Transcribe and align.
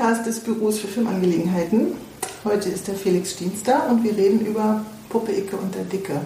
Podcast 0.00 0.26
des 0.26 0.40
Büros 0.40 0.78
für 0.78 0.88
Filmangelegenheiten. 0.88 1.88
Heute 2.42 2.70
ist 2.70 2.88
der 2.88 2.94
Felix 2.94 3.32
Stiens 3.32 3.62
da 3.62 3.80
und 3.90 4.02
wir 4.02 4.16
reden 4.16 4.46
über 4.46 4.82
Puppe 5.10 5.30
Icke 5.32 5.58
und 5.58 5.74
der 5.74 5.84
Dicke. 5.84 6.22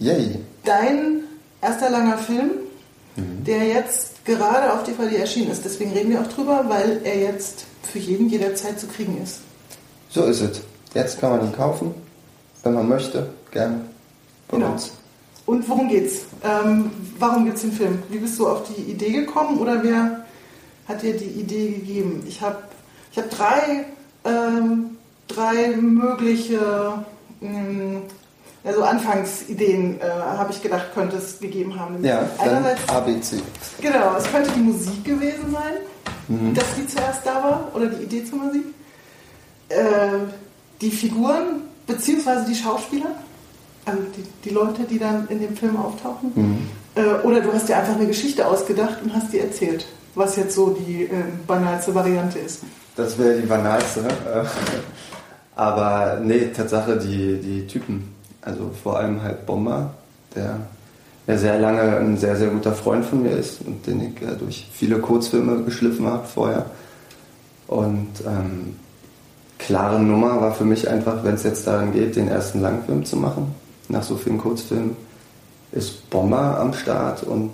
Yay. 0.00 0.40
Dein 0.64 1.20
erster 1.62 1.90
langer 1.90 2.18
Film, 2.18 2.50
der 3.16 3.68
jetzt 3.68 4.24
gerade 4.24 4.72
auf 4.72 4.82
DVD 4.82 5.14
erschienen 5.14 5.52
ist. 5.52 5.64
Deswegen 5.64 5.92
reden 5.92 6.10
wir 6.10 6.20
auch 6.20 6.26
drüber, 6.26 6.64
weil 6.66 7.02
er 7.04 7.20
jetzt 7.20 7.66
für 7.84 8.00
jeden 8.00 8.28
jederzeit 8.28 8.80
zu 8.80 8.88
kriegen 8.88 9.22
ist. 9.22 9.42
So 10.10 10.24
ist 10.24 10.40
es. 10.40 10.60
Jetzt 10.92 11.20
kann 11.20 11.30
man 11.38 11.46
ihn 11.46 11.52
kaufen, 11.52 11.94
wenn 12.64 12.74
man 12.74 12.88
möchte, 12.88 13.28
gerne 13.52 13.82
bei 14.48 14.56
Genau. 14.56 14.72
uns. 14.72 14.90
Und 15.46 15.68
worum 15.68 15.88
geht's? 15.88 16.22
Ähm, 16.42 16.90
warum 17.20 17.44
gibt's 17.44 17.60
den 17.60 17.70
Film? 17.70 18.02
Wie 18.08 18.18
bist 18.18 18.36
du 18.40 18.48
auf 18.48 18.64
die 18.64 18.90
Idee 18.90 19.12
gekommen 19.12 19.58
oder 19.60 19.84
wer 19.84 20.25
hat 20.88 21.02
dir 21.02 21.16
die 21.16 21.24
Idee 21.24 21.70
gegeben? 21.70 22.24
Ich 22.28 22.40
habe 22.40 22.58
ich 23.12 23.18
hab 23.18 23.30
drei, 23.30 23.86
ähm, 24.24 24.96
drei 25.28 25.76
mögliche 25.76 27.04
ähm, 27.40 28.02
also 28.64 28.82
Anfangsideen, 28.82 30.00
äh, 30.00 30.04
habe 30.08 30.52
ich 30.52 30.60
gedacht, 30.60 30.92
könnte 30.92 31.16
es 31.16 31.38
gegeben 31.38 31.78
haben. 31.78 32.02
Ja, 32.04 32.28
Einerseits, 32.38 32.88
ABC. 32.88 33.36
genau, 33.80 34.16
es 34.18 34.24
könnte 34.30 34.50
die 34.50 34.60
Musik 34.60 35.04
gewesen 35.04 35.52
sein, 35.52 36.54
dass 36.54 36.64
die 36.76 36.86
zuerst 36.88 37.24
da 37.24 37.34
war 37.36 37.70
oder 37.74 37.86
die 37.86 38.02
Idee 38.02 38.24
zur 38.24 38.38
Musik. 38.38 38.64
Äh, 39.68 39.76
die 40.80 40.90
Figuren 40.90 41.62
beziehungsweise 41.86 42.44
die 42.46 42.56
Schauspieler, 42.56 43.14
also 43.84 44.02
die, 44.16 44.48
die 44.48 44.52
Leute, 44.52 44.82
die 44.82 44.98
dann 44.98 45.28
in 45.28 45.40
dem 45.40 45.56
Film 45.56 45.76
auftauchen. 45.76 46.68
Äh, 46.96 47.24
oder 47.24 47.40
du 47.40 47.52
hast 47.52 47.68
dir 47.68 47.76
einfach 47.76 47.94
eine 47.94 48.06
Geschichte 48.06 48.44
ausgedacht 48.46 48.98
und 49.04 49.14
hast 49.14 49.32
die 49.32 49.38
erzählt, 49.38 49.86
was 50.16 50.36
jetzt 50.36 50.54
so 50.54 50.70
die 50.70 51.04
äh, 51.04 51.08
banalste 51.46 51.94
Variante 51.94 52.38
ist. 52.40 52.62
Das 52.96 53.16
wäre 53.18 53.38
die 53.40 53.46
banalste. 53.46 54.00
äh, 54.00 54.44
Aber 55.54 56.18
nee, 56.22 56.46
Tatsache, 56.46 56.96
die, 56.96 57.38
die 57.38 57.66
Typen. 57.66 58.14
Also 58.42 58.70
vor 58.82 58.98
allem 58.98 59.22
halt 59.22 59.44
Bomber, 59.46 59.94
der 60.34 60.58
ja 61.26 61.36
sehr 61.36 61.58
lange 61.58 61.96
ein 61.98 62.16
sehr, 62.16 62.36
sehr 62.36 62.48
guter 62.48 62.72
Freund 62.72 63.04
von 63.04 63.22
mir 63.22 63.32
ist 63.32 63.60
und 63.60 63.86
den 63.86 64.00
ich 64.00 64.22
äh, 64.22 64.36
durch 64.36 64.68
viele 64.72 64.98
Kurzfilme 64.98 65.62
geschliffen 65.62 66.06
habe 66.06 66.26
vorher. 66.26 66.66
Und 67.66 68.08
ähm, 68.24 68.76
klare 69.58 70.00
Nummer 70.00 70.40
war 70.40 70.54
für 70.54 70.64
mich 70.64 70.88
einfach, 70.88 71.24
wenn 71.24 71.34
es 71.34 71.42
jetzt 71.42 71.66
daran 71.66 71.92
geht, 71.92 72.16
den 72.16 72.28
ersten 72.28 72.60
Langfilm 72.60 73.04
zu 73.04 73.16
machen, 73.16 73.54
nach 73.88 74.04
so 74.04 74.16
vielen 74.16 74.38
Kurzfilmen, 74.38 74.96
ist 75.72 76.08
Bomber 76.10 76.58
am 76.58 76.72
Start 76.72 77.24
und 77.24 77.52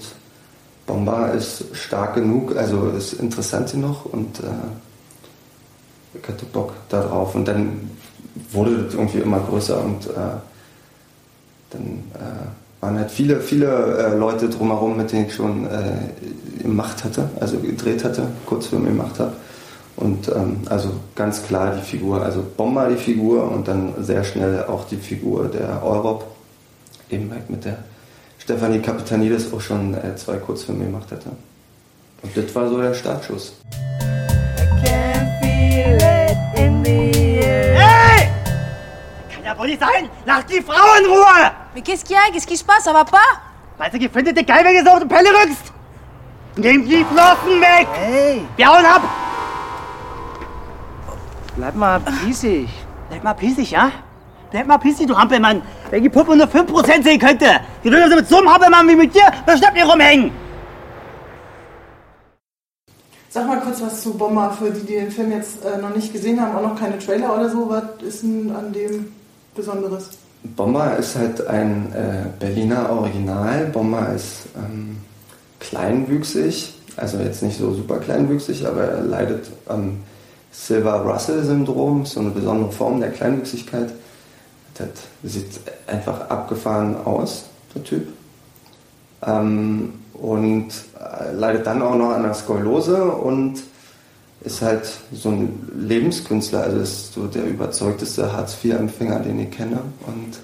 Bomber 0.86 1.32
ist 1.32 1.64
stark 1.72 2.14
genug, 2.14 2.56
also 2.56 2.88
ist 2.90 3.14
interessant 3.14 3.70
genug 3.72 4.06
und 4.12 4.40
äh, 4.40 4.42
ich 6.14 6.28
hatte 6.28 6.44
Bock 6.46 6.72
darauf. 6.88 7.34
Und 7.34 7.46
dann 7.46 7.90
wurde 8.50 8.84
das 8.84 8.94
irgendwie 8.94 9.18
immer 9.18 9.40
größer 9.40 9.82
und 9.82 10.06
äh, 10.06 10.36
dann 11.70 11.82
äh, 12.14 12.82
waren 12.82 12.98
halt 12.98 13.10
viele, 13.10 13.40
viele 13.40 13.68
äh, 13.68 14.16
Leute 14.16 14.48
drumherum, 14.48 14.96
mit 14.96 15.12
denen 15.12 15.26
ich 15.26 15.34
schon 15.34 15.66
äh, 15.66 16.62
gemacht 16.62 17.04
hatte, 17.04 17.30
also 17.40 17.58
gedreht 17.58 18.04
hatte, 18.04 18.26
Kurzfilme 18.46 18.88
gemacht 18.88 19.18
habe. 19.18 19.32
Und 19.96 20.28
ähm, 20.28 20.62
also 20.68 20.90
ganz 21.14 21.42
klar 21.44 21.74
die 21.76 21.82
Figur, 21.82 22.22
also 22.22 22.42
Bomber 22.56 22.88
die 22.88 22.96
Figur 22.96 23.50
und 23.50 23.68
dann 23.68 23.92
sehr 24.00 24.24
schnell 24.24 24.64
auch 24.64 24.84
die 24.88 24.96
Figur 24.96 25.48
der 25.48 25.82
Europ, 25.84 26.24
eben 27.10 27.30
halt 27.30 27.48
mit 27.50 27.64
der 27.64 27.78
Stefanie 28.42 28.80
Kapitanidis 28.80 29.52
auch 29.52 29.60
schon 29.60 29.94
äh, 29.94 30.16
zwei 30.16 30.36
Kurzfilme 30.36 30.86
gemacht 30.86 31.08
hatte. 31.12 31.30
Und 32.22 32.36
das 32.36 32.52
war 32.56 32.68
so 32.68 32.80
der 32.80 32.92
Startschuss. 32.92 33.52
Hey 34.82 35.94
Kann 39.32 39.44
ja 39.44 39.56
wohl 39.56 39.68
nicht 39.68 39.80
sein! 39.80 40.08
Lass 40.26 40.44
die 40.46 40.60
Frau 40.60 40.74
in 40.98 41.06
Ruhe! 41.06 41.52
Mais 41.72 41.82
qu'est-ce 41.84 42.04
qu'il 42.04 42.16
y 42.16 42.18
a 42.18 42.32
Qu'est-ce 42.32 42.48
qui 42.48 42.56
se 42.56 42.64
passe 42.64 42.82
Ça 42.82 42.92
va 42.92 43.04
pas 43.04 43.18
Weißt 43.78 43.94
du, 43.94 43.98
ihr 43.98 44.10
findet 44.10 44.36
dich 44.36 44.46
geil, 44.46 44.64
wenn 44.64 44.74
ihr 44.74 44.82
so 44.84 44.90
auf 44.90 44.98
die 45.00 45.06
Pelle 45.06 45.28
rückst? 45.28 45.72
Nehmt 46.56 46.90
die 46.90 47.04
Flossen 47.04 47.60
weg! 47.60 47.86
Hey, 47.92 48.42
Wir 48.56 48.66
hauen 48.66 48.84
ab! 48.84 49.02
bleib 51.56 51.76
mal 51.76 52.00
pießig. 52.00 52.68
Bleib 53.08 53.22
mal 53.22 53.34
pissig, 53.34 53.70
ja? 53.70 53.92
Bleib 54.50 54.66
mal 54.66 54.78
pissig, 54.78 55.06
du 55.06 55.16
Hampelmann! 55.16 55.62
Wenn 55.92 56.02
die 56.02 56.08
Puppe 56.08 56.34
nur 56.34 56.46
5% 56.46 57.04
sehen 57.04 57.20
könnte! 57.20 57.44
Die 57.84 57.90
würde 57.90 58.08
so 58.08 58.16
mit 58.16 58.26
so 58.26 58.38
einem 58.38 58.50
Hampelmann 58.50 58.88
wie 58.88 58.96
mit 58.96 59.14
dir, 59.14 59.26
schnappt 59.44 59.76
ihr 59.76 59.84
rumhängen! 59.84 60.30
Sag 63.28 63.46
mal 63.46 63.60
kurz 63.60 63.82
was 63.82 64.02
zu 64.02 64.14
Bomber, 64.14 64.56
für 64.58 64.70
die, 64.70 64.86
die 64.86 64.94
den 64.94 65.10
Film 65.10 65.32
jetzt 65.32 65.62
äh, 65.62 65.76
noch 65.76 65.94
nicht 65.94 66.10
gesehen 66.10 66.40
haben, 66.40 66.56
auch 66.56 66.62
noch 66.62 66.80
keine 66.80 66.98
Trailer 66.98 67.34
oder 67.34 67.50
so. 67.50 67.68
Was 67.68 67.82
ist 68.02 68.22
denn 68.22 68.50
an 68.56 68.72
dem 68.72 69.12
Besonderes? 69.54 70.08
Bomber 70.56 70.96
ist 70.96 71.14
halt 71.14 71.46
ein 71.46 71.92
äh, 71.92 72.24
Berliner 72.40 72.88
Original. 72.88 73.66
Bomber 73.66 74.14
ist 74.14 74.46
ähm, 74.56 74.96
kleinwüchsig, 75.60 76.72
also 76.96 77.18
jetzt 77.18 77.42
nicht 77.42 77.58
so 77.58 77.74
super 77.74 77.98
kleinwüchsig, 77.98 78.66
aber 78.66 78.84
er 78.84 79.02
leidet 79.02 79.50
am 79.66 79.98
Silver-Russell-Syndrom, 80.52 82.06
so 82.06 82.20
eine 82.20 82.30
besondere 82.30 82.72
Form 82.72 82.98
der 82.98 83.10
Kleinwüchsigkeit. 83.10 83.92
Das 84.74 84.88
sieht 85.22 85.60
einfach 85.86 86.28
abgefahren 86.30 86.96
aus, 87.04 87.44
der 87.74 87.84
Typ. 87.84 88.08
Ähm, 89.24 89.94
und 90.14 90.68
äh, 90.98 91.32
leidet 91.32 91.66
dann 91.66 91.82
auch 91.82 91.96
noch 91.96 92.10
an 92.10 92.24
einer 92.24 92.34
Skoliose 92.34 93.04
und 93.04 93.62
ist 94.44 94.62
halt 94.62 94.88
so 95.12 95.30
ein 95.30 95.70
Lebenskünstler, 95.76 96.62
also 96.62 96.78
ist 96.78 97.12
so 97.12 97.26
der 97.26 97.44
überzeugteste 97.44 98.32
Hartz-IV-Empfänger, 98.32 99.20
den 99.20 99.40
ich 99.40 99.50
kenne. 99.50 99.80
Und 100.06 100.38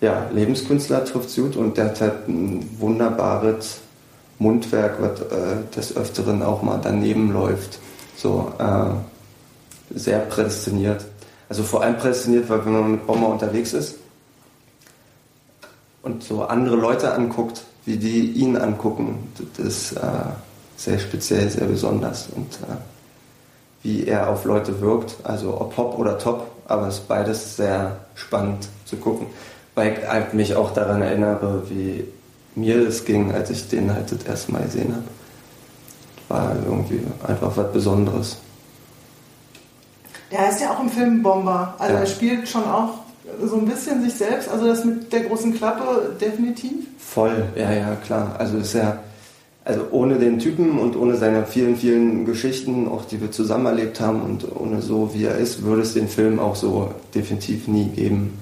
ja, 0.00 0.28
Lebenskünstler 0.32 1.04
trifft 1.04 1.34
gut 1.34 1.56
und 1.56 1.76
der 1.76 1.86
hat 1.86 2.00
halt 2.00 2.28
ein 2.28 2.68
wunderbares 2.78 3.78
Mundwerk, 4.38 5.00
was 5.00 5.20
äh, 5.20 5.56
des 5.74 5.96
Öfteren 5.96 6.42
auch 6.42 6.62
mal 6.62 6.78
daneben 6.82 7.32
läuft. 7.32 7.78
So 8.16 8.52
äh, 8.58 9.98
sehr 9.98 10.20
prädestiniert. 10.20 11.04
Also 11.48 11.62
vor 11.62 11.82
allem 11.82 11.96
prädestiniert, 11.96 12.48
weil 12.48 12.64
wenn 12.64 12.72
man 12.72 12.90
mit 12.92 13.06
Bomber 13.06 13.28
unterwegs 13.28 13.72
ist 13.72 13.96
und 16.02 16.22
so 16.22 16.44
andere 16.44 16.76
Leute 16.76 17.12
anguckt, 17.12 17.64
wie 17.84 17.96
die 17.96 18.32
ihn 18.32 18.56
angucken, 18.56 19.32
das 19.56 19.66
ist 19.66 19.92
äh, 19.92 20.00
sehr 20.76 20.98
speziell, 20.98 21.48
sehr 21.48 21.66
besonders. 21.66 22.28
Und 22.34 22.54
äh, 22.62 22.76
wie 23.82 24.06
er 24.06 24.28
auf 24.28 24.44
Leute 24.44 24.80
wirkt, 24.80 25.16
also 25.22 25.60
ob 25.60 25.76
Hop 25.76 25.98
oder 25.98 26.18
Top, 26.18 26.50
aber 26.66 26.88
es 26.88 26.96
ist 26.96 27.08
beides 27.08 27.56
sehr 27.56 27.96
spannend 28.16 28.68
zu 28.84 28.96
gucken. 28.96 29.28
Weil 29.76 29.92
ich 29.92 30.08
halt 30.08 30.34
mich 30.34 30.56
auch 30.56 30.72
daran 30.72 31.02
erinnere, 31.02 31.62
wie 31.68 32.04
mir 32.56 32.88
es 32.88 33.04
ging, 33.04 33.32
als 33.32 33.50
ich 33.50 33.68
den 33.68 33.92
halt 33.92 34.10
das 34.10 34.24
erste 34.24 34.52
Mal 34.52 34.62
gesehen 34.62 34.94
habe. 34.94 35.04
War 36.28 36.56
irgendwie 36.64 37.00
einfach 37.26 37.56
was 37.56 37.72
Besonderes. 37.72 38.38
Der 40.30 40.40
heißt 40.40 40.60
ja 40.60 40.72
auch 40.72 40.80
im 40.80 40.88
Film 40.88 41.22
Bomber. 41.22 41.74
Also 41.78 41.94
Ja. 41.94 42.00
er 42.00 42.06
spielt 42.06 42.48
schon 42.48 42.64
auch 42.64 42.90
so 43.44 43.56
ein 43.56 43.66
bisschen 43.66 44.02
sich 44.02 44.14
selbst. 44.14 44.48
Also 44.48 44.66
das 44.66 44.84
mit 44.84 45.12
der 45.12 45.20
großen 45.24 45.54
Klappe 45.54 46.14
definitiv. 46.20 46.86
Voll, 46.98 47.44
ja, 47.56 47.72
ja, 47.72 47.94
klar. 47.96 48.34
Also 48.38 48.58
ist 48.58 48.74
ja, 48.74 48.98
also 49.64 49.82
ohne 49.90 50.16
den 50.18 50.38
Typen 50.38 50.78
und 50.78 50.96
ohne 50.96 51.16
seine 51.16 51.44
vielen, 51.46 51.76
vielen 51.76 52.24
Geschichten, 52.24 52.88
auch 52.88 53.04
die 53.04 53.20
wir 53.20 53.30
zusammen 53.30 53.66
erlebt 53.66 54.00
haben 54.00 54.22
und 54.22 54.46
ohne 54.56 54.80
so 54.82 55.10
wie 55.14 55.24
er 55.24 55.36
ist, 55.36 55.62
würde 55.62 55.82
es 55.82 55.94
den 55.94 56.08
Film 56.08 56.38
auch 56.38 56.56
so 56.56 56.90
definitiv 57.14 57.68
nie 57.68 57.88
geben. 57.88 58.38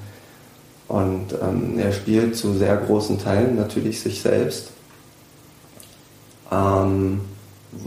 Und 0.89 1.33
ähm, 1.43 1.79
er 1.79 1.93
spielt 1.93 2.37
zu 2.37 2.53
sehr 2.55 2.77
großen 2.77 3.19
Teilen 3.19 3.57
natürlich 3.57 4.01
sich 4.01 4.21
selbst. 4.21 4.71
Ähm, 6.53 7.21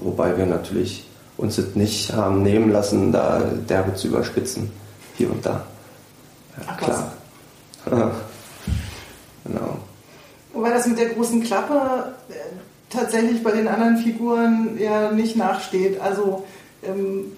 wobei 0.02 0.36
wir 0.38 0.46
natürlich 0.46 1.07
uns 1.38 1.56
das 1.58 1.76
nicht 1.76 2.14
haben 2.14 2.42
nehmen 2.42 2.72
lassen, 2.72 3.12
da 3.12 3.40
derbe 3.70 3.94
zu 3.94 4.08
überspitzen. 4.08 4.72
Hier 5.16 5.32
und 5.32 5.46
da. 5.46 5.64
Ja, 6.58 6.64
Ach, 6.68 6.78
klar. 6.78 7.12
genau. 9.46 9.78
Wobei 10.54 10.72
das 10.72 10.88
mit 10.88 10.98
der 10.98 11.10
großen 11.10 11.44
Klappe 11.44 12.14
äh, 12.30 12.34
tatsächlich 12.90 13.44
bei 13.44 13.52
den 13.52 13.68
anderen 13.68 13.98
Figuren 13.98 14.78
ja 14.80 15.12
nicht 15.12 15.36
nachsteht. 15.36 16.02
Also 16.02 16.46
ähm, 16.84 17.32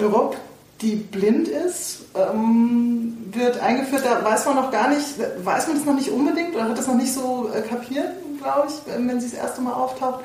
Rob, 0.00 0.36
die 0.80 0.96
blind 0.96 1.48
ist, 1.48 2.06
ähm, 2.14 3.16
wird 3.32 3.60
eingeführt, 3.60 4.04
da 4.04 4.24
weiß 4.24 4.46
man 4.46 4.56
noch 4.56 4.70
gar 4.70 4.88
nicht, 4.88 5.06
weiß 5.44 5.66
man 5.66 5.76
das 5.76 5.84
noch 5.84 5.94
nicht 5.94 6.10
unbedingt 6.10 6.54
oder 6.54 6.64
hat 6.64 6.78
das 6.78 6.86
noch 6.86 6.94
nicht 6.94 7.12
so 7.12 7.50
äh, 7.54 7.60
kapiert, 7.60 8.08
glaube 8.40 8.68
ich, 8.68 8.74
wenn 8.96 9.20
sie 9.20 9.28
das 9.28 9.38
erste 9.38 9.60
Mal 9.60 9.74
auftaucht. 9.74 10.20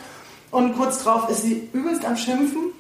Und 0.52 0.78
kurz 0.78 1.04
drauf 1.04 1.30
ist 1.30 1.42
sie 1.42 1.68
übelst 1.74 2.06
am 2.06 2.16
Schimpfen 2.16 2.72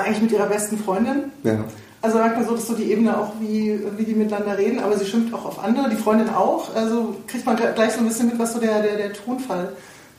eigentlich 0.00 0.22
mit 0.22 0.32
ihrer 0.32 0.46
besten 0.46 0.78
Freundin. 0.78 1.24
Ja. 1.44 1.64
Also 2.00 2.18
sagt 2.18 2.36
man 2.36 2.46
so, 2.46 2.54
dass 2.56 2.66
so 2.66 2.74
die 2.74 2.90
Ebene 2.90 3.16
auch, 3.16 3.32
wie, 3.38 3.80
wie 3.96 4.04
die 4.04 4.14
miteinander 4.14 4.58
reden, 4.58 4.80
aber 4.80 4.98
sie 4.98 5.06
schimpft 5.06 5.32
auch 5.32 5.44
auf 5.44 5.62
andere, 5.62 5.88
die 5.88 5.96
Freundin 5.96 6.30
auch. 6.30 6.74
Also 6.74 7.14
kriegt 7.28 7.46
man 7.46 7.56
gleich 7.56 7.92
so 7.92 8.00
ein 8.00 8.08
bisschen 8.08 8.26
mit, 8.26 8.38
was 8.40 8.54
so 8.54 8.58
der, 8.58 8.82
der, 8.82 8.96
der 8.96 9.12
Tonfall 9.12 9.72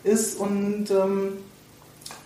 ist. 0.06 0.40
Und 0.40 0.90
ähm, 0.92 1.34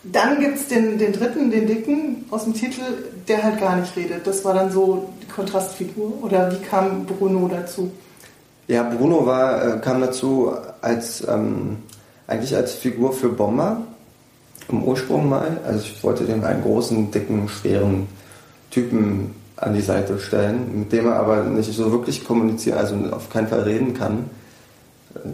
dann 0.03 0.39
gibt 0.39 0.57
es 0.57 0.67
den, 0.67 0.99
den 0.99 1.11
dritten, 1.11 1.49
den 1.49 1.65
dicken 1.65 2.25
aus 2.29 2.44
dem 2.44 2.53
Titel, 2.53 2.83
der 3.27 3.44
halt 3.44 3.59
gar 3.59 3.77
nicht 3.77 3.95
redet. 3.95 4.27
Das 4.27 4.45
war 4.45 4.53
dann 4.53 4.71
so 4.71 5.09
die 5.23 5.27
Kontrastfigur. 5.27 6.23
Oder 6.23 6.51
wie 6.51 6.63
kam 6.63 7.05
Bruno 7.05 7.47
dazu? 7.47 7.91
Ja, 8.67 8.83
Bruno 8.83 9.25
war, 9.25 9.77
äh, 9.77 9.79
kam 9.79 10.01
dazu 10.01 10.51
als 10.81 11.27
ähm, 11.27 11.77
eigentlich 12.27 12.55
als 12.55 12.73
Figur 12.73 13.11
für 13.11 13.29
Bomber 13.29 13.81
im 14.69 14.83
Ursprung 14.83 15.29
mal. 15.29 15.57
Also 15.65 15.79
ich 15.79 16.03
wollte 16.03 16.25
dem 16.25 16.43
einen 16.43 16.61
großen, 16.61 17.11
dicken, 17.11 17.47
schweren 17.49 18.07
Typen 18.71 19.35
an 19.55 19.73
die 19.73 19.81
Seite 19.81 20.19
stellen, 20.19 20.79
mit 20.79 20.91
dem 20.91 21.07
er 21.07 21.15
aber 21.15 21.43
nicht 21.43 21.71
so 21.73 21.91
wirklich 21.91 22.25
kommunizieren, 22.25 22.77
also 22.77 22.95
auf 23.11 23.29
keinen 23.29 23.47
Fall 23.47 23.61
reden 23.61 23.93
kann. 23.93 24.29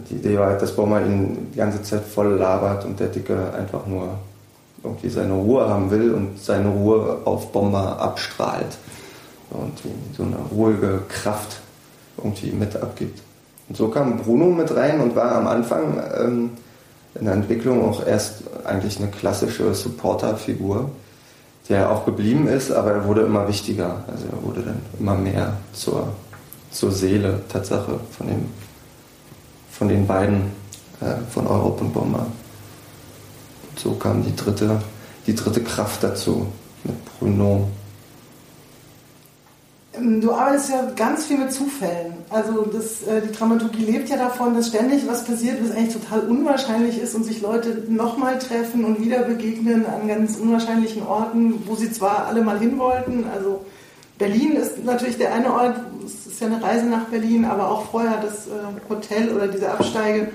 Die 0.08 0.14
Idee 0.14 0.38
war 0.38 0.48
halt, 0.48 0.62
dass 0.62 0.74
Bomber 0.74 1.02
ihn 1.02 1.50
die 1.52 1.58
ganze 1.58 1.82
Zeit 1.82 2.02
voll 2.04 2.34
labert 2.34 2.84
und 2.86 2.98
der 2.98 3.08
Dicke 3.08 3.52
einfach 3.52 3.86
nur 3.86 4.18
irgendwie 4.82 5.10
seine 5.10 5.34
Ruhe 5.34 5.68
haben 5.68 5.90
will 5.90 6.14
und 6.14 6.38
seine 6.38 6.68
Ruhe 6.68 7.18
auf 7.24 7.52
Bomber 7.52 8.00
abstrahlt. 8.00 8.78
Und 9.50 9.72
so 10.16 10.22
eine 10.22 10.36
ruhige 10.50 11.02
Kraft 11.08 11.60
irgendwie 12.16 12.50
mit 12.50 12.76
abgibt. 12.76 13.20
Und 13.68 13.76
so 13.76 13.88
kam 13.88 14.18
Bruno 14.18 14.46
mit 14.46 14.74
rein 14.74 15.00
und 15.00 15.14
war 15.16 15.36
am 15.36 15.46
Anfang 15.46 16.02
ähm, 16.18 16.50
in 17.14 17.26
der 17.26 17.34
Entwicklung 17.34 17.88
auch 17.88 18.06
erst 18.06 18.42
eigentlich 18.64 18.98
eine 18.98 19.08
klassische 19.08 19.72
Supporter-Figur, 19.74 20.90
der 21.68 21.90
auch 21.90 22.04
geblieben 22.04 22.48
ist, 22.48 22.70
aber 22.72 22.92
er 22.92 23.04
wurde 23.06 23.22
immer 23.22 23.48
wichtiger. 23.48 24.04
Also 24.10 24.26
er 24.30 24.42
wurde 24.42 24.62
dann 24.62 24.82
immer 24.98 25.14
mehr 25.14 25.56
zur, 25.72 26.08
zur 26.70 26.92
Seele, 26.92 27.40
Tatsache 27.48 28.00
von, 28.16 28.26
dem, 28.26 28.46
von 29.70 29.88
den 29.88 30.06
beiden, 30.06 30.52
äh, 31.00 31.14
von 31.30 31.46
Europe 31.46 31.84
und 31.84 31.92
Bomber. 31.92 32.26
Und 33.70 33.78
so 33.78 33.92
kam 33.92 34.24
die 34.24 34.34
dritte, 34.34 34.80
die 35.26 35.34
dritte 35.34 35.62
Kraft 35.62 36.02
dazu 36.02 36.46
mit 36.82 36.96
Bruno. 37.18 37.68
Ähm, 39.96 40.20
du 40.20 40.32
arbeitest 40.32 40.70
ja 40.70 40.90
ganz 40.96 41.26
viel 41.26 41.38
mit 41.38 41.52
Zufällen. 41.52 42.14
Also 42.30 42.62
das, 42.62 43.02
äh, 43.02 43.22
die 43.22 43.32
Dramaturgie 43.32 43.84
lebt 43.84 44.08
ja 44.08 44.16
davon, 44.16 44.54
dass 44.54 44.68
ständig 44.68 45.06
was 45.06 45.24
passiert, 45.24 45.58
was 45.62 45.76
eigentlich 45.76 45.94
total 45.94 46.20
unwahrscheinlich 46.20 47.00
ist 47.00 47.14
und 47.14 47.24
sich 47.24 47.40
Leute 47.42 47.84
nochmal 47.88 48.38
treffen 48.38 48.84
und 48.84 49.00
wieder 49.00 49.22
begegnen 49.22 49.86
an 49.86 50.08
ganz 50.08 50.36
unwahrscheinlichen 50.36 51.06
Orten, 51.06 51.62
wo 51.66 51.74
sie 51.74 51.92
zwar 51.92 52.26
alle 52.26 52.42
mal 52.42 52.58
hin 52.58 52.78
wollten. 52.78 53.24
Also 53.32 53.64
Berlin 54.18 54.52
ist 54.52 54.84
natürlich 54.84 55.18
der 55.18 55.34
eine 55.34 55.52
Ort, 55.52 55.76
es 56.04 56.26
ist 56.26 56.40
ja 56.40 56.46
eine 56.46 56.62
Reise 56.62 56.86
nach 56.86 57.06
Berlin, 57.06 57.44
aber 57.44 57.70
auch 57.70 57.90
vorher 57.90 58.20
das 58.22 58.46
äh, 58.46 58.50
Hotel 58.88 59.34
oder 59.34 59.48
diese 59.48 59.70
Absteige. 59.70 60.30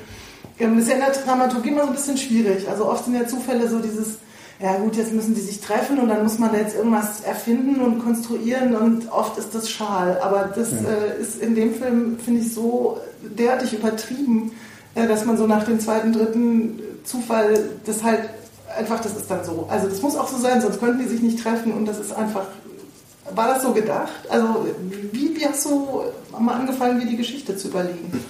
Ähm, 0.59 0.75
das 0.75 0.83
ist 0.83 0.89
ja 0.89 0.95
in 0.95 1.01
der 1.01 1.23
Dramaturgie 1.23 1.69
immer 1.69 1.83
so 1.83 1.87
ein 1.87 1.95
bisschen 1.95 2.17
schwierig. 2.17 2.67
Also 2.69 2.85
oft 2.85 3.05
sind 3.05 3.15
ja 3.15 3.25
Zufälle 3.25 3.67
so 3.69 3.79
dieses 3.79 4.17
ja 4.61 4.75
gut, 4.77 4.97
jetzt 4.97 5.13
müssen 5.13 5.35
die 5.35 5.41
sich 5.41 5.61
treffen 5.61 5.99
und 5.99 6.09
dann 6.09 6.23
muss 6.23 6.37
man 6.37 6.51
da 6.51 6.57
jetzt 6.57 6.75
irgendwas 6.75 7.21
erfinden 7.21 7.79
und 7.79 8.03
konstruieren 8.03 8.75
und 8.75 9.09
oft 9.09 9.37
ist 9.37 9.55
das 9.55 9.69
schal. 9.69 10.19
Aber 10.21 10.49
das 10.53 10.71
ja. 10.71 10.89
äh, 10.89 11.21
ist 11.21 11.41
in 11.41 11.55
dem 11.55 11.73
Film, 11.73 12.17
finde 12.19 12.41
ich, 12.41 12.53
so 12.53 12.99
derartig 13.21 13.73
übertrieben, 13.73 14.51
äh, 14.95 15.07
dass 15.07 15.23
man 15.23 15.37
so 15.37 15.47
nach 15.47 15.63
dem 15.63 15.79
zweiten, 15.79 16.11
dritten 16.11 16.81
Zufall 17.05 17.69
das 17.85 18.03
halt 18.03 18.29
einfach, 18.77 18.99
das 18.99 19.15
ist 19.15 19.31
dann 19.31 19.45
so. 19.45 19.65
Also 19.69 19.87
das 19.87 20.01
muss 20.01 20.17
auch 20.17 20.27
so 20.27 20.37
sein, 20.37 20.61
sonst 20.61 20.79
könnten 20.79 20.99
die 20.99 21.07
sich 21.07 21.21
nicht 21.21 21.41
treffen 21.41 21.71
und 21.71 21.85
das 21.85 21.97
ist 21.97 22.11
einfach. 22.11 22.45
War 23.33 23.47
das 23.47 23.61
so 23.61 23.71
gedacht? 23.73 24.27
Also 24.29 24.65
wie, 25.11 25.35
wie 25.35 25.45
hast 25.45 25.63
du 25.65 26.01
mal 26.37 26.55
angefangen, 26.55 26.99
wie 26.99 27.05
die 27.05 27.17
Geschichte 27.17 27.55
zu 27.55 27.67
überlegen? 27.67 28.23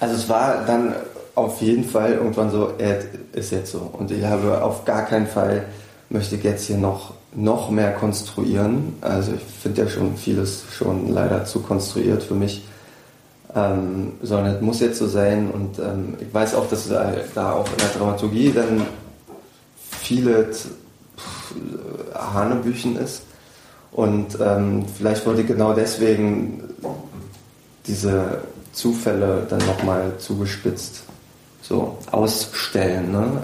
Also 0.00 0.16
es 0.16 0.28
war 0.28 0.64
dann 0.66 0.94
auf 1.34 1.60
jeden 1.60 1.84
Fall 1.84 2.12
irgendwann 2.12 2.50
so, 2.50 2.72
er 2.78 2.98
ist 3.32 3.50
jetzt 3.50 3.72
so. 3.72 3.90
Und 3.92 4.10
ich 4.10 4.24
habe 4.24 4.62
auf 4.62 4.84
gar 4.84 5.04
keinen 5.04 5.26
Fall, 5.26 5.64
möchte 6.08 6.36
ich 6.36 6.44
jetzt 6.44 6.66
hier 6.66 6.76
noch, 6.76 7.14
noch 7.34 7.70
mehr 7.70 7.92
konstruieren. 7.92 8.94
Also 9.00 9.32
ich 9.32 9.42
finde 9.42 9.82
ja 9.82 9.88
schon 9.88 10.16
vieles 10.16 10.64
schon 10.72 11.12
leider 11.12 11.44
zu 11.44 11.60
konstruiert 11.60 12.22
für 12.22 12.34
mich. 12.34 12.64
Ähm, 13.54 14.12
sondern 14.22 14.56
es 14.56 14.60
muss 14.60 14.80
jetzt 14.80 14.98
so 14.98 15.06
sein 15.06 15.48
und 15.48 15.78
ähm, 15.78 16.14
ich 16.18 16.34
weiß 16.34 16.56
auch, 16.56 16.68
dass 16.68 16.88
da, 16.88 17.14
da, 17.36 17.52
auch 17.52 17.70
in 17.70 17.78
der 17.78 17.88
Dramaturgie 17.96 18.50
dann 18.52 18.82
viele 19.78 20.50
Hanebüchen 22.12 22.96
ist. 22.96 23.22
Und 23.92 24.38
ähm, 24.40 24.84
vielleicht 24.98 25.24
wollte 25.24 25.42
ich 25.42 25.46
genau 25.46 25.72
deswegen 25.72 26.64
diese 27.86 28.42
Zufälle 28.72 29.46
dann 29.48 29.64
nochmal 29.66 30.14
zugespitzt 30.18 31.04
so 31.66 31.98
ausstellen. 32.10 33.10
Ne? 33.12 33.42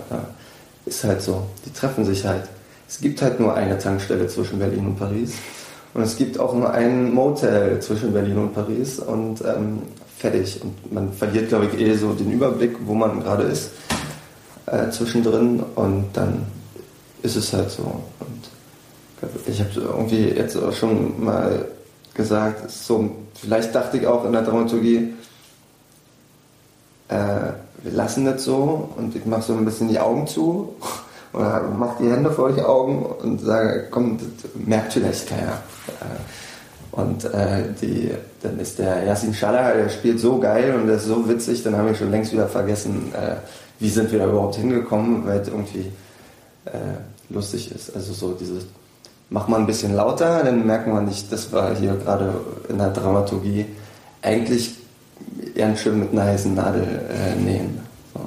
Ist 0.86 1.04
halt 1.04 1.22
so. 1.22 1.42
Die 1.64 1.72
treffen 1.72 2.04
sich 2.04 2.24
halt. 2.24 2.44
Es 2.88 3.00
gibt 3.00 3.22
halt 3.22 3.40
nur 3.40 3.54
eine 3.54 3.78
Tankstelle 3.78 4.26
zwischen 4.26 4.58
Berlin 4.58 4.86
und 4.86 4.98
Paris. 4.98 5.32
Und 5.94 6.02
es 6.02 6.16
gibt 6.16 6.38
auch 6.38 6.54
nur 6.54 6.72
ein 6.72 7.12
Motel 7.12 7.80
zwischen 7.80 8.12
Berlin 8.12 8.38
und 8.38 8.54
Paris 8.54 8.98
und 8.98 9.40
ähm, 9.42 9.82
fertig. 10.18 10.60
Und 10.62 10.92
man 10.92 11.12
verliert, 11.12 11.48
glaube 11.48 11.66
ich, 11.66 11.80
eh 11.80 11.94
so 11.94 12.12
den 12.12 12.30
Überblick, 12.30 12.76
wo 12.84 12.94
man 12.94 13.20
gerade 13.22 13.44
ist 13.44 13.70
äh, 14.66 14.90
zwischendrin 14.90 15.62
und 15.74 16.06
dann 16.12 16.46
ist 17.22 17.36
es 17.36 17.52
halt 17.52 17.70
so. 17.70 17.82
Und 17.82 19.40
ich 19.46 19.60
habe 19.60 19.70
irgendwie 19.74 20.28
jetzt 20.28 20.56
auch 20.56 20.72
schon 20.72 21.24
mal 21.24 21.66
gesagt, 22.14 22.70
so, 22.70 23.10
vielleicht 23.34 23.74
dachte 23.74 23.98
ich 23.98 24.06
auch 24.06 24.24
in 24.24 24.32
der 24.32 24.42
Dramaturgie, 24.42 25.14
äh, 27.08 27.52
wir 27.82 27.92
lassen 27.92 28.24
das 28.24 28.44
so 28.44 28.90
und 28.96 29.14
ich 29.16 29.24
mache 29.26 29.42
so 29.42 29.54
ein 29.54 29.64
bisschen 29.64 29.88
die 29.88 29.98
Augen 29.98 30.26
zu 30.26 30.74
oder 31.32 31.62
mache 31.62 32.02
die 32.02 32.10
Hände 32.10 32.30
vor 32.30 32.52
die 32.52 32.62
Augen 32.62 33.04
und 33.04 33.40
sage, 33.40 33.88
komm, 33.90 34.18
das 34.18 34.50
merkt 34.54 34.92
vielleicht 34.92 35.28
keiner. 35.28 35.52
Äh, 36.00 36.20
und 36.92 37.24
äh, 37.24 37.64
die, 37.80 38.10
dann 38.42 38.58
ist 38.58 38.78
der 38.78 39.04
Yasin 39.04 39.32
Schaller, 39.32 39.74
der 39.74 39.88
spielt 39.88 40.18
so 40.18 40.38
geil 40.38 40.74
und 40.74 40.88
der 40.88 40.96
ist 40.96 41.06
so 41.06 41.28
witzig, 41.28 41.62
dann 41.62 41.76
habe 41.76 41.92
ich 41.92 41.98
schon 41.98 42.10
längst 42.10 42.32
wieder 42.32 42.48
vergessen, 42.48 43.12
äh, 43.14 43.36
wie 43.78 43.88
sind 43.88 44.10
wir 44.10 44.18
da 44.18 44.26
überhaupt 44.26 44.56
hingekommen, 44.56 45.24
weil 45.26 45.38
es 45.38 45.48
irgendwie 45.48 45.92
äh, 46.64 47.32
lustig 47.32 47.72
ist. 47.72 47.94
Also 47.94 48.12
so 48.12 48.32
dieses, 48.32 48.66
mach 49.30 49.46
mal 49.46 49.60
ein 49.60 49.66
bisschen 49.66 49.94
lauter, 49.94 50.42
dann 50.42 50.66
merkt 50.66 50.88
man 50.88 51.04
nicht, 51.04 51.32
das 51.32 51.52
war 51.52 51.74
hier 51.76 51.94
gerade 51.94 52.34
in 52.68 52.78
der 52.78 52.90
Dramaturgie 52.90 53.66
eigentlich 54.20 54.76
ganz 55.54 55.80
schön 55.80 56.00
mit 56.00 56.12
einer 56.12 56.24
heißen 56.24 56.54
Nadel 56.54 57.02
äh, 57.10 57.40
nähen. 57.40 57.80
So. 58.14 58.20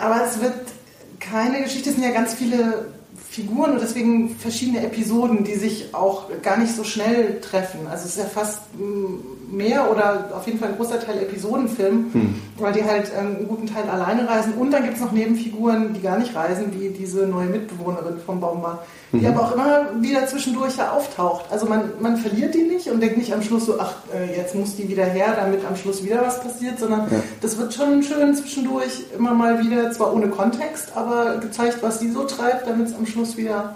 Aber 0.00 0.24
es 0.24 0.40
wird 0.40 0.54
keine 1.18 1.62
Geschichte, 1.62 1.90
es 1.90 1.96
sind 1.96 2.04
ja 2.04 2.12
ganz 2.12 2.34
viele 2.34 2.86
Figuren 3.30 3.72
und 3.72 3.80
deswegen 3.80 4.36
verschiedene 4.36 4.84
Episoden, 4.84 5.44
die 5.44 5.54
sich 5.54 5.94
auch 5.94 6.28
gar 6.42 6.56
nicht 6.56 6.74
so 6.74 6.82
schnell 6.82 7.40
treffen. 7.40 7.86
Also 7.88 8.04
es 8.04 8.16
ist 8.16 8.18
ja 8.18 8.24
fast 8.24 8.62
mehr 9.50 9.90
oder 9.90 10.30
auf 10.34 10.46
jeden 10.46 10.58
Fall 10.58 10.68
ein 10.68 10.76
großer 10.76 11.00
Teil 11.00 11.18
Episodenfilm, 11.18 12.10
hm. 12.12 12.34
weil 12.58 12.72
die 12.72 12.84
halt 12.84 13.10
ähm, 13.16 13.36
einen 13.36 13.48
guten 13.48 13.66
Teil 13.66 13.88
alleine 13.88 14.28
reisen. 14.28 14.54
Und 14.54 14.70
dann 14.70 14.84
gibt 14.84 14.96
es 14.96 15.00
noch 15.00 15.12
Nebenfiguren, 15.12 15.92
die 15.92 16.00
gar 16.00 16.18
nicht 16.18 16.34
reisen, 16.34 16.72
wie 16.78 16.90
diese 16.90 17.26
neue 17.26 17.46
Mitbewohnerin 17.46 18.18
vom 18.24 18.40
Baumbar, 18.40 18.84
die 19.12 19.18
mhm. 19.18 19.26
aber 19.26 19.40
auch 19.42 19.54
immer 19.54 20.02
wieder 20.02 20.26
zwischendurch 20.26 20.76
ja 20.76 20.92
auftaucht. 20.92 21.46
Also 21.50 21.66
man, 21.66 21.90
man 22.00 22.16
verliert 22.16 22.54
die 22.54 22.62
nicht 22.62 22.88
und 22.88 23.00
denkt 23.00 23.16
nicht 23.16 23.32
am 23.32 23.42
Schluss 23.42 23.66
so, 23.66 23.80
ach, 23.80 23.94
äh, 24.14 24.36
jetzt 24.36 24.54
muss 24.54 24.76
die 24.76 24.88
wieder 24.88 25.04
her, 25.04 25.34
damit 25.36 25.64
am 25.66 25.76
Schluss 25.76 26.04
wieder 26.04 26.22
was 26.22 26.40
passiert, 26.40 26.78
sondern 26.78 27.10
ja. 27.10 27.20
das 27.40 27.58
wird 27.58 27.74
schon 27.74 28.02
schön 28.02 28.34
zwischendurch 28.34 29.04
immer 29.16 29.34
mal 29.34 29.64
wieder, 29.64 29.90
zwar 29.90 30.14
ohne 30.14 30.28
Kontext, 30.28 30.92
aber 30.94 31.38
gezeigt, 31.38 31.78
was 31.82 31.98
sie 31.98 32.10
so 32.10 32.24
treibt, 32.24 32.68
damit 32.68 32.88
es 32.88 32.94
am 32.94 33.06
Schluss 33.06 33.36
wieder 33.36 33.74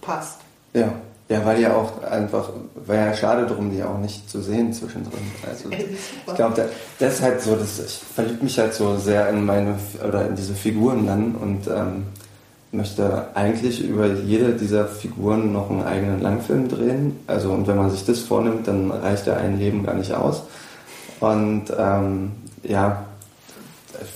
passt. 0.00 0.40
Ja. 0.72 0.92
Ja, 1.30 1.44
weil 1.44 1.60
ja 1.60 1.76
auch 1.76 2.02
einfach, 2.02 2.50
wäre 2.74 3.06
ja 3.06 3.14
schade 3.14 3.46
drum, 3.46 3.70
die 3.70 3.84
auch 3.84 3.98
nicht 3.98 4.28
zu 4.28 4.42
sehen 4.42 4.72
zwischendrin. 4.72 5.20
Also 5.48 5.70
ich 5.70 6.34
glaube, 6.34 6.68
das 6.98 7.14
ist 7.14 7.22
halt 7.22 7.40
so, 7.40 7.54
dass 7.54 7.78
ich 7.78 8.02
verliebe 8.14 8.42
mich 8.42 8.58
halt 8.58 8.74
so 8.74 8.96
sehr 8.96 9.28
in 9.28 9.46
meine 9.46 9.76
oder 10.06 10.26
in 10.26 10.34
diese 10.34 10.54
Figuren 10.54 11.06
dann 11.06 11.36
und 11.36 11.68
ähm, 11.68 12.06
möchte 12.72 13.28
eigentlich 13.34 13.80
über 13.80 14.08
jede 14.08 14.54
dieser 14.54 14.86
Figuren 14.86 15.52
noch 15.52 15.70
einen 15.70 15.84
eigenen 15.84 16.20
Langfilm 16.20 16.68
drehen. 16.68 17.16
Also 17.28 17.52
und 17.52 17.68
wenn 17.68 17.76
man 17.76 17.92
sich 17.92 18.04
das 18.04 18.18
vornimmt, 18.18 18.66
dann 18.66 18.90
reicht 18.90 19.28
ja 19.28 19.36
ein 19.36 19.56
Leben 19.56 19.86
gar 19.86 19.94
nicht 19.94 20.12
aus. 20.12 20.42
Und 21.20 21.66
ähm, 21.78 22.32
ja, 22.64 23.04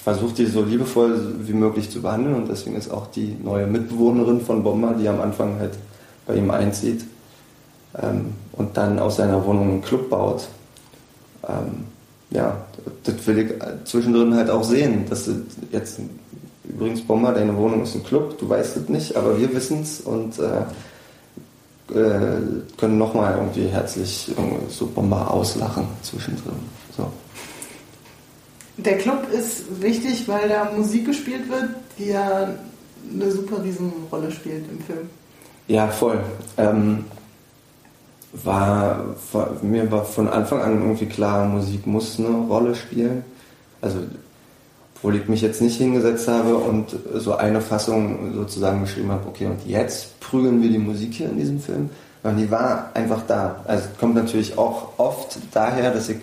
versucht 0.02 0.38
die 0.38 0.47
so 0.47 0.62
liebevoll 0.62 1.37
wie 1.42 1.52
möglich 1.52 1.90
zu 1.90 2.02
behandeln 2.02 2.35
und 2.35 2.49
deswegen 2.49 2.75
ist 2.75 2.90
auch 2.90 3.06
die 3.06 3.37
neue 3.40 3.68
Mitbewohnerin 3.68 4.40
von 4.40 4.64
Bomber, 4.64 4.94
die 4.99 5.09
am 5.09 5.21
Anfang 5.21 5.61
halt 5.61 5.75
bei 6.26 6.35
ihm 6.35 6.50
einzieht 6.50 7.04
ähm, 8.00 8.35
und 8.52 8.76
dann 8.76 8.99
aus 8.99 9.16
seiner 9.16 9.45
Wohnung 9.45 9.71
einen 9.71 9.83
Club 9.83 10.11
baut. 10.11 10.49
Ähm, 11.47 11.85
ja, 12.31 12.57
das 13.04 13.26
will 13.26 13.38
ich 13.38 13.52
zwischendrin 13.85 14.35
halt 14.35 14.50
auch 14.50 14.64
sehen, 14.64 15.07
dass 15.09 15.26
es 15.26 15.37
jetzt 15.71 16.00
übrigens 16.64 17.02
Bomber, 17.02 17.33
deine 17.33 17.57
Wohnung 17.57 17.83
ist 17.83 17.95
ein 17.95 18.04
Club, 18.04 18.38
du 18.38 18.49
weißt 18.49 18.76
es 18.76 18.88
nicht, 18.88 19.16
aber 19.16 19.38
wir 19.38 19.54
wissen 19.54 19.83
es 19.83 20.00
und 20.00 20.38
äh, 20.38 20.62
äh, 21.93 22.40
können 22.78 22.99
nochmal 22.99 23.35
irgendwie 23.37 23.66
herzlich 23.66 24.33
so 24.69 24.87
Bomber 24.87 25.31
auslachen 25.31 25.87
zwischendrin. 26.02 26.54
So. 26.97 27.11
Der 28.78 28.99
Club 28.99 29.28
ist 29.31 29.81
wichtig, 29.81 30.26
weil 30.26 30.49
da 30.49 30.73
Musik 30.76 31.07
gespielt 31.07 31.49
wird, 31.49 31.69
die 31.99 32.07
ja 32.07 32.49
eine 33.12 33.31
super 33.31 33.62
Riesenrolle 33.62 34.33
spielt 34.33 34.64
im 34.71 34.81
Film. 34.81 35.11
Ja, 35.66 35.88
voll. 35.88 36.21
Ähm, 36.59 37.04
war, 38.33 39.04
war, 39.33 39.50
mir 39.62 39.90
war 39.90 40.04
von 40.04 40.28
Anfang 40.28 40.61
an 40.61 40.83
irgendwie 40.83 41.06
klar, 41.06 41.47
Musik 41.47 41.87
muss 41.87 42.18
eine 42.18 42.28
Rolle 42.28 42.75
spielen. 42.75 43.25
Also, 43.80 43.99
obwohl 44.97 45.16
ich 45.16 45.28
mich 45.28 45.42
jetzt 45.42 45.62
nicht 45.62 45.76
hingesetzt 45.76 46.28
habe 46.28 46.56
und 46.56 46.97
so 47.14 47.35
eine 47.35 47.61
Fassung 47.61 48.35
sozusagen 48.35 48.83
geschrieben 48.83 49.11
habe, 49.11 49.28
okay, 49.28 49.47
und 49.47 49.66
jetzt 49.66 50.18
prügeln 50.21 50.62
wir 50.62 50.71
die 50.71 50.78
Musik 50.78 51.14
hier 51.14 51.28
in 51.28 51.38
diesem 51.38 51.61
Film. 51.61 51.90
Und 52.23 52.38
die 52.38 52.50
war 52.50 52.90
einfach 52.94 53.23
da. 53.26 53.62
Also 53.66 53.88
kommt 54.00 54.14
natürlich 54.14 54.56
auch 54.56 54.99
oft 54.99 55.38
daher, 55.52 55.92
dass 55.92 56.09
ich 56.09 56.18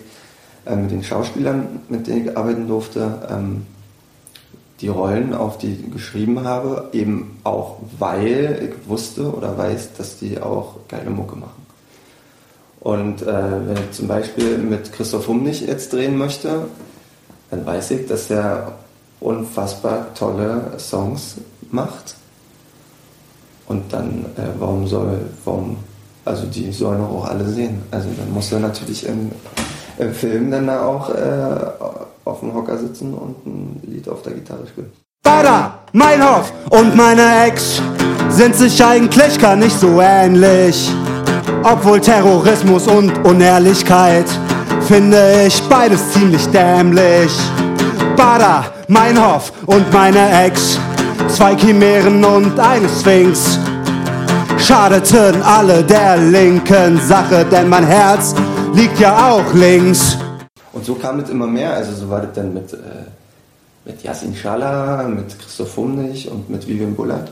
äh, 0.66 0.74
mit 0.74 0.90
den 0.90 1.02
Schauspielern, 1.02 1.80
mit 1.88 2.06
denen 2.06 2.26
ich 2.26 2.36
arbeiten 2.36 2.66
durfte, 2.66 3.20
ähm, 3.30 3.66
die 4.82 4.88
Rollen, 4.88 5.32
auf 5.32 5.58
die 5.58 5.74
ich 5.74 5.92
geschrieben 5.92 6.44
habe, 6.44 6.88
eben 6.92 7.38
auch 7.44 7.78
weil 7.98 8.68
ich 8.68 8.88
wusste 8.88 9.32
oder 9.32 9.56
weiß, 9.56 9.94
dass 9.96 10.18
die 10.18 10.40
auch 10.40 10.76
geile 10.88 11.10
Mucke 11.10 11.36
machen. 11.36 11.66
Und 12.80 13.22
äh, 13.22 13.26
wenn 13.26 13.76
ich 13.76 13.92
zum 13.92 14.08
Beispiel 14.08 14.58
mit 14.58 14.92
Christoph 14.92 15.28
Humnich 15.28 15.60
jetzt 15.60 15.92
drehen 15.92 16.18
möchte, 16.18 16.66
dann 17.50 17.64
weiß 17.64 17.92
ich, 17.92 18.08
dass 18.08 18.28
er 18.28 18.72
unfassbar 19.20 20.12
tolle 20.14 20.72
Songs 20.78 21.36
macht. 21.70 22.16
Und 23.68 23.92
dann, 23.92 24.26
äh, 24.36 24.48
warum 24.58 24.88
soll, 24.88 25.20
warum, 25.44 25.76
also 26.24 26.44
die 26.46 26.72
sollen 26.72 27.00
auch 27.00 27.26
alle 27.26 27.48
sehen. 27.48 27.82
Also 27.92 28.08
dann 28.18 28.32
muss 28.32 28.50
er 28.50 28.58
natürlich 28.58 29.06
im, 29.06 29.30
im 29.98 30.12
Film 30.12 30.50
dann 30.50 30.66
da 30.66 30.84
auch 30.84 31.08
äh, 31.10 32.11
auf 32.24 32.40
dem 32.40 32.54
Hocker 32.54 32.78
sitzen 32.78 33.14
und 33.14 33.46
ein 33.46 33.80
Lied 33.86 34.08
auf 34.08 34.22
der 34.22 34.34
Gitarre 34.34 34.66
spielen. 34.66 34.92
Bada, 35.22 35.78
Meinhof 35.92 36.52
und 36.70 36.96
meine 36.96 37.46
Ex 37.46 37.80
sind 38.28 38.56
sich 38.56 38.84
eigentlich 38.84 39.38
gar 39.38 39.56
nicht 39.56 39.78
so 39.78 40.00
ähnlich. 40.00 40.90
Obwohl 41.62 42.00
Terrorismus 42.00 42.88
und 42.88 43.24
Unehrlichkeit 43.24 44.26
finde 44.88 45.44
ich 45.46 45.62
beides 45.68 46.12
ziemlich 46.12 46.46
dämlich. 46.48 47.32
Bada, 48.16 48.64
Meinhof 48.88 49.52
und 49.66 49.92
meine 49.92 50.44
Ex, 50.44 50.78
zwei 51.28 51.56
Chimären 51.56 52.24
und 52.24 52.58
eine 52.58 52.88
Sphinx, 52.88 53.58
schadeten 54.58 55.40
alle 55.42 55.82
der 55.84 56.16
linken 56.16 57.00
Sache, 57.00 57.44
denn 57.50 57.68
mein 57.68 57.84
Herz 57.84 58.34
liegt 58.74 58.98
ja 58.98 59.30
auch 59.30 59.52
links. 59.54 60.18
Und 60.82 60.86
so 60.86 60.96
kam 60.96 61.20
es 61.20 61.30
immer 61.30 61.46
mehr, 61.46 61.74
also 61.74 61.94
so 61.94 62.10
war 62.10 62.22
das 62.22 62.32
dann 62.32 62.54
mit, 62.54 62.72
äh, 62.72 62.76
mit 63.84 64.02
Yasin 64.02 64.34
Schala, 64.34 65.04
mit 65.04 65.38
Christoph 65.38 65.76
Humnich 65.76 66.28
und 66.28 66.50
mit 66.50 66.66
Vivian 66.66 66.96
Bullard, 66.96 67.30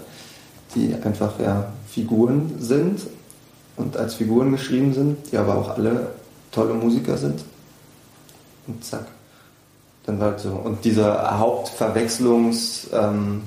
die 0.73 0.95
einfach 1.03 1.33
ja 1.41 1.67
Figuren 1.89 2.55
sind 2.61 3.01
und 3.77 3.97
als 3.97 4.15
Figuren 4.15 4.53
geschrieben 4.53 4.95
sind, 4.95 5.33
die 5.33 5.37
aber 5.37 5.57
auch 5.57 5.71
alle 5.71 6.13
tolle 6.53 6.75
Musiker 6.75 7.17
sind. 7.17 7.43
Und 8.69 8.85
zack. 8.85 9.07
Dann 10.07 10.21
war 10.21 10.37
es 10.37 10.45
so. 10.45 10.51
Und 10.51 10.85
dieser 10.85 11.37
Hauptverwechslungs 11.41 12.87
ähm, 12.93 13.43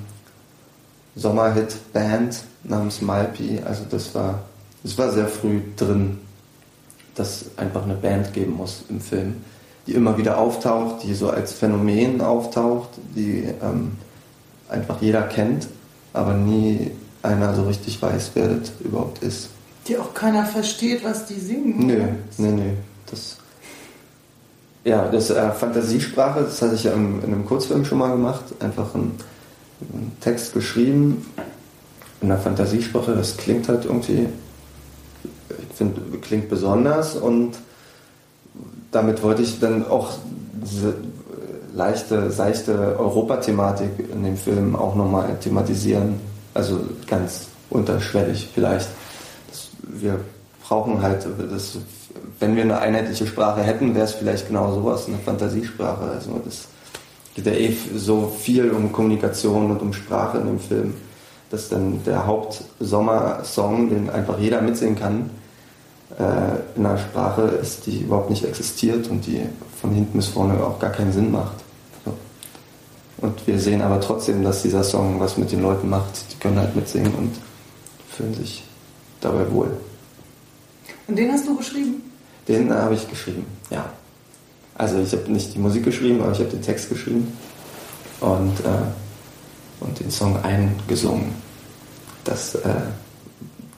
Sommerhit-Band 1.16 2.44
namens 2.64 3.00
Malpi, 3.00 3.58
also 3.64 3.84
das 3.88 4.14
war, 4.14 4.40
das 4.82 4.98
war 4.98 5.10
sehr 5.12 5.28
früh 5.28 5.62
drin, 5.78 6.18
dass 7.14 7.46
einfach 7.56 7.84
eine 7.84 7.94
Band 7.94 8.34
geben 8.34 8.52
muss 8.52 8.84
im 8.90 9.00
Film, 9.00 9.36
die 9.86 9.92
immer 9.92 10.16
wieder 10.16 10.38
auftaucht, 10.38 11.02
die 11.02 11.14
so 11.14 11.30
als 11.30 11.52
Phänomen 11.52 12.20
auftaucht, 12.20 12.90
die 13.14 13.44
ähm, 13.62 13.92
einfach 14.68 15.00
jeder 15.00 15.22
kennt, 15.22 15.68
aber 16.12 16.34
nie 16.34 16.90
einer 17.22 17.54
so 17.54 17.64
richtig 17.64 18.00
weiß, 18.00 18.30
wer 18.34 18.48
das 18.48 18.72
überhaupt 18.80 19.22
ist. 19.22 19.48
Die 19.86 19.98
auch 19.98 20.14
keiner 20.14 20.46
versteht, 20.46 21.04
was 21.04 21.26
die 21.26 21.38
singen. 21.38 21.86
Nö, 21.86 22.02
nee, 22.38 22.50
nee. 22.50 22.72
Das, 23.10 23.36
ja, 24.84 25.08
das 25.08 25.30
äh, 25.30 25.50
Fantasiesprache, 25.50 26.40
das 26.40 26.62
hatte 26.62 26.74
ich 26.74 26.84
ja 26.84 26.92
im, 26.92 27.22
in 27.22 27.26
einem 27.26 27.46
Kurzfilm 27.46 27.84
schon 27.84 27.98
mal 27.98 28.10
gemacht. 28.10 28.44
Einfach 28.60 28.94
einen, 28.94 29.18
einen 29.92 30.16
Text 30.20 30.54
geschrieben 30.54 31.26
in 32.22 32.28
der 32.28 32.38
Fantasiesprache. 32.38 33.14
Das 33.14 33.36
klingt 33.36 33.68
halt 33.68 33.84
irgendwie, 33.84 34.28
ich 35.50 35.76
finde, 35.76 36.00
klingt 36.18 36.48
besonders 36.48 37.16
und 37.16 37.52
damit 38.90 39.22
wollte 39.22 39.42
ich 39.42 39.60
dann 39.60 39.86
auch 39.86 40.12
diese 40.54 40.94
leichte, 41.74 42.30
seichte 42.30 42.96
Europathematik 42.98 43.90
in 44.12 44.22
dem 44.22 44.36
Film 44.36 44.76
auch 44.76 44.94
nochmal 44.94 45.36
thematisieren. 45.40 46.20
Also 46.54 46.80
ganz 47.06 47.46
unterschwellig 47.70 48.50
vielleicht 48.54 48.88
wir 50.00 50.20
brauchen 50.66 51.02
halt, 51.02 51.26
das, 51.50 51.78
wenn 52.40 52.56
wir 52.56 52.62
eine 52.62 52.78
einheitliche 52.78 53.26
Sprache 53.26 53.62
hätten, 53.62 53.94
wäre 53.94 54.04
es 54.04 54.12
vielleicht 54.12 54.48
genau 54.48 54.72
sowas, 54.72 55.06
eine 55.08 55.18
Fantasiesprache. 55.18 56.04
Also 56.04 56.40
das 56.44 56.68
geht 57.34 57.46
ja 57.46 57.52
eh 57.52 57.74
so 57.94 58.32
viel 58.38 58.70
um 58.70 58.92
Kommunikation 58.92 59.70
und 59.70 59.82
um 59.82 59.92
Sprache 59.92 60.38
in 60.38 60.46
dem 60.46 60.60
Film, 60.60 60.94
dass 61.50 61.68
dann 61.68 62.02
der 62.04 62.26
Hauptsommersong, 62.26 63.90
den 63.90 64.10
einfach 64.10 64.38
jeder 64.38 64.60
mitsingen 64.60 64.96
kann, 64.96 65.30
äh, 66.18 66.78
in 66.78 66.86
einer 66.86 66.98
Sprache 66.98 67.42
ist, 67.42 67.86
die 67.86 68.00
überhaupt 68.02 68.30
nicht 68.30 68.44
existiert 68.44 69.08
und 69.08 69.26
die 69.26 69.42
von 69.80 69.90
hinten 69.92 70.18
bis 70.18 70.28
vorne 70.28 70.54
auch 70.62 70.78
gar 70.78 70.90
keinen 70.90 71.12
Sinn 71.12 71.32
macht. 71.32 71.56
So. 72.04 72.14
Und 73.18 73.46
wir 73.46 73.58
sehen 73.58 73.82
aber 73.82 74.00
trotzdem, 74.00 74.42
dass 74.42 74.62
dieser 74.62 74.84
Song 74.84 75.18
was 75.20 75.36
mit 75.36 75.50
den 75.50 75.62
Leuten 75.62 75.88
macht. 75.88 76.32
Die 76.32 76.38
können 76.38 76.58
halt 76.58 76.76
mitsingen 76.76 77.14
und 77.14 77.32
fühlen 78.10 78.34
sich 78.34 78.64
dabei 79.20 79.50
wohl. 79.52 79.70
Und 81.06 81.18
den 81.18 81.32
hast 81.32 81.46
du 81.46 81.56
geschrieben? 81.56 82.02
Den 82.48 82.70
äh, 82.70 82.74
habe 82.74 82.94
ich 82.94 83.08
geschrieben, 83.08 83.46
ja. 83.70 83.90
Also 84.76 84.98
ich 84.98 85.12
habe 85.12 85.30
nicht 85.30 85.54
die 85.54 85.58
Musik 85.58 85.84
geschrieben, 85.84 86.20
aber 86.22 86.32
ich 86.32 86.38
habe 86.38 86.50
den 86.50 86.62
Text 86.62 86.88
geschrieben 86.88 87.36
und, 88.20 88.60
äh, 88.60 89.80
und 89.80 90.00
den 90.00 90.10
Song 90.10 90.42
eingesungen. 90.42 91.32
Das, 92.24 92.54
äh, 92.56 92.68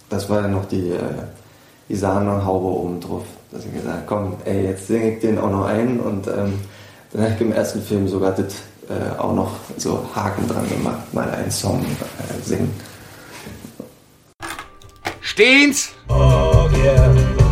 das 0.09 0.29
war 0.31 0.43
ja 0.43 0.49
noch 0.49 0.67
die, 0.67 0.91
äh, 0.91 1.01
die 1.89 1.97
Sahnehaube 1.97 2.67
oben 2.67 3.01
drauf. 3.01 3.23
Dass 3.51 3.65
ich 3.65 3.73
gesagt 3.73 3.89
habe, 3.89 4.03
komm, 4.07 4.35
ey, 4.45 4.65
jetzt 4.65 4.87
singe 4.87 5.13
ich 5.13 5.21
den 5.21 5.39
auch 5.39 5.51
noch 5.51 5.67
ein 5.67 6.01
und 6.01 6.27
ähm, 6.27 6.59
dann 7.13 7.23
habe 7.23 7.35
ich 7.35 7.41
im 7.41 7.53
ersten 7.53 7.81
Film 7.81 8.09
sogar 8.09 8.33
das 8.33 8.55
äh, 8.89 9.19
auch 9.19 9.35
noch 9.35 9.53
so 9.77 10.05
Haken 10.15 10.49
dran 10.49 10.69
gemacht, 10.69 11.13
mal 11.13 11.31
einen 11.31 11.51
Song 11.51 11.81
äh, 11.81 12.43
singen. 12.43 12.73
Stehen's? 15.21 15.91
Oh 16.09 16.69
yeah, 16.73 17.46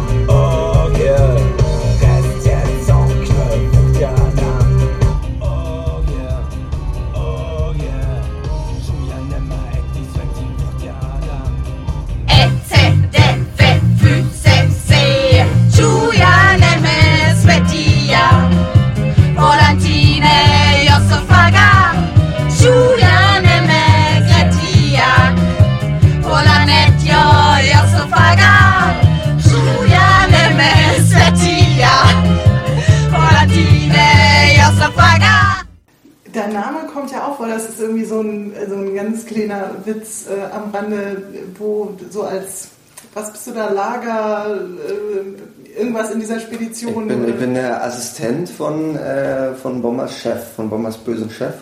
was 43.14 43.33
bist 43.33 43.47
du 43.47 43.52
da, 43.52 43.71
Lager, 43.71 44.47
äh, 44.56 45.78
irgendwas 45.78 46.11
in 46.11 46.21
dieser 46.21 46.37
Ich 46.37 46.42
Spedition. 46.44 47.09
bin, 47.09 47.28
ich 47.28 47.37
bin 47.37 47.54
der 47.54 47.83
Assistent 47.85 48.49
von, 48.49 48.97
äh, 48.97 49.54
von 49.54 49.80
Bombers 49.80 50.18
Chef, 50.18 50.54
von 50.54 50.68
Bombers 50.68 50.97
bösen 50.99 51.30
Chef. 51.30 51.54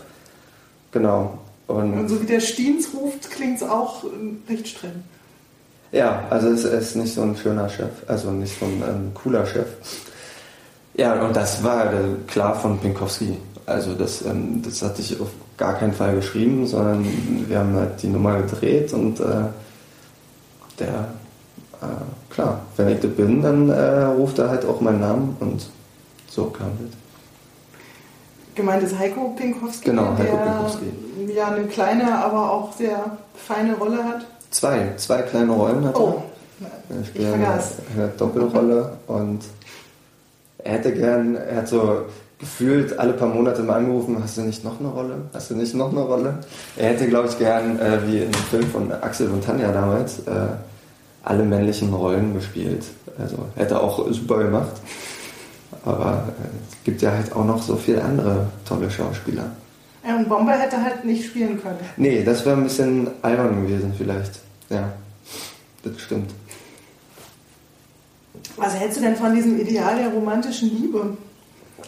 Genau. 0.90 1.38
Und 1.68 1.98
Und 1.98 2.08
so 2.08 2.20
wie 2.20 2.26
der 2.26 2.40
Stiens 2.40 2.88
ruft, 2.94 3.30
klingt 3.30 3.56
es 3.56 3.62
auch 3.62 4.04
äh, 4.04 4.08
recht 4.50 4.68
streng. 4.68 5.04
Ja, 5.92 6.24
also 6.30 6.48
es 6.48 6.64
ist 6.64 6.96
nicht 6.96 7.14
so 7.14 7.22
ein 7.22 7.36
schöner 7.36 7.68
Chef, 7.68 7.90
also 8.06 8.30
nicht 8.30 8.58
so 8.58 8.64
ein 8.64 8.82
ähm, 8.82 9.14
cooler 9.14 9.46
Chef. 9.46 9.66
Ja, 10.94 11.22
und 11.22 11.36
das 11.36 11.62
war 11.62 11.92
äh, 11.92 11.98
klar 12.26 12.54
von 12.54 12.78
Pinkowski 12.78 13.36
Also 13.66 13.94
das, 13.94 14.22
ähm, 14.24 14.62
das 14.64 14.82
hatte 14.82 15.00
ich 15.02 15.18
auf 15.20 15.28
gar 15.56 15.74
keinen 15.78 15.92
Fall 15.92 16.14
geschrieben, 16.14 16.66
sondern 16.66 17.06
wir 17.46 17.58
haben 17.58 17.74
halt 17.74 18.02
die 18.02 18.08
Nummer 18.08 18.40
gedreht 18.42 18.92
und 18.92 19.20
äh, 19.20 19.24
der, 20.78 21.08
äh, 21.82 22.32
klar, 22.34 22.60
wenn 22.76 22.88
ich 22.88 23.00
das 23.00 23.10
bin, 23.12 23.42
dann 23.42 23.68
äh, 23.70 24.04
ruft 24.04 24.38
er 24.38 24.48
halt 24.50 24.64
auch 24.64 24.80
meinen 24.80 25.00
Namen 25.00 25.36
und 25.40 25.68
so 26.28 26.44
kam 26.46 26.68
das. 26.80 26.96
Gemeint 28.54 28.82
ist 28.82 28.98
Heiko 28.98 29.30
Pinkowski, 29.36 29.86
Genau, 29.90 30.16
Heiko 30.16 30.36
der 30.36 30.42
Pinkowski. 30.44 30.84
ja 31.34 31.48
eine 31.48 31.64
kleine, 31.66 32.22
aber 32.24 32.50
auch 32.52 32.72
sehr 32.72 33.16
feine 33.34 33.74
Rolle 33.76 34.04
hat. 34.04 34.26
Zwei, 34.50 34.92
zwei 34.96 35.22
kleine 35.22 35.52
Rollen 35.52 35.84
hat 35.86 35.94
er. 35.94 36.00
Oh, 36.00 36.22
Er 36.90 36.96
ich 37.14 37.26
eine, 37.26 37.36
vergaß. 37.44 37.72
eine 37.96 38.08
Doppelrolle 38.08 38.92
und 39.06 39.40
er 40.58 40.72
hätte 40.74 40.92
gern, 40.92 41.34
er 41.36 41.56
hat 41.56 41.68
so 41.68 42.02
gefühlt 42.38 42.98
alle 42.98 43.14
paar 43.14 43.28
Monate 43.28 43.62
mal 43.62 43.76
angerufen, 43.76 44.18
hast 44.22 44.36
du 44.36 44.42
nicht 44.42 44.62
noch 44.64 44.78
eine 44.80 44.88
Rolle? 44.90 45.14
Hast 45.32 45.50
du 45.50 45.54
nicht 45.54 45.74
noch 45.74 45.90
eine 45.90 46.02
Rolle? 46.02 46.34
Er 46.76 46.90
hätte, 46.90 47.08
glaube 47.08 47.28
ich, 47.28 47.38
gern, 47.38 47.78
äh, 47.80 48.06
wie 48.06 48.18
in 48.18 48.30
dem 48.32 48.34
Film 48.50 48.64
von 48.66 48.92
Axel 48.92 49.30
und 49.30 49.42
Tanja 49.44 49.72
damals, 49.72 50.18
äh, 50.20 50.32
alle 51.22 51.44
männlichen 51.44 51.92
Rollen 51.92 52.34
gespielt. 52.34 52.84
Also 53.18 53.46
hätte 53.56 53.80
auch 53.80 54.10
super 54.10 54.42
gemacht. 54.42 54.72
Aber 55.84 56.28
äh, 56.28 56.46
es 56.70 56.84
gibt 56.84 57.02
ja 57.02 57.12
halt 57.12 57.32
auch 57.34 57.44
noch 57.44 57.62
so 57.62 57.76
viele 57.76 58.02
andere 58.02 58.46
tolle 58.64 58.90
Schauspieler. 58.90 59.50
Und 60.04 60.28
Bomber 60.28 60.52
hätte 60.52 60.82
halt 60.82 61.04
nicht 61.04 61.26
spielen 61.26 61.60
können. 61.62 61.78
Nee, 61.96 62.24
das 62.24 62.44
wäre 62.44 62.56
ein 62.56 62.64
bisschen 62.64 63.08
albern 63.22 63.62
gewesen 63.62 63.92
vielleicht. 63.96 64.40
Ja, 64.68 64.92
das 65.84 66.00
stimmt. 66.00 66.30
Was 68.56 68.74
hältst 68.74 68.98
du 68.98 69.02
denn 69.02 69.16
von 69.16 69.34
diesem 69.34 69.60
Ideal 69.60 69.96
der 69.96 70.08
romantischen 70.08 70.70
Liebe? 70.70 71.16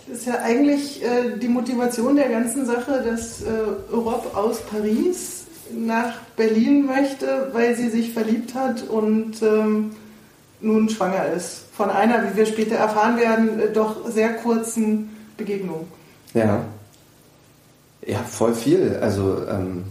Das 0.07 0.19
ist 0.19 0.26
ja 0.26 0.41
eigentlich 0.43 1.03
äh, 1.03 1.38
die 1.38 1.49
Motivation 1.49 2.17
der 2.17 2.29
ganzen 2.29 2.67
Sache, 2.67 3.03
dass 3.05 3.43
äh, 3.43 3.93
Europe 3.93 4.37
aus 4.37 4.61
Paris 4.62 5.44
nach 5.73 6.18
Berlin 6.37 6.87
möchte, 6.87 7.49
weil 7.52 7.75
sie 7.75 7.88
sich 7.88 8.12
verliebt 8.12 8.54
hat 8.54 8.83
und 8.83 9.42
ähm, 9.42 9.92
nun 10.61 10.88
schwanger 10.88 11.26
ist. 11.26 11.64
Von 11.76 11.90
einer, 11.90 12.30
wie 12.30 12.37
wir 12.37 12.47
später 12.47 12.76
erfahren 12.76 13.16
werden, 13.16 13.61
äh, 13.61 13.73
doch 13.73 14.09
sehr 14.09 14.35
kurzen 14.35 15.11
Begegnung. 15.37 15.87
Ja. 16.33 16.64
Ja, 18.06 18.18
voll 18.18 18.54
viel. 18.54 18.99
Also, 19.00 19.38
ähm, 19.49 19.85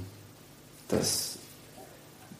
das, 0.87 1.37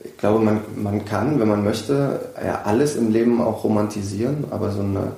ich 0.03 0.15
glaube, 0.17 0.43
man, 0.43 0.61
man 0.75 1.05
kann, 1.05 1.39
wenn 1.39 1.47
man 1.47 1.63
möchte, 1.63 2.29
ja, 2.43 2.61
alles 2.63 2.95
im 2.95 3.11
Leben 3.11 3.41
auch 3.41 3.63
romantisieren, 3.63 4.45
aber 4.51 4.71
so 4.71 4.81
eine 4.81 5.13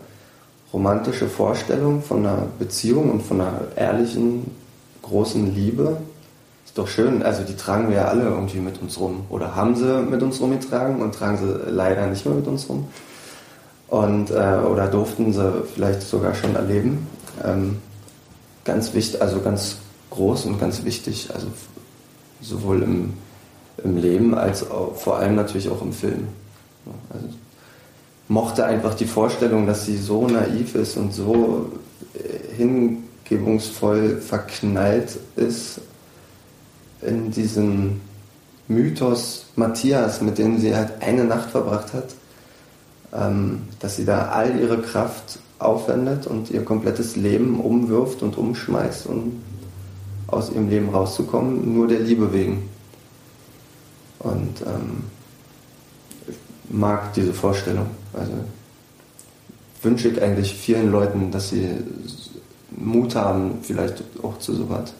romantische 0.72 1.28
Vorstellung 1.28 2.02
von 2.02 2.26
einer 2.26 2.48
Beziehung 2.58 3.12
und 3.12 3.22
von 3.24 3.42
einer 3.42 3.62
ehrlichen, 3.76 4.52
großen 5.02 5.54
Liebe 5.54 5.98
doch 6.76 6.88
schön. 6.88 7.24
Also, 7.24 7.44
die 7.44 7.56
tragen 7.56 7.90
wir 7.90 7.96
ja 7.96 8.06
alle 8.06 8.24
irgendwie 8.24 8.60
mit 8.60 8.82
uns 8.82 9.00
rum. 9.00 9.26
Oder 9.30 9.56
haben 9.56 9.76
sie 9.76 10.02
mit 10.04 10.22
uns 10.22 10.40
rumgetragen 10.40 11.02
und 11.02 11.16
tragen 11.16 11.38
sie 11.38 11.72
leider 11.72 12.06
nicht 12.08 12.26
mehr 12.26 12.36
mit 12.36 12.48
uns 12.48 12.70
rum. 12.70 12.88
Und, 13.88 14.30
äh, 14.30 14.60
oder 14.70 14.88
durften 14.88 15.34
sie 15.34 15.64
vielleicht 15.74 16.02
sogar 16.02 16.36
schon 16.36 16.56
erleben. 16.56 17.08
Ähm, 17.44 17.78
ganz 18.66 18.94
wichtig, 18.94 19.22
also 19.22 19.40
ganz 19.42 19.78
groß 20.10 20.46
und 20.46 20.60
ganz 20.60 20.84
wichtig, 20.84 21.30
also 21.34 21.48
sowohl 22.42 22.84
im, 22.84 23.14
im 23.84 23.98
Leben 23.98 24.36
als 24.36 24.70
auch, 24.70 24.96
vor 24.96 25.18
allem 25.18 25.36
natürlich 25.36 25.70
auch 25.70 25.82
im 25.82 25.94
Film. 25.94 26.28
Also 27.10 27.28
mochte 28.28 28.66
einfach 28.66 28.96
die 28.96 29.06
Vorstellung, 29.06 29.68
dass 29.68 29.86
sie 29.86 29.98
so 29.98 30.28
naiv 30.28 30.76
ist 30.76 30.98
und 30.98 31.14
so 31.14 31.72
äh, 32.16 32.56
hingebungsvoll 32.56 34.18
verknallt 34.18 35.20
ist 35.36 35.80
in 37.06 37.32
diesen 37.32 38.02
Mythos 38.68 39.46
Matthias, 39.56 40.22
mit 40.22 40.38
dem 40.38 40.60
sie 40.60 40.76
halt 40.76 41.02
eine 41.02 41.24
Nacht 41.24 41.52
verbracht 41.52 41.94
hat, 41.94 42.16
ähm, 43.14 43.64
dass 43.80 43.96
sie 43.96 44.06
da 44.06 44.30
all 44.30 44.60
ihre 44.60 44.82
Kraft 44.82 45.40
aufwendet 45.60 46.28
und 46.28 46.52
ihr 46.52 46.66
komplettes 46.66 47.16
Leben 47.16 47.60
umwirft 47.60 48.22
und 48.22 48.38
umschmeißt, 48.38 49.08
um 49.08 49.42
aus 50.28 50.52
ihrem 50.52 50.70
Leben 50.70 50.90
rauszukommen, 50.90 51.74
nur 51.74 51.88
der 51.88 52.00
Liebe 52.00 52.34
wegen. 52.34 52.70
Und 54.20 54.62
ähm, 54.62 55.04
ich 56.28 56.36
mag 56.70 57.14
diese 57.14 57.34
Vorstellung. 57.34 57.88
Also 58.14 58.34
wünsche 59.82 60.10
ich 60.10 60.22
eigentlich 60.22 60.54
vielen 60.54 60.92
Leuten, 60.92 61.32
dass 61.32 61.50
sie 61.50 61.70
Mut 62.72 63.16
haben, 63.16 63.60
vielleicht 63.62 64.04
auch 64.24 64.40
zu 64.40 64.54
sowas. 64.54 64.94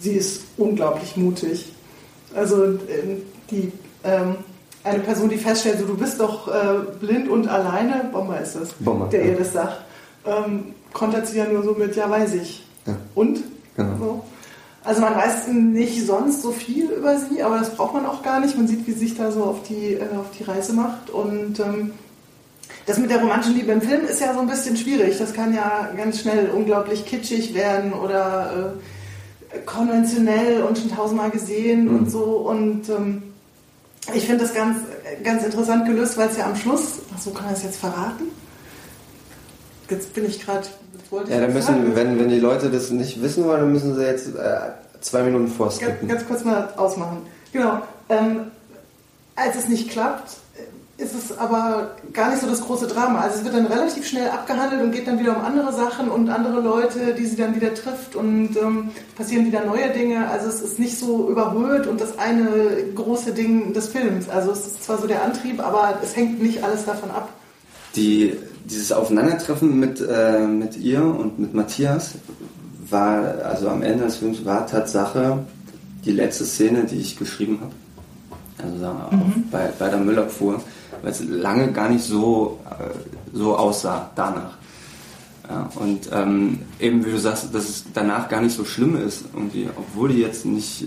Sie 0.00 0.12
ist 0.12 0.42
unglaublich 0.56 1.16
mutig. 1.16 1.72
Also 2.34 2.64
ähm, 2.64 3.22
die, 3.50 3.72
ähm, 4.04 4.36
eine 4.82 5.00
Person, 5.00 5.28
die 5.28 5.36
feststellt, 5.36 5.78
so, 5.78 5.86
du 5.86 5.96
bist 5.96 6.20
doch 6.20 6.48
äh, 6.48 6.80
blind 7.00 7.28
und 7.28 7.48
alleine, 7.48 8.08
Bomber 8.12 8.40
ist 8.40 8.56
das, 8.56 8.72
Bomber, 8.74 9.08
der 9.08 9.24
ja. 9.24 9.32
ihr 9.32 9.38
das 9.38 9.52
sagt, 9.52 9.84
ähm, 10.26 10.74
kontert 10.92 11.26
sie 11.26 11.38
ja 11.38 11.46
nur 11.46 11.62
so 11.62 11.72
mit, 11.72 11.94
ja 11.96 12.08
weiß 12.08 12.34
ich. 12.34 12.64
Ja. 12.86 12.96
Und? 13.14 13.40
Genau. 13.76 13.96
So. 13.98 14.24
Also 14.82 15.02
man 15.02 15.14
weiß 15.14 15.48
nicht 15.48 16.06
sonst 16.06 16.40
so 16.40 16.52
viel 16.52 16.90
über 16.90 17.18
sie, 17.18 17.42
aber 17.42 17.58
das 17.58 17.74
braucht 17.74 17.92
man 17.92 18.06
auch 18.06 18.22
gar 18.22 18.40
nicht. 18.40 18.56
Man 18.56 18.66
sieht, 18.66 18.86
wie 18.86 18.92
sie 18.92 19.00
sich 19.00 19.16
da 19.16 19.30
so 19.30 19.44
auf 19.44 19.62
die, 19.68 19.94
äh, 19.94 20.16
auf 20.18 20.30
die 20.38 20.44
Reise 20.44 20.72
macht. 20.72 21.10
Und 21.10 21.60
ähm, 21.60 21.92
das 22.86 22.98
mit 22.98 23.10
der 23.10 23.20
romantischen 23.20 23.56
Liebe 23.56 23.72
im 23.72 23.82
Film 23.82 24.06
ist 24.06 24.20
ja 24.20 24.32
so 24.32 24.40
ein 24.40 24.46
bisschen 24.46 24.76
schwierig. 24.76 25.18
Das 25.18 25.34
kann 25.34 25.54
ja 25.54 25.90
ganz 25.96 26.20
schnell 26.20 26.50
unglaublich 26.50 27.04
kitschig 27.04 27.54
werden 27.54 27.92
oder 27.92 28.74
äh, 28.76 28.80
konventionell 29.66 30.62
und 30.62 30.78
schon 30.78 30.90
tausendmal 30.90 31.30
gesehen 31.30 31.84
Mhm. 31.86 31.96
und 31.96 32.10
so. 32.10 32.22
Und 32.24 32.88
ähm, 32.88 33.22
ich 34.14 34.26
finde 34.26 34.44
das 34.44 34.54
ganz, 34.54 34.78
ganz 35.24 35.44
interessant 35.44 35.86
gelöst, 35.86 36.16
weil 36.16 36.28
es 36.28 36.36
ja 36.36 36.46
am 36.46 36.56
Schluss, 36.56 37.00
ach 37.14 37.20
so 37.20 37.30
kann 37.30 37.44
man 37.46 37.54
das 37.54 37.62
jetzt 37.64 37.78
verraten? 37.78 38.24
Jetzt 39.88 40.14
bin 40.14 40.24
ich 40.26 40.40
gerade, 40.44 40.66
Ja, 41.28 41.40
dann 41.40 41.60
sagen. 41.62 41.82
müssen, 41.82 41.96
wenn, 41.96 42.18
wenn 42.18 42.28
die 42.28 42.38
Leute 42.38 42.70
das 42.70 42.90
nicht 42.90 43.20
wissen 43.22 43.44
wollen, 43.44 43.60
dann 43.60 43.72
müssen 43.72 43.94
sie 43.96 44.04
jetzt 44.04 44.28
äh, 44.36 44.60
zwei 45.00 45.22
Minuten 45.24 45.46
ganz, 45.46 45.56
vorskippen. 45.56 46.08
ganz 46.08 46.26
kurz 46.26 46.44
mal 46.44 46.72
ausmachen. 46.76 47.18
Genau. 47.52 47.80
Ähm, 48.08 48.42
als 49.34 49.56
es 49.56 49.68
nicht 49.68 49.90
klappt, 49.90 50.36
ist 51.00 51.14
es 51.14 51.36
aber 51.38 51.96
gar 52.12 52.30
nicht 52.30 52.40
so 52.40 52.46
das 52.46 52.60
große 52.60 52.86
Drama. 52.86 53.20
Also 53.20 53.38
es 53.38 53.44
wird 53.44 53.54
dann 53.54 53.66
relativ 53.66 54.06
schnell 54.06 54.28
abgehandelt 54.28 54.82
und 54.82 54.92
geht 54.92 55.06
dann 55.06 55.18
wieder 55.18 55.36
um 55.36 55.42
andere 55.42 55.72
Sachen 55.72 56.08
und 56.08 56.28
andere 56.28 56.60
Leute, 56.60 57.14
die 57.18 57.26
sie 57.26 57.36
dann 57.36 57.54
wieder 57.54 57.74
trifft 57.74 58.14
und 58.14 58.56
ähm, 58.56 58.90
passieren 59.16 59.46
wieder 59.46 59.64
neue 59.64 59.90
Dinge. 59.90 60.28
Also 60.28 60.48
es 60.48 60.60
ist 60.60 60.78
nicht 60.78 60.98
so 60.98 61.28
überhöht 61.30 61.86
und 61.86 62.00
das 62.00 62.18
eine 62.18 62.48
große 62.94 63.32
Ding 63.32 63.72
des 63.72 63.88
Films. 63.88 64.28
Also 64.28 64.52
es 64.52 64.66
ist 64.66 64.84
zwar 64.84 64.98
so 64.98 65.06
der 65.06 65.24
Antrieb, 65.24 65.60
aber 65.60 65.98
es 66.02 66.14
hängt 66.14 66.42
nicht 66.42 66.62
alles 66.62 66.84
davon 66.84 67.10
ab. 67.10 67.30
Die, 67.96 68.36
dieses 68.64 68.92
Aufeinandertreffen 68.92 69.80
mit, 69.80 70.00
äh, 70.06 70.46
mit 70.46 70.76
ihr 70.76 71.02
und 71.02 71.38
mit 71.38 71.54
Matthias 71.54 72.12
war, 72.90 73.22
also 73.44 73.68
am 73.68 73.82
Ende 73.82 74.04
des 74.04 74.16
Films, 74.16 74.44
war 74.44 74.66
Tatsache 74.66 75.38
die 76.04 76.12
letzte 76.12 76.44
Szene, 76.44 76.84
die 76.84 76.96
ich 76.96 77.18
geschrieben 77.18 77.58
habe. 77.60 77.72
Also 78.62 78.86
auf, 78.86 79.14
bei, 79.50 79.70
bei 79.78 79.88
der 79.88 79.98
Müllabfuhr, 79.98 80.60
weil 81.02 81.10
es 81.12 81.22
lange 81.24 81.72
gar 81.72 81.88
nicht 81.88 82.04
so, 82.04 82.58
äh, 82.70 83.36
so 83.36 83.56
aussah 83.56 84.10
danach. 84.14 84.58
Ja, 85.48 85.68
und 85.74 86.08
ähm, 86.12 86.60
eben 86.78 87.04
wie 87.04 87.10
du 87.10 87.18
sagst, 87.18 87.52
dass 87.52 87.68
es 87.68 87.84
danach 87.92 88.28
gar 88.28 88.40
nicht 88.40 88.54
so 88.54 88.64
schlimm 88.64 88.96
ist, 88.96 89.24
irgendwie, 89.34 89.68
obwohl 89.76 90.10
die 90.10 90.20
jetzt 90.20 90.46
nicht, 90.46 90.84
äh, 90.84 90.86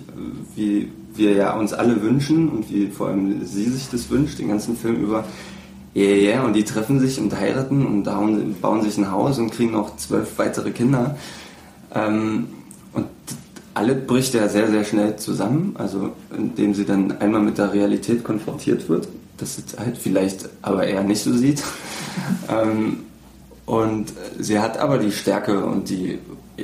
wie 0.55 0.91
wir 1.15 1.33
ja 1.33 1.53
uns 1.57 1.73
alle 1.73 2.01
wünschen 2.01 2.49
und 2.49 2.69
wie 2.69 2.87
vor 2.87 3.07
allem 3.07 3.45
sie 3.45 3.65
sich 3.65 3.89
das 3.89 4.09
wünscht, 4.09 4.39
den 4.39 4.47
ganzen 4.47 4.77
Film 4.77 5.03
über, 5.03 5.25
ja, 5.93 6.03
yeah, 6.03 6.15
yeah, 6.15 6.45
und 6.45 6.53
die 6.53 6.63
treffen 6.63 6.99
sich 6.99 7.19
und 7.19 7.35
heiraten 7.35 7.85
und 7.85 8.03
bauen, 8.03 8.55
bauen 8.61 8.81
sich 8.81 8.97
ein 8.97 9.11
Haus 9.11 9.37
und 9.37 9.51
kriegen 9.51 9.73
noch 9.73 9.97
zwölf 9.97 10.37
weitere 10.37 10.71
Kinder. 10.71 11.17
Ähm, 11.93 12.47
und 12.93 13.07
alle 13.73 13.95
bricht 13.95 14.33
ja 14.33 14.47
sehr, 14.47 14.69
sehr 14.71 14.85
schnell 14.85 15.17
zusammen, 15.17 15.75
also 15.77 16.11
indem 16.35 16.73
sie 16.73 16.85
dann 16.85 17.11
einmal 17.19 17.41
mit 17.41 17.57
der 17.57 17.73
Realität 17.73 18.23
konfrontiert 18.23 18.87
wird, 18.87 19.07
das 19.43 19.57
es 19.57 19.77
halt 19.77 19.97
vielleicht 19.97 20.47
aber 20.61 20.87
eher 20.87 21.03
nicht 21.03 21.21
so 21.21 21.33
sieht. 21.33 21.61
ähm, 22.49 23.05
und 23.65 24.13
sie 24.39 24.59
hat 24.59 24.77
aber 24.77 24.97
die 24.97 25.11
Stärke 25.11 25.65
und 25.65 25.89
die, 25.89 26.19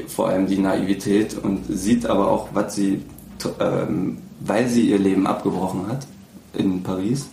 vor 0.07 0.29
allem 0.29 0.47
die 0.47 0.57
Naivität 0.57 1.37
und 1.37 1.65
sieht 1.69 2.05
aber 2.05 2.29
auch, 2.29 2.49
was 2.53 2.75
sie, 2.75 3.03
ähm, 3.59 4.17
weil 4.39 4.67
sie 4.67 4.89
ihr 4.89 4.99
Leben 4.99 5.27
abgebrochen 5.27 5.87
hat 5.87 6.07
in 6.53 6.83
Paris, 6.83 7.27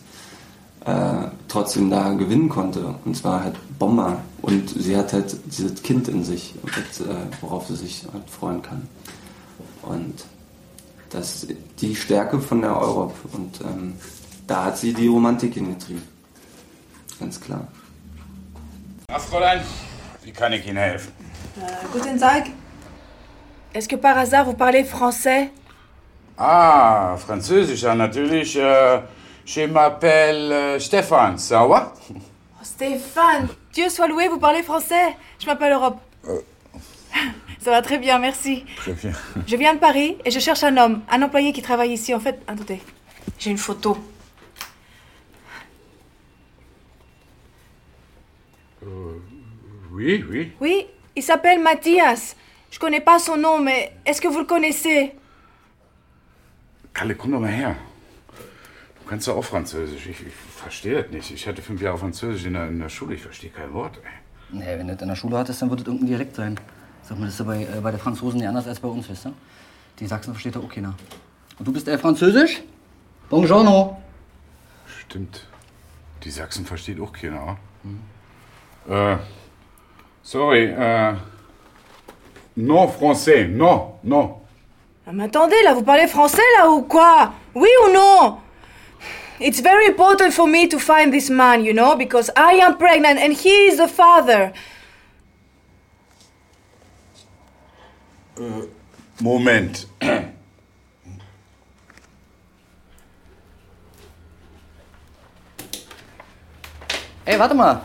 äh, 0.84 1.28
trotzdem 1.48 1.90
da 1.90 2.12
gewinnen 2.12 2.48
konnte. 2.48 2.94
Und 3.04 3.16
zwar 3.16 3.44
halt 3.44 3.56
Bomber. 3.78 4.18
Und 4.42 4.70
sie 4.70 4.96
hat 4.96 5.12
halt 5.12 5.36
dieses 5.46 5.82
Kind 5.82 6.08
in 6.08 6.24
sich, 6.24 6.54
mit, 6.62 7.08
äh, 7.08 7.14
worauf 7.40 7.66
sie 7.66 7.76
sich 7.76 8.04
halt 8.12 8.28
freuen 8.30 8.62
kann. 8.62 8.88
Und 9.82 10.24
das 11.10 11.44
ist 11.44 11.56
die 11.80 11.94
Stärke 11.94 12.40
von 12.40 12.62
der 12.62 12.76
Europe. 12.80 13.14
Und 13.32 13.60
ähm, 13.62 13.94
da 14.46 14.64
hat 14.64 14.78
sie 14.78 14.92
die 14.92 15.08
Romantik 15.08 15.54
hingetrieben. 15.54 16.02
Ganz 17.20 17.40
klar. 17.40 17.66
Na, 19.08 19.18
Fräulein, 19.18 19.62
wie 20.22 20.32
kann 20.32 20.52
ich 20.52 20.66
Ihnen 20.66 20.78
helfen? 20.78 21.12
Äh, 21.56 21.86
guten 21.92 22.18
Tag. 22.18 22.44
est-ce 23.72 23.88
que 23.88 23.96
par 23.96 24.16
hasard 24.16 24.46
vous 24.46 24.54
parlez 24.56 24.84
français? 24.84 25.50
Ah, 26.38 27.16
Französisch, 27.16 27.82
ja, 27.82 27.94
natürlich. 27.94 28.56
Äh, 28.56 29.02
je 29.44 29.66
m'appelle 29.66 30.52
äh, 30.76 30.80
Stefan, 30.80 31.38
ça 31.38 31.66
va? 31.66 31.92
Oh, 32.10 32.62
Stéphane, 32.62 33.48
Dieu 33.72 33.88
soit 33.88 34.08
loué, 34.08 34.28
vous 34.28 34.38
parlez 34.38 34.62
français? 34.62 35.16
Je 35.38 35.46
m'appelle 35.46 35.72
Europe. 35.72 35.98
Ça 37.60 37.70
va 37.70 37.82
très 37.82 37.98
bien, 37.98 38.18
merci. 38.18 38.64
Très 38.76 38.92
bien. 38.92 39.12
Je 39.46 39.56
viens 39.56 39.74
de 39.74 39.78
Paris 39.78 40.16
et 40.24 40.30
je 40.30 40.38
cherche 40.38 40.62
un 40.62 40.76
homme, 40.76 41.00
un 41.10 41.22
employé 41.22 41.52
qui 41.52 41.62
travaille 41.62 41.92
ici. 41.92 42.14
En 42.14 42.20
fait, 42.20 42.40
attendez, 42.46 42.80
j'ai 43.38 43.50
une 43.50 43.58
photo. 43.58 43.96
Oui, 49.90 50.24
oui. 50.28 50.52
Oui, 50.60 50.86
il 51.14 51.22
s'appelle 51.22 51.62
Mathias. 51.62 52.36
Je 52.70 52.78
connais 52.78 53.00
pas 53.00 53.18
son 53.18 53.36
nom, 53.36 53.60
mais 53.60 53.92
est-ce 54.04 54.20
que 54.20 54.28
vous 54.28 54.40
le 54.40 54.44
connaissez 54.44 55.14
Kalle, 56.92 57.16
komm 57.16 57.32
doch 57.32 57.40
mal 57.40 57.50
her. 57.50 57.76
Du 59.00 59.08
kannst 59.08 59.28
doch 59.28 59.36
auch 59.36 59.44
Französisch. 59.44 60.06
Ich, 60.06 60.20
ich 60.26 60.34
verstehe 60.34 61.02
das 61.02 61.12
nicht. 61.12 61.30
Ich 61.30 61.46
hatte 61.46 61.62
fünf 61.62 61.80
Jahre 61.80 61.98
Französisch 61.98 62.46
in 62.46 62.54
der, 62.54 62.68
in 62.68 62.80
der 62.80 62.88
Schule. 62.88 63.14
Ich 63.14 63.22
verstehe 63.22 63.50
kein 63.50 63.72
Wort. 63.72 63.98
Ey. 63.98 64.58
Nee, 64.58 64.78
wenn 64.78 64.86
du 64.88 64.94
das 64.94 65.02
in 65.02 65.08
der 65.08 65.16
Schule 65.16 65.36
hattest, 65.38 65.60
dann 65.60 65.70
wird 65.70 65.80
das 65.80 65.86
irgendein 65.86 66.08
Dialekt 66.08 66.36
sein. 66.36 66.58
Sag 67.02 67.18
mal, 67.18 67.26
das 67.26 67.34
ist 67.34 67.40
ja 67.40 67.44
bei, 67.44 67.62
äh, 67.62 67.80
bei 67.82 67.90
den 67.90 68.00
Franzosen 68.00 68.38
nicht 68.40 68.48
anders 68.48 68.66
als 68.66 68.80
bei 68.80 68.88
uns, 68.88 69.08
weißt 69.08 69.26
du? 69.26 69.34
Die 69.98 70.06
Sachsen 70.06 70.32
versteht 70.32 70.54
ja 70.54 70.60
auch 70.60 70.68
keiner. 70.68 70.94
Und 71.58 71.68
du 71.68 71.72
bist 71.72 71.86
äh, 71.88 71.98
Französisch? 71.98 72.62
Buongiorno. 73.28 74.02
Stimmt. 74.86 75.46
Die 76.24 76.30
Sachsen 76.30 76.64
versteht 76.66 77.00
auch 77.00 77.12
keiner. 77.12 77.58
Äh, 78.88 79.16
sorry, 80.22 80.66
äh, 80.70 81.14
non 82.56 82.88
français, 82.88 83.46
non, 83.48 83.98
non. 84.02 84.40
Ah, 85.06 85.12
Mais 85.12 85.24
attendez, 85.24 85.62
là, 85.64 85.74
vous 85.74 85.82
parlez 85.82 86.06
français, 86.06 86.42
là, 86.58 86.68
ou 86.70 86.82
quoi? 86.82 87.32
Oui 87.54 87.68
ou 87.84 87.92
non? 87.92 88.38
It's 89.38 89.60
very 89.60 89.86
important 89.86 90.32
for 90.32 90.46
me 90.46 90.66
to 90.68 90.78
find 90.78 91.12
this 91.12 91.28
man, 91.28 91.62
you 91.64 91.72
know, 91.74 91.94
because 91.96 92.30
I 92.36 92.54
am 92.62 92.78
pregnant 92.78 93.18
and 93.18 93.32
he 93.34 93.66
is 93.68 93.76
the 93.76 93.86
father. 93.88 94.52
Moment. 99.20 99.86
Ey, 107.26 107.36
warte 107.38 107.54
mal. 107.54 107.82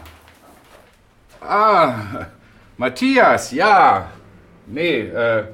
Ah, 1.42 2.28
Matthias, 2.78 3.52
ja. 3.52 4.12
Nee, 4.68 5.02
äh, 5.02 5.46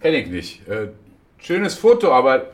kenne 0.00 0.16
ich 0.16 0.28
nicht. 0.28 0.68
Äh, 0.68 0.88
schönes 1.38 1.74
Foto, 1.74 2.12
aber 2.12 2.52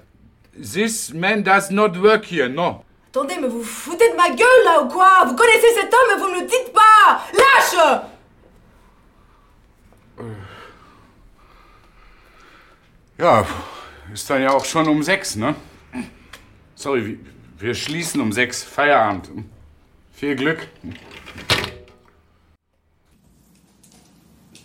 this 0.55 1.13
man 1.15 1.45
does 1.45 1.71
not 1.71 2.01
work 2.03 2.25
here, 2.25 2.49
no. 2.49 2.85
Attendez, 3.09 3.37
mais 3.41 3.49
vous 3.49 3.63
foutez 3.63 4.09
de 4.11 4.17
ma 4.17 4.29
gueule, 4.31 4.65
là, 4.65 4.83
ou 4.83 4.89
quoi 4.89 5.25
Vous 5.27 5.37
connaissez 5.37 5.75
cet 5.75 5.93
homme, 5.93 6.09
mais 6.09 6.21
vous 6.23 6.29
me 6.35 6.41
le 6.41 6.47
dites 6.47 6.73
pas 6.73 7.23
Lâche 7.33 8.03
Ja, 13.19 13.47
ist 14.13 14.29
dann 14.31 14.43
ja 14.43 14.51
auch 14.51 14.65
schon 14.65 14.89
um 14.89 15.03
sechs, 15.03 15.37
ne? 15.37 15.55
Sorry, 16.75 17.21
wir 17.59 17.75
schließen 17.75 18.21
um 18.21 18.33
sechs. 18.33 18.65
Feierabend. 18.65 19.31
Viel 20.13 20.35
Glück. 20.35 20.67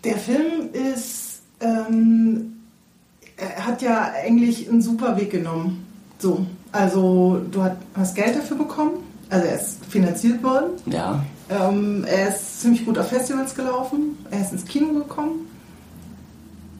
Der 0.03 0.17
Film 0.17 0.69
ist, 0.73 1.41
ähm, 1.59 2.53
er 3.37 3.65
hat 3.65 3.81
ja 3.81 4.11
eigentlich 4.23 4.69
einen 4.69 4.81
super 4.81 5.17
Weg 5.17 5.31
genommen. 5.31 5.85
So, 6.19 6.45
also 6.71 7.41
du 7.51 7.63
hast 7.95 8.15
Geld 8.15 8.35
dafür 8.35 8.57
bekommen, 8.57 9.03
also 9.29 9.45
er 9.47 9.55
ist 9.55 9.85
finanziert 9.85 10.43
worden. 10.43 10.71
Ja. 10.85 11.23
Ähm, 11.49 12.03
er 12.05 12.29
ist 12.29 12.61
ziemlich 12.61 12.85
gut 12.85 12.97
auf 12.97 13.07
Festivals 13.07 13.55
gelaufen, 13.55 14.17
er 14.31 14.41
ist 14.41 14.51
ins 14.51 14.65
Kino 14.65 14.93
gekommen. 14.93 15.47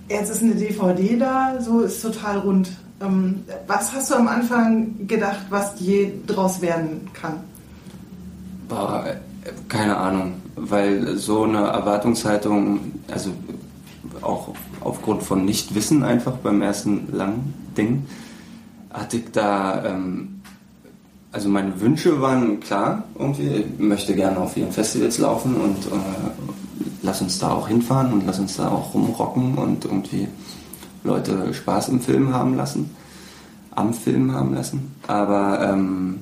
Jetzt 0.10 0.30
ist 0.30 0.42
eine 0.42 0.56
DVD 0.56 1.18
da, 1.18 1.62
so 1.62 1.82
ist 1.82 2.02
total 2.02 2.40
rund. 2.40 2.70
Ähm, 3.02 3.44
was 3.68 3.94
hast 3.94 4.10
du 4.10 4.16
am 4.16 4.28
Anfang 4.28 5.08
gedacht, 5.08 5.46
was 5.50 5.80
je 5.80 6.12
draus 6.26 6.62
werden 6.62 7.10
kann? 7.14 7.42
Boah, 8.68 9.16
keine 9.68 9.98
Ahnung, 9.98 10.34
weil 10.56 11.18
so 11.18 11.44
eine 11.44 11.68
Erwartungshaltung, 11.68 12.80
also 13.12 13.32
auch 14.22 14.50
aufgrund 14.82 15.24
von 15.24 15.46
Nichtwissen 15.46 16.04
einfach 16.04 16.34
beim 16.38 16.62
ersten 16.62 17.12
langen 17.12 17.54
Ding, 17.78 18.06
hatte 18.92 19.18
ich 19.18 19.32
da, 19.32 19.86
ähm, 19.86 20.42
also 21.32 21.50
meine 21.50 21.80
Wünsche 21.80 22.22
waren 22.22 22.60
klar 22.60 23.04
irgendwie, 23.18 23.48
ich 23.48 23.80
möchte 23.80 24.16
gerne 24.16 24.38
auf 24.40 24.58
ihren 24.58 24.72
Festivals 24.72 25.18
laufen 25.20 25.56
und 25.56 25.86
äh, 25.86 26.00
lass 27.04 27.22
uns 27.22 27.40
da 27.40 27.52
auch 27.52 27.68
hinfahren 27.68 28.14
und 28.14 28.26
lass 28.26 28.40
uns 28.40 28.58
da 28.58 28.70
auch 28.70 28.94
rumrocken 28.94 29.58
und 29.58 29.86
irgendwie 29.86 30.28
Leute 31.04 31.54
Spaß 31.54 31.90
im 31.90 32.02
Film 32.02 32.34
haben 32.34 32.56
lassen, 32.56 32.90
am 33.72 33.94
Film 33.94 34.32
haben 34.34 34.54
lassen, 34.54 34.96
aber 35.08 35.70
ähm, 35.72 36.20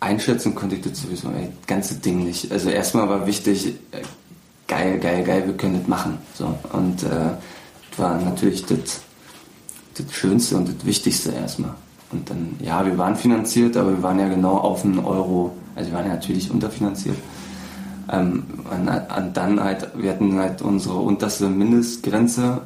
einschätzen 0.00 0.54
konnte 0.54 0.76
ich 0.76 0.82
das 0.82 1.00
sowieso, 1.00 1.28
ey, 1.28 1.48
das 1.60 1.66
ganze 1.66 1.94
Ding 1.96 2.24
nicht. 2.24 2.50
Also 2.50 2.70
erstmal 2.70 3.08
war 3.08 3.26
wichtig, 3.26 3.74
äh, 3.92 4.02
geil, 4.66 4.98
geil, 4.98 5.24
geil, 5.24 5.42
wir 5.46 5.56
können 5.56 5.78
das 5.78 5.88
machen. 5.88 6.18
So. 6.34 6.54
Und 6.72 7.02
äh, 7.02 7.08
das 7.90 7.98
war 7.98 8.20
natürlich 8.20 8.64
das, 8.66 9.00
das 9.96 10.12
Schönste 10.12 10.56
und 10.56 10.68
das 10.68 10.84
Wichtigste 10.84 11.32
erstmal. 11.32 11.74
Und 12.12 12.28
dann, 12.28 12.56
ja, 12.60 12.84
wir 12.84 12.98
waren 12.98 13.14
finanziert, 13.14 13.76
aber 13.76 13.90
wir 13.92 14.02
waren 14.02 14.18
ja 14.18 14.28
genau 14.28 14.56
auf 14.56 14.84
einen 14.84 14.98
Euro, 14.98 15.52
also 15.76 15.90
wir 15.90 15.96
waren 15.96 16.06
ja 16.06 16.14
natürlich 16.14 16.50
unterfinanziert. 16.50 17.16
Ähm, 18.10 18.44
und, 18.70 18.88
und 18.88 19.36
dann 19.36 19.62
halt, 19.62 19.88
wir 19.94 20.10
hatten 20.10 20.36
halt 20.38 20.62
unsere 20.62 20.96
unterste 20.96 21.48
Mindestgrenze 21.48 22.62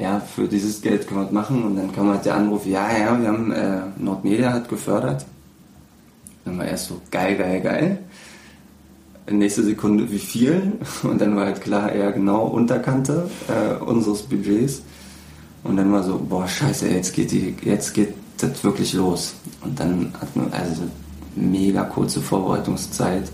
ja, 0.00 0.18
für 0.18 0.48
dieses 0.48 0.80
Geld 0.80 1.06
können 1.06 1.20
wir 1.20 1.24
das 1.24 1.32
machen. 1.32 1.62
Und 1.62 1.76
dann 1.76 1.92
kam 1.92 2.08
halt 2.08 2.24
der 2.24 2.34
Anruf, 2.34 2.66
ja, 2.66 2.90
ja, 2.96 3.20
wir 3.20 3.28
haben, 3.28 3.52
äh, 3.52 3.82
Nordmedia 3.98 4.52
hat 4.52 4.68
gefördert. 4.68 5.26
Dann 6.44 6.58
war 6.58 6.66
erst 6.66 6.86
so, 6.86 7.00
geil, 7.10 7.36
geil, 7.36 7.60
geil. 7.60 7.98
Nächste 9.30 9.62
Sekunde, 9.62 10.10
wie 10.10 10.18
viel? 10.18 10.72
Und 11.02 11.20
dann 11.20 11.36
war 11.36 11.46
halt 11.46 11.60
klar, 11.60 11.94
ja, 11.94 12.10
genau, 12.10 12.46
Unterkante 12.46 13.30
äh, 13.48 13.82
unseres 13.82 14.22
Budgets. 14.22 14.82
Und 15.62 15.76
dann 15.76 15.92
war 15.92 16.02
so, 16.02 16.18
boah, 16.18 16.48
scheiße, 16.48 16.88
jetzt 16.88 17.14
geht, 17.14 17.30
die, 17.30 17.54
jetzt 17.62 17.92
geht 17.92 18.14
das 18.38 18.64
wirklich 18.64 18.94
los. 18.94 19.34
Und 19.62 19.78
dann 19.78 20.12
hatten 20.20 20.46
wir 20.46 20.58
also 20.58 20.82
mega 21.36 21.84
kurze 21.84 22.20
Vorbereitungszeit. 22.20 23.30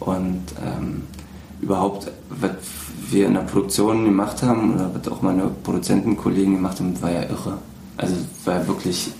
Und 0.00 0.42
ähm, 0.64 1.02
überhaupt, 1.60 2.10
was 2.30 2.52
wir 3.10 3.26
in 3.26 3.34
der 3.34 3.42
Produktion 3.42 4.04
gemacht 4.04 4.42
haben, 4.42 4.74
oder 4.74 4.90
was 4.94 5.12
auch 5.12 5.22
meine 5.22 5.50
Produzentenkollegen 5.62 6.54
gemacht 6.54 6.80
haben, 6.80 7.00
war 7.00 7.10
ja 7.10 7.22
irre. 7.22 7.58
Also 7.96 8.16
war 8.44 8.66
wirklich 8.66 9.10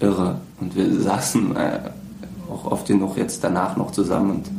irre. 0.00 0.40
Und 0.60 0.74
wir 0.74 1.00
saßen 1.00 1.56
äh, 1.56 1.78
auch 2.50 2.70
oft 2.70 2.86
genug 2.86 3.16
jetzt 3.16 3.42
danach 3.42 3.76
noch 3.76 3.92
zusammen 3.92 4.30
und 4.30 4.50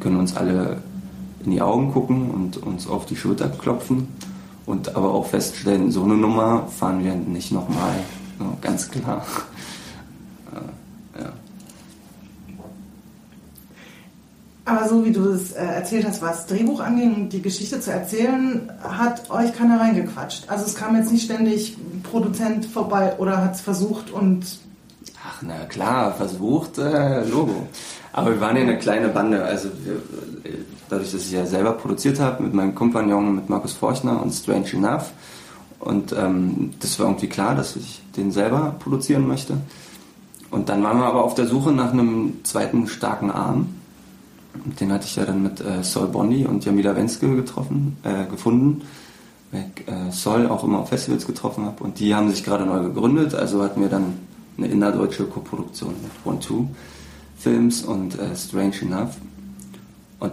können 0.00 0.16
uns 0.16 0.36
alle 0.36 0.78
in 1.44 1.52
die 1.52 1.62
Augen 1.62 1.92
gucken 1.92 2.30
und 2.30 2.56
uns 2.58 2.86
auf 2.86 3.06
die 3.06 3.16
Schulter 3.16 3.48
klopfen 3.48 4.08
und 4.66 4.94
aber 4.94 5.12
auch 5.12 5.26
feststellen, 5.26 5.90
so 5.90 6.04
eine 6.04 6.14
Nummer 6.14 6.66
fahren 6.68 7.02
wir 7.04 7.14
nicht 7.14 7.52
nochmal. 7.52 7.94
Ganz 8.60 8.90
klar. 8.90 9.26
Äh, 10.52 11.22
ja. 11.22 11.32
Aber 14.70 14.88
so 14.88 15.04
wie 15.04 15.10
du 15.10 15.30
es 15.30 15.50
äh, 15.50 15.64
erzählt 15.64 16.06
hast, 16.06 16.22
was 16.22 16.46
Drehbuch 16.46 16.78
anging 16.78 17.14
und 17.16 17.32
die 17.32 17.42
Geschichte 17.42 17.80
zu 17.80 17.90
erzählen, 17.90 18.70
hat 18.84 19.28
euch 19.28 19.52
keiner 19.52 19.80
reingequatscht. 19.80 20.48
Also 20.48 20.64
es 20.64 20.76
kam 20.76 20.94
jetzt 20.94 21.10
nicht 21.10 21.24
ständig 21.24 21.76
Produzent 22.04 22.66
vorbei 22.66 23.14
oder 23.18 23.42
hat 23.42 23.56
es 23.56 23.62
versucht 23.62 24.12
und 24.12 24.46
Ach, 25.26 25.42
na 25.42 25.64
klar, 25.64 26.14
versucht, 26.14 26.78
äh, 26.78 27.24
Logo. 27.24 27.66
Aber 28.12 28.30
wir 28.30 28.40
waren 28.40 28.56
ja 28.56 28.62
eine 28.62 28.78
kleine 28.78 29.08
Bande. 29.08 29.42
Also 29.44 29.70
wir, 29.84 30.00
dadurch, 30.88 31.10
dass 31.10 31.22
ich 31.22 31.32
ja 31.32 31.46
selber 31.46 31.72
produziert 31.72 32.20
habe 32.20 32.44
mit 32.44 32.54
meinem 32.54 32.74
Kompagnon, 32.76 33.34
mit 33.34 33.48
Markus 33.48 33.72
Forchner 33.72 34.22
und 34.22 34.30
Strange 34.32 34.72
Enough. 34.72 35.10
Und 35.80 36.12
ähm, 36.12 36.74
das 36.80 36.96
war 37.00 37.06
irgendwie 37.06 37.28
klar, 37.28 37.56
dass 37.56 37.74
ich 37.74 38.02
den 38.16 38.30
selber 38.30 38.76
produzieren 38.78 39.26
möchte. 39.26 39.56
Und 40.52 40.68
dann 40.68 40.82
waren 40.84 40.98
wir 40.98 41.06
aber 41.06 41.24
auf 41.24 41.34
der 41.34 41.46
Suche 41.46 41.72
nach 41.72 41.92
einem 41.92 42.44
zweiten 42.44 42.86
starken 42.86 43.32
Arm. 43.32 43.79
Den 44.80 44.92
hatte 44.92 45.06
ich 45.06 45.16
ja 45.16 45.24
dann 45.24 45.42
mit 45.42 45.60
äh, 45.60 45.82
Sol 45.82 46.08
Bondi 46.08 46.44
und 46.46 46.64
Jamila 46.64 46.94
Wenske 46.96 47.34
getroffen, 47.34 47.96
äh, 48.02 48.26
gefunden, 48.26 48.82
äh, 49.52 50.10
Sol 50.10 50.46
auch 50.46 50.64
immer 50.64 50.80
auf 50.80 50.88
Festivals 50.88 51.26
getroffen 51.26 51.64
habe. 51.64 51.82
Und 51.82 51.98
die 51.98 52.14
haben 52.14 52.30
sich 52.30 52.44
gerade 52.44 52.66
neu 52.66 52.80
gegründet, 52.80 53.34
also 53.34 53.62
hatten 53.62 53.80
wir 53.80 53.88
dann 53.88 54.14
eine 54.58 54.68
innerdeutsche 54.68 55.24
Koproduktion 55.24 55.94
mit 56.02 56.10
One 56.24 56.40
Two 56.40 56.68
Films 57.38 57.82
und 57.82 58.18
äh, 58.18 58.36
Strange 58.36 58.82
Enough. 58.82 59.16
Und 60.18 60.32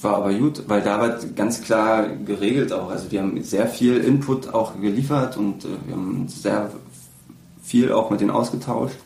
war 0.00 0.16
aber 0.16 0.32
gut, 0.32 0.64
weil 0.68 0.80
da 0.80 0.98
war 0.98 1.18
ganz 1.36 1.60
klar 1.60 2.08
geregelt 2.08 2.72
auch. 2.72 2.90
Also 2.90 3.10
wir 3.10 3.20
haben 3.20 3.42
sehr 3.42 3.66
viel 3.66 3.98
Input 3.98 4.52
auch 4.54 4.80
geliefert 4.80 5.36
und 5.36 5.64
äh, 5.64 5.68
wir 5.86 5.94
haben 5.94 6.26
sehr 6.28 6.70
viel 7.62 7.92
auch 7.92 8.10
mit 8.10 8.20
denen 8.20 8.30
ausgetauscht 8.30 8.96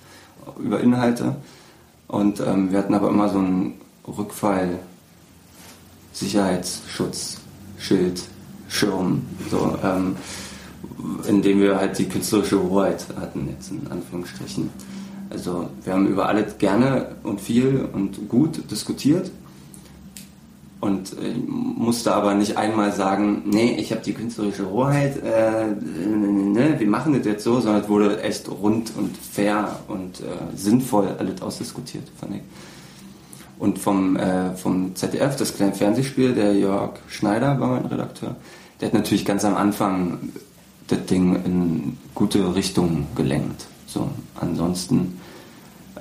über 0.59 0.81
Inhalte. 0.81 1.37
Und 2.07 2.41
ähm, 2.41 2.71
wir 2.71 2.79
hatten 2.79 2.95
aber 2.95 3.09
immer 3.09 3.29
so 3.29 3.39
einen 3.39 3.75
Rückfall, 4.07 4.79
Sicherheitsschutz, 6.13 7.39
Schild, 7.79 8.23
Schirm, 8.69 9.23
so, 9.51 9.79
ähm, 9.83 10.17
in 11.29 11.43
dem 11.43 11.61
wir 11.61 11.77
halt 11.77 11.99
die 11.99 12.09
künstlerische 12.09 12.63
Hoheit 12.63 13.07
hatten, 13.19 13.49
jetzt 13.49 13.71
in 13.71 13.87
Anführungsstrichen. 13.91 14.71
Also 15.31 15.69
wir 15.83 15.93
haben 15.93 16.07
über 16.07 16.29
alles 16.29 16.59
gerne 16.59 17.17
und 17.23 17.41
viel 17.41 17.89
und 17.93 18.29
gut 18.29 18.71
diskutiert 18.71 19.31
und 20.81 21.15
äh, 21.15 21.35
musste 21.47 22.15
aber 22.15 22.35
nicht 22.35 22.57
einmal 22.57 22.93
sagen, 22.93 23.43
nee, 23.47 23.75
ich 23.79 23.91
habe 23.91 24.03
die 24.03 24.13
künstlerische 24.13 24.71
Hoheit, 24.71 25.17
äh, 25.23 25.67
ne, 25.67 26.75
wir 26.79 26.87
machen 26.87 27.15
das 27.15 27.25
jetzt 27.25 27.45
so, 27.45 27.61
sondern 27.61 27.83
es 27.83 27.89
wurde 27.89 28.23
echt 28.23 28.49
rund 28.51 28.93
und 28.97 29.17
fair 29.17 29.81
und 29.89 30.21
äh, 30.21 30.57
sinnvoll 30.57 31.09
alles 31.19 31.41
ausdiskutiert, 31.41 32.05
fand 32.21 32.37
ich. 32.37 32.43
Und 33.65 33.79
vom, 33.79 34.15
äh, 34.17 34.55
vom 34.57 34.95
ZDF, 34.95 35.37
das 35.37 35.57
kleine 35.57 35.73
Fernsehspiel, 35.73 36.35
der 36.35 36.55
Jörg 36.55 36.99
Schneider 37.09 37.59
war 37.59 37.69
mein 37.69 37.87
Redakteur, 37.87 38.37
der 38.79 38.89
hat 38.89 38.93
natürlich 38.95 39.25
ganz 39.25 39.43
am 39.43 39.57
Anfang 39.57 40.19
das 40.89 41.07
Ding 41.07 41.35
in 41.47 41.97
gute 42.15 42.55
Richtung 42.55 43.07
gelenkt. 43.15 43.65
So, 43.87 44.11
ansonsten 44.39 45.19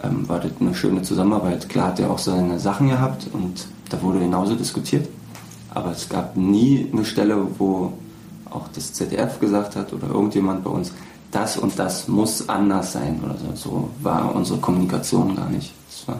ähm, 0.04 0.28
war 0.28 0.42
das 0.42 0.52
eine 0.60 0.76
schöne 0.76 1.04
Zusammenarbeit. 1.04 1.70
Klar 1.70 1.88
hat 1.88 2.02
er 2.02 2.12
auch 2.12 2.20
seine 2.20 2.60
Sachen 2.60 2.90
gehabt 2.90 3.28
und 3.32 3.66
da 3.88 4.02
wurde 4.02 4.20
genauso 4.20 4.56
diskutiert. 4.56 5.08
Aber 5.70 5.92
es 5.92 6.10
gab 6.10 6.36
nie 6.36 6.90
eine 6.92 7.06
Stelle, 7.06 7.48
wo 7.60 7.94
auch 8.50 8.68
das 8.76 8.92
ZDF 8.92 9.40
gesagt 9.40 9.78
hat 9.78 9.94
oder 9.94 10.10
irgendjemand 10.10 10.66
bei 10.66 10.70
uns, 10.70 10.92
das 11.32 11.56
und 11.56 11.80
das 11.80 12.10
muss 12.10 12.50
anders 12.50 12.92
sein 12.92 13.22
oder 13.24 13.38
so. 13.38 13.56
So 13.56 13.90
war 14.02 14.36
unsere 14.36 14.60
Kommunikation 14.60 15.38
gar 15.38 15.50
nicht. 15.50 15.74
Es 15.90 16.06
war 16.10 16.20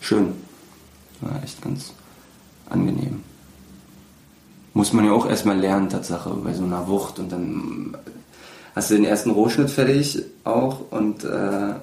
schön. 0.00 0.47
War 1.20 1.42
echt 1.42 1.60
ganz 1.62 1.92
angenehm. 2.68 3.22
Muss 4.74 4.92
man 4.92 5.04
ja 5.04 5.12
auch 5.12 5.28
erstmal 5.28 5.58
lernen, 5.58 5.88
Tatsache, 5.88 6.30
bei 6.30 6.54
so 6.54 6.64
einer 6.64 6.86
Wucht. 6.86 7.18
Und 7.18 7.32
dann 7.32 7.96
hast 8.74 8.90
du 8.90 8.94
den 8.94 9.04
ersten 9.04 9.30
Rohschnitt 9.30 9.70
fertig 9.70 10.22
auch 10.44 10.80
und 10.90 11.24
äh, 11.24 11.74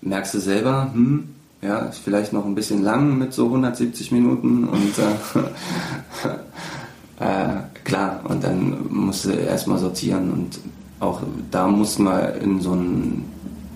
merkst 0.00 0.34
du 0.34 0.38
selber, 0.38 0.90
hm, 0.92 1.28
ja, 1.60 1.80
ist 1.80 1.98
vielleicht 1.98 2.32
noch 2.32 2.44
ein 2.44 2.54
bisschen 2.54 2.82
lang 2.82 3.18
mit 3.18 3.32
so 3.32 3.46
170 3.46 4.12
Minuten 4.12 4.68
und 4.68 4.94
äh, 7.18 7.24
äh, 7.24 7.62
klar, 7.82 8.20
und 8.28 8.44
dann 8.44 8.86
musst 8.90 9.24
du 9.24 9.30
erstmal 9.30 9.78
sortieren 9.78 10.30
und 10.30 10.60
auch 11.00 11.20
da 11.50 11.66
muss 11.66 11.98
man 11.98 12.34
in 12.36 12.60
so 12.60 12.72
einen 12.72 13.24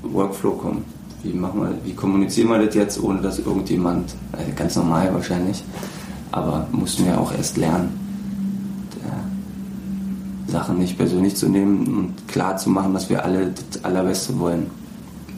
Workflow 0.03 0.53
kommen. 0.53 0.85
Wie, 1.22 1.32
machen 1.32 1.61
wir, 1.61 1.74
wie 1.85 1.94
kommunizieren 1.94 2.48
wir 2.48 2.64
das 2.64 2.74
jetzt, 2.74 3.02
ohne 3.02 3.20
dass 3.20 3.38
irgendjemand, 3.38 4.14
also 4.32 4.50
ganz 4.56 4.76
normal 4.76 5.14
wahrscheinlich, 5.14 5.62
aber 6.32 6.66
mussten 6.72 7.04
wir 7.06 7.20
auch 7.20 7.32
erst 7.32 7.56
lernen, 7.56 7.98
der, 8.96 10.52
Sachen 10.52 10.78
nicht 10.78 10.98
persönlich 10.98 11.37
zu 11.37 11.48
nehmen 11.48 11.87
und 11.87 12.28
klar 12.28 12.56
zu 12.56 12.70
machen, 12.70 12.92
dass 12.92 13.08
wir 13.08 13.24
alle 13.24 13.52
das 13.70 13.85
Allerbeste 13.85 14.38
wollen. 14.38 14.70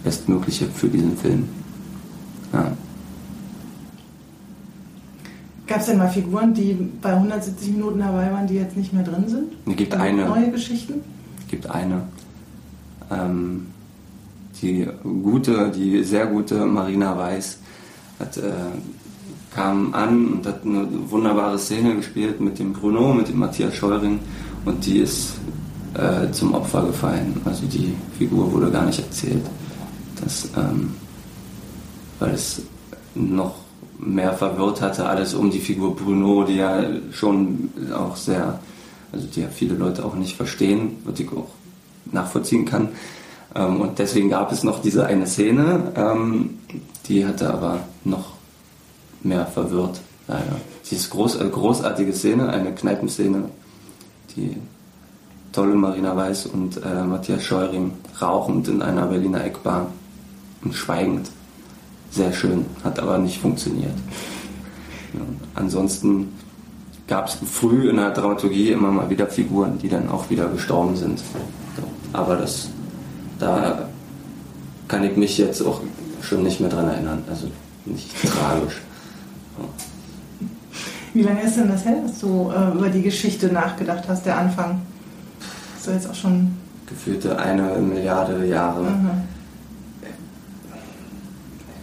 Bestmögliche 0.03 0.67
für 0.67 0.89
diesen 0.89 1.17
Film. 1.17 1.49
Ja. 2.53 2.73
Gab 5.67 5.81
es 5.81 5.87
denn 5.87 5.99
mal 5.99 6.11
Figuren, 6.11 6.53
die 6.53 6.77
bei 7.01 7.15
170 7.15 7.73
Minuten 7.73 7.99
dabei 8.01 8.31
waren, 8.31 8.47
die 8.47 8.55
jetzt 8.55 8.77
nicht 8.77 8.93
mehr 8.93 9.03
drin 9.03 9.25
sind? 9.27 9.53
Es 9.67 9.77
gibt 9.77 9.95
eine. 9.95 10.27
Neue 10.27 10.51
Geschichten? 10.51 11.01
Es 11.41 11.49
gibt 11.49 11.71
eine. 11.71 12.03
Ähm, 13.11 13.67
die 14.63 14.87
gute, 15.03 15.71
die 15.71 16.03
sehr 16.05 16.27
gute 16.27 16.65
Marina 16.67 17.17
Weiß 17.17 17.59
hat, 18.19 18.37
äh, 18.37 18.53
kam 19.55 19.95
an 19.95 20.27
und 20.27 20.47
hat 20.47 20.65
eine 20.65 20.87
wunderbare 21.11 21.59
Szene 21.59 21.97
gespielt 21.97 22.41
mit 22.41 22.59
dem 22.59 22.73
Bruno, 22.73 23.15
mit 23.15 23.29
dem 23.29 23.39
Matthias 23.39 23.75
Scheuring 23.75 24.19
und 24.65 24.85
die 24.85 24.99
ist 24.99 25.35
äh, 25.95 26.31
zum 26.33 26.55
Opfer 26.55 26.87
gefallen. 26.87 27.41
Also 27.45 27.67
die 27.67 27.95
Figur 28.19 28.53
wurde 28.53 28.71
gar 28.71 28.87
nicht 28.87 28.99
erzählt. 28.99 29.45
Das, 30.23 30.49
ähm, 30.57 30.95
weil 32.19 32.33
es 32.33 32.63
noch 33.15 33.57
mehr 33.99 34.33
verwirrt 34.33 34.81
hatte, 34.81 35.07
alles 35.07 35.35
um 35.35 35.51
die 35.51 35.61
Figur 35.61 35.95
Bruno, 35.95 36.45
die 36.45 36.57
ja 36.57 36.83
schon 37.13 37.71
auch 37.97 38.17
sehr, 38.17 38.59
also 39.13 39.27
die 39.27 39.41
ja 39.41 39.49
viele 39.49 39.75
Leute 39.75 40.05
auch 40.05 40.15
nicht 40.15 40.37
verstehen, 40.37 40.97
was 41.05 41.19
ich 41.21 41.31
auch 41.31 41.49
nachvollziehen 42.11 42.65
kann. 42.65 42.89
Ähm, 43.55 43.81
und 43.81 43.99
deswegen 43.99 44.31
gab 44.31 44.53
es 44.53 44.63
noch 44.63 44.83
diese 44.83 45.07
eine 45.07 45.27
Szene, 45.27 45.93
ähm, 45.97 46.59
die 47.07 47.27
hatte 47.27 47.53
aber 47.53 47.81
noch 48.05 48.33
mehr 49.23 49.47
verwirrt, 49.47 50.01
leider. 50.29 50.57
Sie 50.83 50.97
ist 50.97 51.11
groß, 51.11 51.37
äh, 51.37 51.49
großartige 51.49 52.13
Szene, 52.13 52.49
eine 52.49 52.73
Kneipenszene, 52.73 53.45
die 54.37 54.57
tolle 55.53 55.75
Marina 55.75 56.17
Weiß 56.17 56.47
und 56.47 56.81
äh, 56.85 57.05
Matthias 57.05 57.45
Scheuring 57.45 57.93
rauchend 58.21 58.69
in 58.69 58.83
einer 58.83 59.07
Berliner 59.07 59.45
Eckbar 59.45 59.87
und 60.63 60.75
schweigend. 60.75 61.31
Sehr 62.11 62.33
schön, 62.33 62.67
hat 62.83 62.99
aber 62.99 63.19
nicht 63.19 63.41
funktioniert. 63.41 63.95
Ja, 65.15 65.21
ansonsten 65.55 66.33
gab 67.07 67.29
es 67.29 67.35
früh 67.35 67.89
in 67.89 67.97
der 67.97 68.11
Dramaturgie 68.11 68.71
immer 68.71 68.91
mal 68.91 69.11
wieder 69.11 69.27
Figuren, 69.27 69.79
die 69.79 69.89
dann 69.89 70.09
auch 70.09 70.31
wieder 70.31 70.49
gestorben 70.49 70.97
sind. 70.97 71.23
Aber 72.13 72.37
das, 72.37 72.71
da 73.45 73.89
kann 74.89 75.05
ich 75.05 75.17
mich 75.17 75.37
jetzt 75.39 75.61
auch 75.63 75.81
schon 76.23 76.43
nicht 76.43 76.61
mehr 76.61 76.71
dran 76.71 76.89
erinnern. 76.89 77.23
Also 77.29 77.51
nicht 77.85 78.11
tragisch. 78.23 78.81
Wie 81.13 81.23
lange 81.23 81.43
ist 81.43 81.57
denn 81.57 81.69
das 81.69 81.85
her, 81.85 81.97
dass 82.07 82.19
du 82.21 82.51
äh, 82.51 82.77
über 82.77 82.89
die 82.89 83.03
Geschichte 83.03 83.47
nachgedacht 83.49 84.05
hast, 84.09 84.27
der 84.27 84.39
Anfang? 84.39 84.81
Hast 85.77 85.87
du 85.87 85.91
jetzt 85.93 86.09
auch 86.11 86.15
schon. 86.15 86.57
Gefühlte 86.87 87.39
eine 87.39 87.77
Milliarde 87.79 88.45
Jahre. 88.47 88.83
Mhm. 88.83 89.11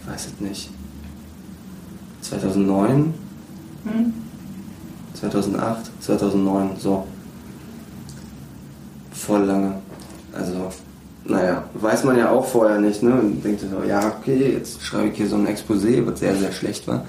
Ich 0.02 0.10
weiß 0.12 0.26
es 0.34 0.40
nicht. 0.40 0.70
2009, 2.20 3.14
Hm? 3.84 4.12
2008, 5.14 5.90
2009, 6.00 6.70
so. 6.78 7.06
Voll 9.12 9.42
lange. 9.44 9.74
Also, 10.32 10.70
naja, 11.24 11.64
weiß 11.74 12.04
man 12.04 12.18
ja 12.18 12.30
auch 12.30 12.46
vorher 12.46 12.80
nicht, 12.80 13.02
ne? 13.02 13.12
Und 13.12 13.44
denkt 13.44 13.60
so, 13.60 13.66
ja, 13.88 14.12
okay, 14.18 14.54
jetzt 14.54 14.82
schreibe 14.82 15.08
ich 15.08 15.16
hier 15.16 15.28
so 15.28 15.36
ein 15.36 15.46
Exposé, 15.46 16.04
was 16.04 16.20
sehr, 16.20 16.34
sehr 16.34 16.52
schlecht 16.52 16.86
war. 16.88 17.04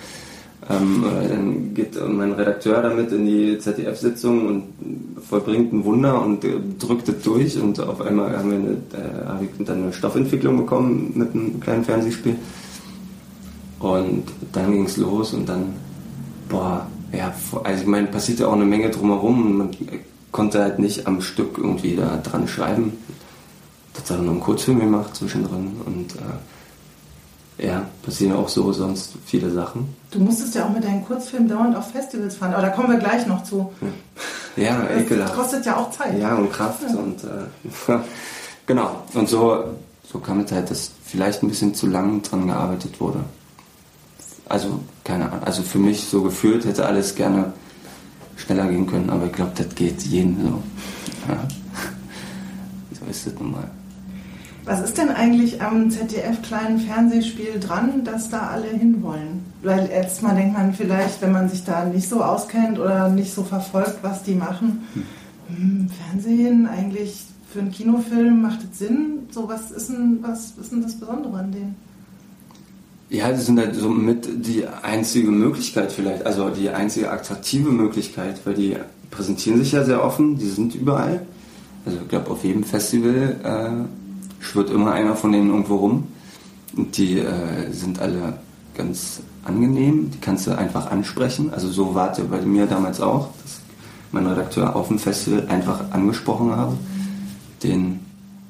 Ähm, 0.69 1.03
äh, 1.03 1.27
dann 1.27 1.73
geht 1.73 1.97
mein 2.07 2.31
Redakteur 2.31 2.81
damit 2.81 3.11
in 3.11 3.25
die 3.25 3.57
ZDF-Sitzung 3.57 4.47
und 4.47 4.63
vollbringt 5.27 5.73
ein 5.73 5.83
Wunder 5.83 6.21
und 6.21 6.45
äh, 6.45 6.53
drückt 6.79 7.09
es 7.09 7.21
durch 7.21 7.59
und 7.59 7.79
auf 7.79 8.01
einmal 8.01 8.37
haben 8.37 8.51
wir 8.51 8.57
eine, 8.57 8.71
äh, 8.71 9.27
habe 9.27 9.45
ich 9.45 9.65
dann 9.65 9.83
eine 9.83 9.93
Stoffentwicklung 9.93 10.57
bekommen 10.57 11.11
mit 11.15 11.33
einem 11.33 11.59
kleinen 11.59 11.83
Fernsehspiel. 11.83 12.35
Und 13.79 14.23
dann 14.53 14.71
ging 14.71 14.85
es 14.85 14.95
los 14.95 15.33
und 15.33 15.49
dann, 15.49 15.73
boah, 16.47 16.87
ja, 17.11 17.33
also 17.63 17.81
ich 17.81 17.87
meine, 17.87 18.07
passiert 18.07 18.39
ja 18.39 18.47
auch 18.47 18.53
eine 18.53 18.65
Menge 18.65 18.89
drumherum 18.89 19.45
und 19.45 19.57
man 19.57 19.69
konnte 20.31 20.61
halt 20.61 20.79
nicht 20.79 21.05
am 21.07 21.21
Stück 21.21 21.57
irgendwie 21.57 21.95
da 21.95 22.17
dran 22.23 22.47
schreiben. 22.47 22.93
Das 23.93 24.03
dann 24.05 24.25
noch 24.25 24.31
einen 24.31 24.41
Kurzfilm 24.41 24.79
gemacht 24.79 25.15
zwischendrin 25.15 25.79
und 25.85 26.15
äh, 26.15 27.65
ja, 27.67 27.85
passieren 28.01 28.35
auch 28.35 28.49
so 28.49 28.71
sonst 28.73 29.11
viele 29.25 29.51
Sachen. 29.51 29.95
Du 30.09 30.19
musstest 30.19 30.55
ja 30.55 30.65
auch 30.65 30.71
mit 30.71 30.83
deinen 30.83 31.05
Kurzfilmen 31.05 31.47
dauernd 31.47 31.75
auf 31.75 31.91
Festivals 31.91 32.35
fahren, 32.37 32.53
aber 32.53 32.63
da 32.63 32.69
kommen 32.69 32.89
wir 32.91 32.97
gleich 32.97 33.27
noch 33.27 33.43
zu. 33.43 33.71
Ja, 34.55 34.81
Das 34.81 35.01
ekelhaft. 35.01 35.35
kostet 35.35 35.65
ja 35.67 35.77
auch 35.77 35.91
Zeit. 35.91 36.17
Ja, 36.19 36.35
und 36.35 36.51
Kraft 36.51 36.81
Ja. 36.81 36.95
und 36.97 37.23
äh, 37.23 37.99
genau. 38.65 39.03
Und 39.13 39.29
so, 39.29 39.63
so 40.11 40.17
kam 40.19 40.39
es 40.39 40.51
halt, 40.51 40.71
dass 40.71 40.89
vielleicht 41.05 41.43
ein 41.43 41.47
bisschen 41.49 41.75
zu 41.75 41.85
lang 41.87 42.23
dran 42.23 42.47
gearbeitet 42.47 42.99
wurde. 42.99 43.19
Also, 44.49 44.79
keine 45.03 45.25
Ahnung, 45.31 45.43
also 45.43 45.61
für 45.61 45.79
mich 45.79 46.05
so 46.05 46.23
gefühlt 46.23 46.65
hätte 46.65 46.85
alles 46.85 47.13
gerne 47.15 47.53
schneller 48.35 48.67
gehen 48.67 48.87
können, 48.87 49.09
aber 49.11 49.27
ich 49.27 49.31
glaube, 49.33 49.51
das 49.55 49.73
geht 49.75 50.01
jedem 50.01 50.37
so. 50.41 50.63
Ja. 51.31 51.37
So 52.99 53.09
ist 53.09 53.25
es 53.27 53.33
nun 53.39 53.51
mal. 53.53 53.69
Was 54.65 54.81
ist 54.81 54.97
denn 54.97 55.09
eigentlich 55.09 55.61
am 55.61 55.89
ZDF-kleinen 55.89 56.79
Fernsehspiel 56.79 57.59
dran, 57.59 58.05
dass 58.05 58.29
da 58.29 58.47
alle 58.47 58.69
hinwollen? 58.69 59.43
Weil 59.61 59.89
erstmal 59.89 60.35
denkt 60.35 60.53
man 60.53 60.73
vielleicht, 60.73 61.21
wenn 61.21 61.33
man 61.33 61.49
sich 61.49 61.65
da 61.65 61.83
nicht 61.85 62.07
so 62.07 62.23
auskennt 62.23 62.79
oder 62.79 63.09
nicht 63.09 63.33
so 63.33 63.43
verfolgt, 63.43 63.97
was 64.03 64.23
die 64.23 64.35
machen, 64.35 64.87
hm, 65.47 65.89
Fernsehen 65.89 66.67
eigentlich 66.67 67.25
für 67.51 67.59
einen 67.59 67.71
Kinofilm 67.71 68.41
macht 68.41 68.59
es 68.71 68.79
Sinn? 68.79 69.27
So, 69.31 69.49
was 69.49 69.71
ist 69.71 69.89
denn, 69.89 70.19
was 70.21 70.53
ist 70.59 70.71
denn 70.71 70.81
das 70.81 70.95
Besondere 70.95 71.37
an 71.37 71.51
denen? 71.51 71.75
Ja, 73.09 73.29
das 73.29 73.45
sind 73.45 73.59
halt 73.59 73.75
somit 73.75 74.27
die 74.45 74.65
einzige 74.81 75.29
Möglichkeit 75.29 75.91
vielleicht, 75.91 76.25
also 76.25 76.49
die 76.49 76.69
einzige 76.69 77.11
attraktive 77.11 77.69
Möglichkeit, 77.69 78.39
weil 78.45 78.55
die 78.55 78.77
präsentieren 79.11 79.59
sich 79.59 79.73
ja 79.73 79.83
sehr 79.83 80.03
offen, 80.03 80.37
die 80.37 80.47
sind 80.47 80.73
überall. 80.73 81.21
Also 81.85 81.99
ich 82.01 82.07
glaube, 82.07 82.31
auf 82.31 82.43
jedem 82.43 82.63
Festival 82.63 83.35
äh, 83.43 84.02
schwirrt 84.43 84.69
immer 84.69 84.91
einer 84.91 85.15
von 85.15 85.31
denen 85.31 85.49
irgendwo 85.49 85.77
rum. 85.77 86.07
Und 86.75 86.97
die 86.97 87.19
äh, 87.19 87.71
sind 87.71 87.99
alle 87.99 88.39
ganz 88.75 89.21
angenehm, 89.43 90.09
die 90.11 90.19
kannst 90.19 90.47
du 90.47 90.57
einfach 90.57 90.89
ansprechen. 90.89 91.53
Also 91.53 91.69
so 91.69 91.95
war 91.95 92.11
es 92.11 92.17
ja 92.17 92.23
bei 92.23 92.41
mir 92.41 92.65
damals 92.65 93.01
auch, 93.01 93.29
dass 93.41 93.61
mein 94.11 94.25
Redakteur 94.25 94.75
auf 94.75 94.87
dem 94.87 94.99
Festival 94.99 95.47
einfach 95.47 95.91
angesprochen 95.91 96.55
habe, 96.55 96.77
den 97.63 97.99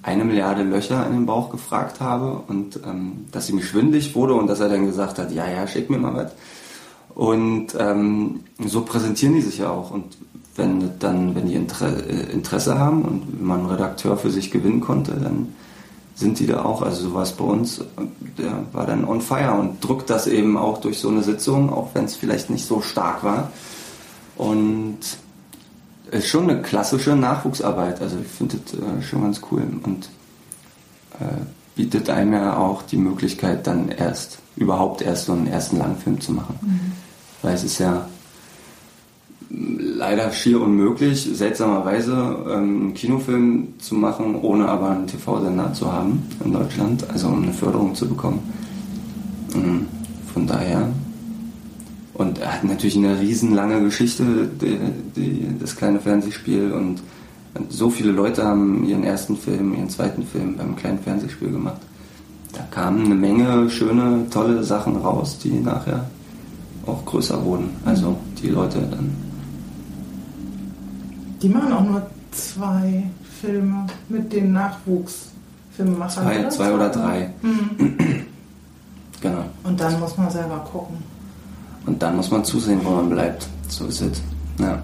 eine 0.01 0.25
Milliarde 0.25 0.63
Löcher 0.63 1.05
in 1.07 1.13
den 1.13 1.25
Bauch 1.25 1.49
gefragt 1.49 2.01
habe 2.01 2.43
und 2.47 2.79
ähm, 2.85 3.25
dass 3.31 3.49
ihm 3.49 3.61
schwindig 3.61 4.15
wurde 4.15 4.33
und 4.33 4.47
dass 4.47 4.59
er 4.59 4.69
dann 4.69 4.85
gesagt 4.85 5.17
hat, 5.17 5.31
ja, 5.31 5.49
ja, 5.49 5.65
schick 5.65 5.89
mir 5.89 5.97
mal 5.97 6.13
was. 6.13 6.31
Und 7.15 7.67
ähm, 7.79 8.41
so 8.65 8.81
präsentieren 8.81 9.35
die 9.35 9.41
sich 9.41 9.59
ja 9.59 9.69
auch. 9.69 9.91
Und 9.91 10.17
wenn 10.55 10.91
dann, 10.99 11.35
wenn 11.35 11.47
die 11.47 11.55
äh, 11.55 12.31
Interesse 12.31 12.77
haben 12.77 13.03
und 13.03 13.41
man 13.41 13.61
einen 13.61 13.69
Redakteur 13.69 14.17
für 14.17 14.29
sich 14.29 14.51
gewinnen 14.51 14.81
konnte, 14.81 15.13
dann 15.13 15.49
sind 16.15 16.39
die 16.39 16.47
da 16.47 16.63
auch. 16.63 16.81
Also 16.81 17.09
so 17.09 17.13
war 17.13 17.23
es 17.23 17.31
bei 17.31 17.43
uns. 17.43 17.81
Der 18.37 18.65
war 18.71 18.85
dann 18.85 19.05
on 19.05 19.21
fire 19.21 19.53
und 19.53 19.83
drückt 19.83 20.09
das 20.09 20.27
eben 20.27 20.57
auch 20.57 20.79
durch 20.79 20.99
so 20.99 21.09
eine 21.09 21.23
Sitzung, 21.23 21.71
auch 21.71 21.89
wenn 21.93 22.05
es 22.05 22.15
vielleicht 22.15 22.49
nicht 22.49 22.65
so 22.65 22.81
stark 22.81 23.23
war. 23.23 23.51
Und 24.35 24.99
ist 26.11 26.27
schon 26.27 26.49
eine 26.49 26.61
klassische 26.61 27.15
Nachwuchsarbeit. 27.15 28.01
Also 28.01 28.17
ich 28.21 28.27
finde 28.27 28.57
das 28.57 28.73
äh, 28.73 29.01
schon 29.01 29.23
ganz 29.23 29.41
cool 29.51 29.63
und 29.83 30.09
äh, 31.19 31.25
bietet 31.75 32.09
einem 32.09 32.33
ja 32.33 32.57
auch 32.57 32.83
die 32.83 32.97
Möglichkeit, 32.97 33.65
dann 33.65 33.89
erst 33.89 34.37
überhaupt 34.55 35.01
erst 35.01 35.25
so 35.25 35.33
einen 35.33 35.47
ersten 35.47 35.77
Langfilm 35.77 36.21
zu 36.21 36.31
machen. 36.31 36.59
Mhm. 36.61 36.91
Weil 37.41 37.55
es 37.55 37.63
ist 37.63 37.79
ja 37.79 38.07
leider 39.53 40.31
schier 40.31 40.61
unmöglich, 40.61 41.29
seltsamerweise 41.33 42.13
ähm, 42.47 42.53
einen 42.53 42.93
Kinofilm 42.93 43.67
zu 43.77 43.95
machen, 43.95 44.35
ohne 44.41 44.67
aber 44.67 44.91
einen 44.91 45.07
TV-Sender 45.07 45.73
zu 45.73 45.91
haben 45.91 46.23
in 46.43 46.53
Deutschland, 46.53 47.05
also 47.09 47.27
um 47.27 47.43
eine 47.43 47.53
Förderung 47.53 47.93
zu 47.93 48.07
bekommen. 48.07 48.39
Ähm, 49.55 49.87
Von 50.33 50.47
daher. 50.47 50.89
Und 52.15 52.39
er 52.39 52.53
hat 52.53 52.63
natürlich 52.63 52.97
eine 52.97 53.19
riesenlange 53.19 53.81
Geschichte, 53.83 54.23
die, 54.61 54.77
die, 55.15 55.47
das 55.59 55.75
kleine 55.75 55.99
Fernsehspiel. 55.99 56.71
Und 56.71 57.01
so 57.69 57.89
viele 57.89 58.11
Leute 58.11 58.43
haben 58.43 58.85
ihren 58.85 59.03
ersten 59.03 59.35
Film, 59.35 59.73
ihren 59.73 59.89
zweiten 59.89 60.23
Film 60.23 60.55
beim 60.55 60.75
kleinen 60.75 60.99
Fernsehspiel 60.99 61.51
gemacht. 61.51 61.81
Da 62.53 62.61
kamen 62.69 63.05
eine 63.05 63.15
Menge 63.15 63.67
schöne, 63.69 64.27
tolle 64.29 64.63
Sachen 64.63 64.97
raus, 64.97 65.39
die 65.43 65.59
nachher 65.59 66.05
auch 66.85 67.03
größer 67.05 67.43
wurden. 67.43 67.69
Also 67.83 68.15
die 68.41 68.49
Leute 68.49 68.79
dann 68.91 69.32
Die 71.43 71.49
machen 71.49 71.73
auch 71.73 71.83
nur 71.83 72.07
zwei 72.31 73.03
Filme 73.41 73.85
mit 74.09 74.31
den 74.33 74.53
Nachwuchsfilmemachern. 74.53 76.23
Zwei, 76.25 76.49
zwei 76.49 76.73
oder 76.73 76.89
drei. 76.89 77.29
Mhm. 77.41 78.25
Genau. 79.21 79.45
Und 79.63 79.79
dann 79.79 79.97
muss 80.01 80.17
man 80.17 80.29
selber 80.29 80.57
gucken. 80.69 80.97
Und 81.85 82.01
dann 82.03 82.17
muss 82.17 82.29
man 82.29 82.43
zusehen, 82.43 82.81
wo 82.83 82.89
man 82.89 83.09
bleibt. 83.09 83.47
So 83.69 83.85
ist 83.85 84.01
es. 84.01 84.21
Ja. 84.59 84.83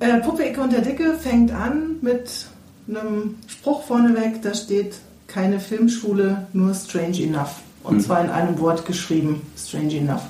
Äh, 0.00 0.18
Puppe 0.22 0.48
Icke 0.48 0.60
und 0.60 0.72
der 0.72 0.80
Dicke 0.80 1.14
fängt 1.14 1.52
an 1.52 1.96
mit 2.00 2.46
einem 2.88 3.36
Spruch 3.46 3.84
vorneweg, 3.84 4.42
da 4.42 4.52
steht 4.54 4.96
keine 5.28 5.60
Filmschule, 5.60 6.48
nur 6.52 6.74
Strange 6.74 7.22
Enough. 7.22 7.60
Und 7.84 7.98
Mhm. 7.98 8.00
zwar 8.00 8.24
in 8.24 8.30
einem 8.30 8.58
Wort 8.58 8.84
geschrieben, 8.84 9.42
Strange 9.56 9.98
Enough. 9.98 10.22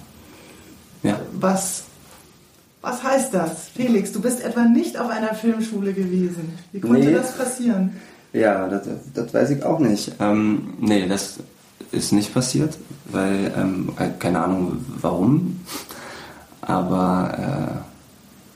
Ja. 1.02 1.18
Was, 1.33 1.85
was 2.83 3.03
heißt 3.03 3.35
das? 3.35 3.69
Felix, 3.75 4.12
du 4.12 4.21
bist 4.21 4.43
etwa 4.43 4.64
nicht 4.64 4.99
auf 4.99 5.11
einer 5.11 5.35
Filmschule 5.35 5.93
gewesen. 5.93 6.53
Wie 6.73 6.81
konnte 6.81 7.01
Nee. 7.09 7.12
das 7.14 7.37
passieren? 7.37 7.93
Ja, 8.33 8.69
das, 8.69 8.83
das 9.14 9.35
weiß 9.35 9.51
ich 9.51 9.62
auch 9.64 9.79
nicht. 9.81 10.12
Ähm, 10.21 10.75
nee, 10.81 11.07
das 11.09 11.38
ist 11.93 12.12
nicht 12.12 12.33
passiert, 12.33 12.79
weil, 13.07 13.53
ähm, 13.57 13.90
äh, 13.99 14.09
keine 14.19 14.40
Ahnung 14.45 14.85
warum, 15.01 15.61
aber 16.62 17.83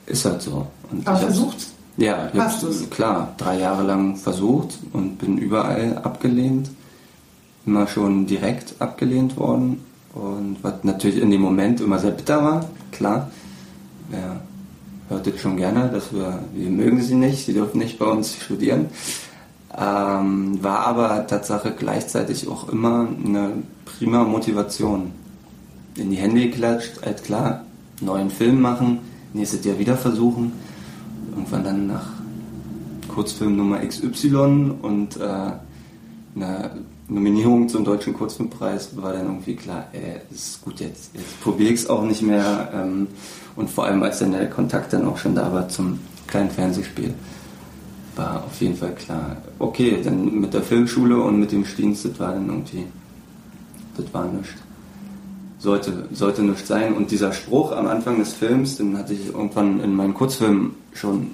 äh, 0.07 0.11
ist 0.11 0.25
halt 0.25 0.41
so. 0.41 0.67
Und 0.91 1.07
Aber 1.07 1.17
versucht? 1.17 1.57
Ja, 1.97 2.29
ich 2.33 2.39
Hast 2.39 2.61
hab's, 2.63 2.77
du's? 2.79 2.89
klar, 2.89 3.33
drei 3.37 3.59
Jahre 3.59 3.83
lang 3.83 4.15
versucht 4.17 4.79
und 4.93 5.17
bin 5.17 5.37
überall 5.37 5.97
abgelehnt. 6.03 6.69
Immer 7.65 7.87
schon 7.87 8.27
direkt 8.27 8.75
abgelehnt 8.79 9.37
worden. 9.37 9.83
Und 10.13 10.57
was 10.61 10.83
natürlich 10.83 11.19
in 11.21 11.31
dem 11.31 11.41
Moment 11.41 11.81
immer 11.81 11.99
sehr 11.99 12.11
bitter 12.11 12.43
war, 12.43 12.69
klar. 12.91 13.31
Wer 14.09 14.41
hört 15.09 15.27
das 15.27 15.39
schon 15.39 15.57
gerne, 15.57 15.89
dass 15.89 16.13
wir, 16.13 16.39
wir 16.53 16.69
mögen 16.69 17.01
sie 17.01 17.15
nicht, 17.15 17.45
sie 17.45 17.53
dürfen 17.53 17.79
nicht 17.79 17.99
bei 17.99 18.05
uns 18.05 18.35
studieren. 18.35 18.87
Ähm, 19.77 20.63
war 20.63 20.87
aber 20.87 21.27
Tatsache 21.27 21.73
gleichzeitig 21.77 22.47
auch 22.47 22.69
immer 22.69 23.07
eine 23.25 23.51
prima 23.83 24.23
Motivation. 24.23 25.11
In 25.97 26.11
die 26.11 26.17
Hände 26.17 26.49
geklatscht, 26.49 27.01
halt 27.05 27.23
klar, 27.23 27.65
neuen 28.01 28.29
Film 28.29 28.61
machen, 28.61 28.99
nächstes 29.33 29.65
Jahr 29.65 29.79
wieder 29.79 29.97
versuchen. 29.97 30.53
Irgendwann 31.31 31.63
dann 31.63 31.87
nach 31.87 32.07
Kurzfilm 33.13 33.55
Nummer 33.55 33.79
XY 33.79 34.75
und 34.81 35.17
äh, 35.17 35.51
eine 36.35 36.71
Nominierung 37.07 37.69
zum 37.69 37.85
Deutschen 37.85 38.13
Kurzfilmpreis 38.13 38.97
war 38.97 39.13
dann 39.13 39.27
irgendwie 39.27 39.55
klar, 39.55 39.87
ey, 39.93 40.21
ist 40.31 40.61
gut, 40.61 40.79
jetzt, 40.79 41.11
jetzt 41.13 41.39
probiere 41.41 41.71
ich 41.71 41.81
es 41.81 41.89
auch 41.89 42.03
nicht 42.03 42.23
mehr. 42.23 42.71
Ähm, 42.73 43.07
und 43.55 43.69
vor 43.69 43.85
allem, 43.85 44.01
als 44.01 44.19
dann 44.19 44.31
der 44.31 44.49
Kontakt 44.49 44.91
dann 44.91 45.07
auch 45.07 45.17
schon 45.17 45.35
da 45.35 45.53
war 45.53 45.69
zum 45.69 45.99
kleinen 46.27 46.49
Fernsehspiel, 46.49 47.13
war 48.15 48.43
auf 48.45 48.59
jeden 48.59 48.75
Fall 48.75 48.93
klar, 48.95 49.37
okay, 49.59 50.01
dann 50.03 50.39
mit 50.39 50.53
der 50.53 50.63
Filmschule 50.63 51.21
und 51.21 51.39
mit 51.39 51.51
dem 51.51 51.65
Stienst, 51.65 52.05
das 52.05 52.19
war 52.19 52.33
dann 52.33 52.47
irgendwie, 52.47 52.85
das 53.97 54.13
war 54.13 54.25
nichts. 54.25 54.55
Sollte, 55.59 56.07
sollte 56.11 56.43
nichts 56.43 56.67
sein. 56.67 56.93
Und 56.93 57.11
dieser 57.11 57.33
Spruch 57.33 57.71
am 57.71 57.87
Anfang 57.87 58.19
des 58.19 58.33
Films, 58.33 58.77
den 58.77 58.97
hatte 58.97 59.13
ich 59.13 59.27
irgendwann 59.27 59.79
in 59.79 59.95
meinen 59.95 60.13
Kurzfilmen 60.13 60.75
schon 60.93 61.31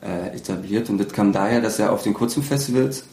äh, 0.00 0.34
etabliert. 0.36 0.90
Und 0.90 0.98
das 0.98 1.12
kam 1.12 1.32
daher, 1.32 1.60
dass 1.60 1.78
er 1.78 1.92
auf 1.92 2.02
den 2.02 2.14
Kurzfilmfestivals 2.14 3.04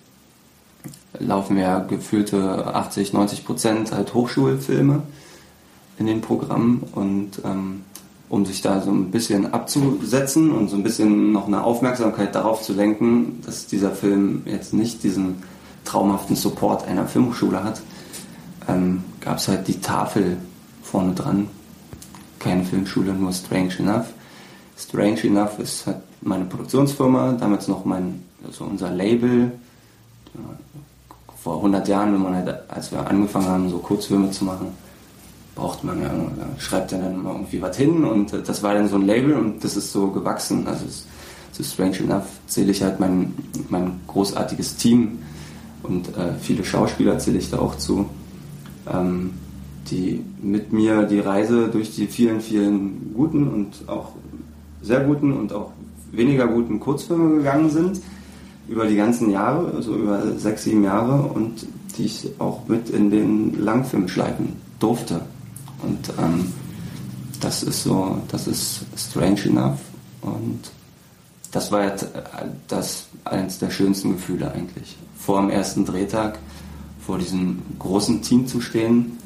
laufen 1.19 1.57
ja 1.57 1.79
gefühlte 1.79 2.73
80, 2.73 3.13
90 3.13 3.45
Prozent 3.45 3.91
halt 3.91 4.13
Hochschulfilme 4.13 5.03
in 5.97 6.07
den 6.07 6.21
Programmen 6.21 6.83
und 6.93 7.41
ähm, 7.45 7.81
um 8.29 8.45
sich 8.45 8.61
da 8.61 8.81
so 8.81 8.91
ein 8.91 9.11
bisschen 9.11 9.53
abzusetzen 9.53 10.51
und 10.51 10.69
so 10.69 10.75
ein 10.75 10.83
bisschen 10.83 11.31
noch 11.31 11.47
eine 11.47 11.63
Aufmerksamkeit 11.63 12.33
darauf 12.33 12.63
zu 12.63 12.73
lenken, 12.73 13.41
dass 13.45 13.67
dieser 13.67 13.91
Film 13.91 14.41
jetzt 14.45 14.73
nicht 14.73 15.03
diesen 15.03 15.43
traumhaften 15.85 16.35
Support 16.35 16.87
einer 16.87 17.05
Filmhochschule 17.05 17.63
hat, 17.63 17.81
ähm, 18.67 19.03
gab 19.19 19.37
es 19.37 19.47
halt 19.47 19.67
die 19.67 19.81
Tafel 19.81 20.37
vorne 20.81 21.13
dran. 21.13 21.47
Keine 22.39 22.63
Filmschule, 22.63 23.13
nur 23.13 23.31
Strange 23.31 23.75
Enough. 23.79 24.07
Strange 24.77 25.23
Enough 25.25 25.59
ist 25.59 25.85
halt 25.85 25.97
meine 26.21 26.45
Produktionsfirma, 26.45 27.33
damals 27.33 27.67
noch 27.67 27.85
mein, 27.85 28.23
also 28.45 28.63
unser 28.65 28.89
Label. 28.89 29.51
Vor 31.41 31.57
100 31.57 31.87
Jahren, 31.87 32.13
wenn 32.13 32.21
man 32.21 32.35
halt, 32.35 32.69
als 32.69 32.91
wir 32.91 33.05
angefangen 33.05 33.47
haben, 33.47 33.69
so 33.69 33.77
Kurzfilme 33.79 34.31
zu 34.31 34.45
machen, 34.45 34.67
braucht 35.55 35.83
man 35.83 36.01
ja, 36.01 36.11
schreibt 36.57 36.91
ja 36.91 36.97
dann 36.97 37.15
immer 37.15 37.31
irgendwie 37.31 37.61
was 37.61 37.77
hin 37.77 38.03
und 38.05 38.33
das 38.47 38.63
war 38.63 38.73
dann 38.73 38.87
so 38.87 38.95
ein 38.95 39.05
Label 39.05 39.33
und 39.33 39.63
das 39.63 39.75
ist 39.75 39.91
so 39.91 40.07
gewachsen. 40.07 40.65
Also 40.67 40.85
es, 40.85 41.05
zu 41.51 41.63
Strange 41.63 41.99
Enough 41.99 42.25
zähle 42.47 42.71
ich 42.71 42.81
halt 42.81 42.99
mein, 42.99 43.33
mein 43.69 43.99
großartiges 44.07 44.77
Team 44.77 45.19
und 45.83 46.07
äh, 46.17 46.33
viele 46.41 46.63
Schauspieler 46.63 47.19
zähle 47.19 47.37
ich 47.37 47.51
da 47.51 47.59
auch 47.59 47.77
zu, 47.77 48.09
ähm, 48.91 49.31
die 49.91 50.23
mit 50.41 50.73
mir 50.73 51.03
die 51.03 51.19
Reise 51.19 51.67
durch 51.67 51.93
die 51.95 52.07
vielen, 52.07 52.41
vielen 52.41 53.13
guten 53.13 53.47
und 53.47 53.87
auch 53.87 54.13
sehr 54.81 55.01
guten 55.01 55.33
und 55.33 55.53
auch 55.53 55.71
weniger 56.11 56.47
guten 56.47 56.79
Kurzfilme 56.79 57.37
gegangen 57.37 57.69
sind 57.69 58.01
über 58.67 58.85
die 58.85 58.95
ganzen 58.95 59.29
Jahre, 59.29 59.73
also 59.75 59.95
über 59.95 60.37
sechs, 60.37 60.63
sieben 60.63 60.83
Jahre 60.83 61.23
und 61.23 61.65
die 61.97 62.05
ich 62.05 62.29
auch 62.39 62.67
mit 62.67 62.89
in 62.89 63.11
den 63.11 63.63
Langfilm 63.63 64.07
schleifen 64.07 64.53
durfte. 64.79 65.21
Und 65.81 66.09
ähm, 66.17 66.51
das 67.39 67.63
ist 67.63 67.83
so, 67.83 68.17
das 68.29 68.47
ist 68.47 68.85
strange 68.95 69.43
enough 69.45 69.79
und 70.21 70.71
das 71.51 71.71
war 71.71 71.83
jetzt 71.83 72.07
das 72.67 73.07
eines 73.25 73.59
der 73.59 73.69
schönsten 73.69 74.13
Gefühle 74.13 74.51
eigentlich. 74.51 74.97
Vor 75.17 75.39
dem 75.41 75.49
ersten 75.49 75.85
Drehtag, 75.85 76.39
vor 77.05 77.19
diesem 77.19 77.61
großen 77.79 78.21
Team 78.21 78.47
zu 78.47 78.59
stehen 78.59 79.17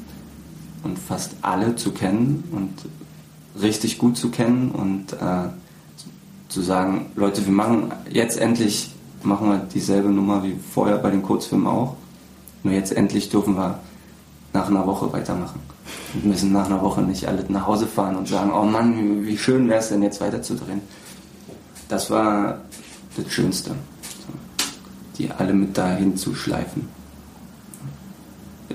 und 0.82 0.98
fast 0.98 1.36
alle 1.42 1.76
zu 1.76 1.92
kennen 1.92 2.44
und 2.52 2.70
richtig 3.62 3.98
gut 3.98 4.16
zu 4.16 4.30
kennen 4.30 4.70
und 4.70 5.12
äh, 5.14 5.48
zu 6.48 6.60
sagen, 6.60 7.06
Leute, 7.16 7.44
wir 7.44 7.52
machen 7.52 7.92
jetzt 8.10 8.38
endlich 8.38 8.90
machen 9.22 9.48
wir 9.48 9.58
dieselbe 9.58 10.08
Nummer 10.08 10.42
wie 10.42 10.56
vorher 10.72 10.98
bei 10.98 11.10
den 11.10 11.22
Kurzfilmen 11.22 11.66
auch. 11.66 11.96
Nur 12.62 12.74
jetzt 12.74 12.92
endlich 12.92 13.28
dürfen 13.28 13.56
wir 13.56 13.78
nach 14.52 14.68
einer 14.68 14.86
Woche 14.86 15.12
weitermachen. 15.12 15.60
Und 16.14 16.26
müssen 16.26 16.52
nach 16.52 16.66
einer 16.66 16.82
Woche 16.82 17.02
nicht 17.02 17.26
alle 17.26 17.44
nach 17.48 17.66
Hause 17.66 17.86
fahren 17.86 18.16
und 18.16 18.28
sagen, 18.28 18.50
oh 18.52 18.64
Mann, 18.64 19.26
wie, 19.26 19.36
schön 19.36 19.68
wäre 19.68 19.80
es 19.80 19.88
denn 19.88 20.02
jetzt 20.02 20.20
weiterzudrehen. 20.20 20.80
Das 21.88 22.10
war 22.10 22.58
das 23.16 23.32
Schönste. 23.32 23.72
Die 25.16 25.30
alle 25.30 25.52
mit 25.52 25.76
dahin 25.76 26.16
zu 26.16 26.34
schleifen. 26.34 26.88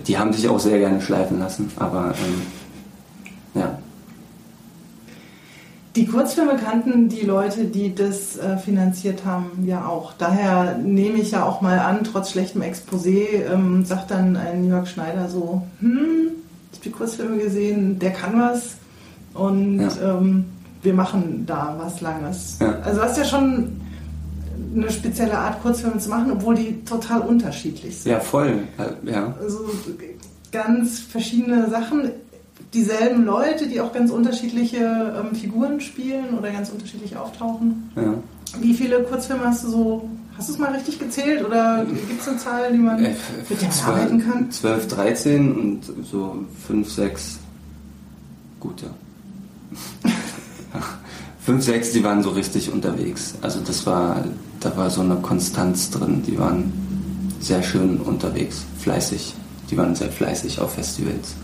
Die 0.08 0.18
haben 0.18 0.34
sich 0.34 0.50
auch 0.50 0.60
sehr 0.60 0.80
gerne 0.80 1.02
schleifen 1.02 1.40
lassen, 1.40 1.72
aber 1.78 2.14
ähm, 2.26 2.42
ja, 3.54 3.78
Die 5.96 6.08
Kurzfilme 6.08 6.56
kannten 6.56 7.08
die 7.08 7.22
Leute, 7.22 7.66
die 7.66 7.94
das 7.94 8.38
äh, 8.38 8.58
finanziert 8.58 9.26
haben, 9.26 9.64
ja 9.66 9.86
auch. 9.86 10.14
Daher 10.18 10.78
nehme 10.80 11.20
ich 11.20 11.32
ja 11.32 11.44
auch 11.46 11.62
mal 11.62 11.78
an, 11.78 12.04
trotz 12.04 12.32
schlechtem 12.32 12.64
Exposé, 12.64 13.46
ähm, 13.54 13.86
sagt 13.86 14.10
dann 14.10 14.36
ein 14.36 14.68
Jörg 14.68 14.88
Schneider 14.88 15.30
so, 15.30 15.62
hm, 15.82 16.32
ich 16.72 16.80
habe 16.80 16.84
die 16.86 16.90
Kurzfilme 16.92 17.38
gesehen, 17.38 18.00
der 18.00 18.10
kann 18.12 18.40
was 18.40 18.76
und 19.36 19.82
Ja. 19.82 20.18
ähm, 20.18 20.46
wir 20.82 20.94
machen 20.96 21.44
da 21.46 21.76
was 21.80 22.02
Langes. 22.02 22.58
Ja. 22.60 22.80
Also 22.84 23.00
du 23.00 23.06
hast 23.06 23.18
ja 23.20 23.26
schon 23.26 23.80
eine 24.76 24.90
spezielle 24.90 25.38
Art, 25.38 25.62
Kurzfilme 25.62 26.00
zu 26.00 26.10
machen, 26.10 26.32
obwohl 26.32 26.56
die 26.56 26.84
total 26.86 27.22
unterschiedlich 27.22 28.00
sind. 28.00 28.12
ja 28.12 28.20
voll. 28.20 28.64
Ja. 29.06 29.36
Also 29.40 29.60
ganz 30.52 31.00
verschiedene 31.00 31.70
Sachen. 31.70 32.10
Dieselben 32.74 33.24
Leute, 33.26 33.68
die 33.68 33.80
auch 33.82 33.94
ganz 33.94 34.10
unterschiedliche 34.12 34.78
ähm, 35.20 35.36
Figuren 35.36 35.80
spielen 35.80 36.38
oder 36.38 36.52
ganz 36.52 36.70
unterschiedlich 36.70 37.16
auftauchen. 37.18 37.92
ja. 37.96 38.14
Wie 38.60 38.74
viele 38.76 39.02
Kurzfilme 39.04 39.46
hast 39.46 39.64
du 39.64 39.70
so? 39.70 40.10
Hast 40.38 40.48
du 40.50 40.54
es 40.54 40.60
mal 40.60 40.72
richtig 40.72 41.00
gezählt 41.00 41.44
oder 41.44 41.86
gibt 42.08 42.22
es 42.22 42.28
eine 42.28 42.38
Zahl, 42.38 42.72
die 42.72 42.78
man 42.78 43.04
Äh, 43.04 43.16
mit 43.50 43.62
der 43.62 43.70
zwölf- 43.72 43.88
arbeiten 43.88 44.20
kann? 44.20 44.52
12, 44.52 44.88
13 44.90 45.52
und 45.56 45.82
so 46.06 46.38
5, 46.68 46.92
6 46.92 47.40
gute. 48.60 48.86
5, 51.46 51.64
6, 51.64 51.92
die 51.92 52.04
waren 52.04 52.24
so 52.24 52.30
richtig 52.30 52.72
unterwegs. 52.72 53.36
Also 53.42 53.60
das 53.60 53.86
war, 53.86 54.24
da 54.60 54.76
war 54.78 54.90
so 54.90 55.02
eine 55.02 55.16
Konstanz 55.16 55.90
drin. 55.90 56.24
Die 56.26 56.38
waren 56.40 56.72
sehr 57.40 57.62
schön 57.64 57.98
unterwegs, 57.98 58.66
fleißig. 58.80 59.34
Die 59.70 59.78
waren 59.78 59.94
sehr 59.96 60.10
fleißig 60.10 60.60
auf 60.60 60.74
Festivals. 60.76 61.36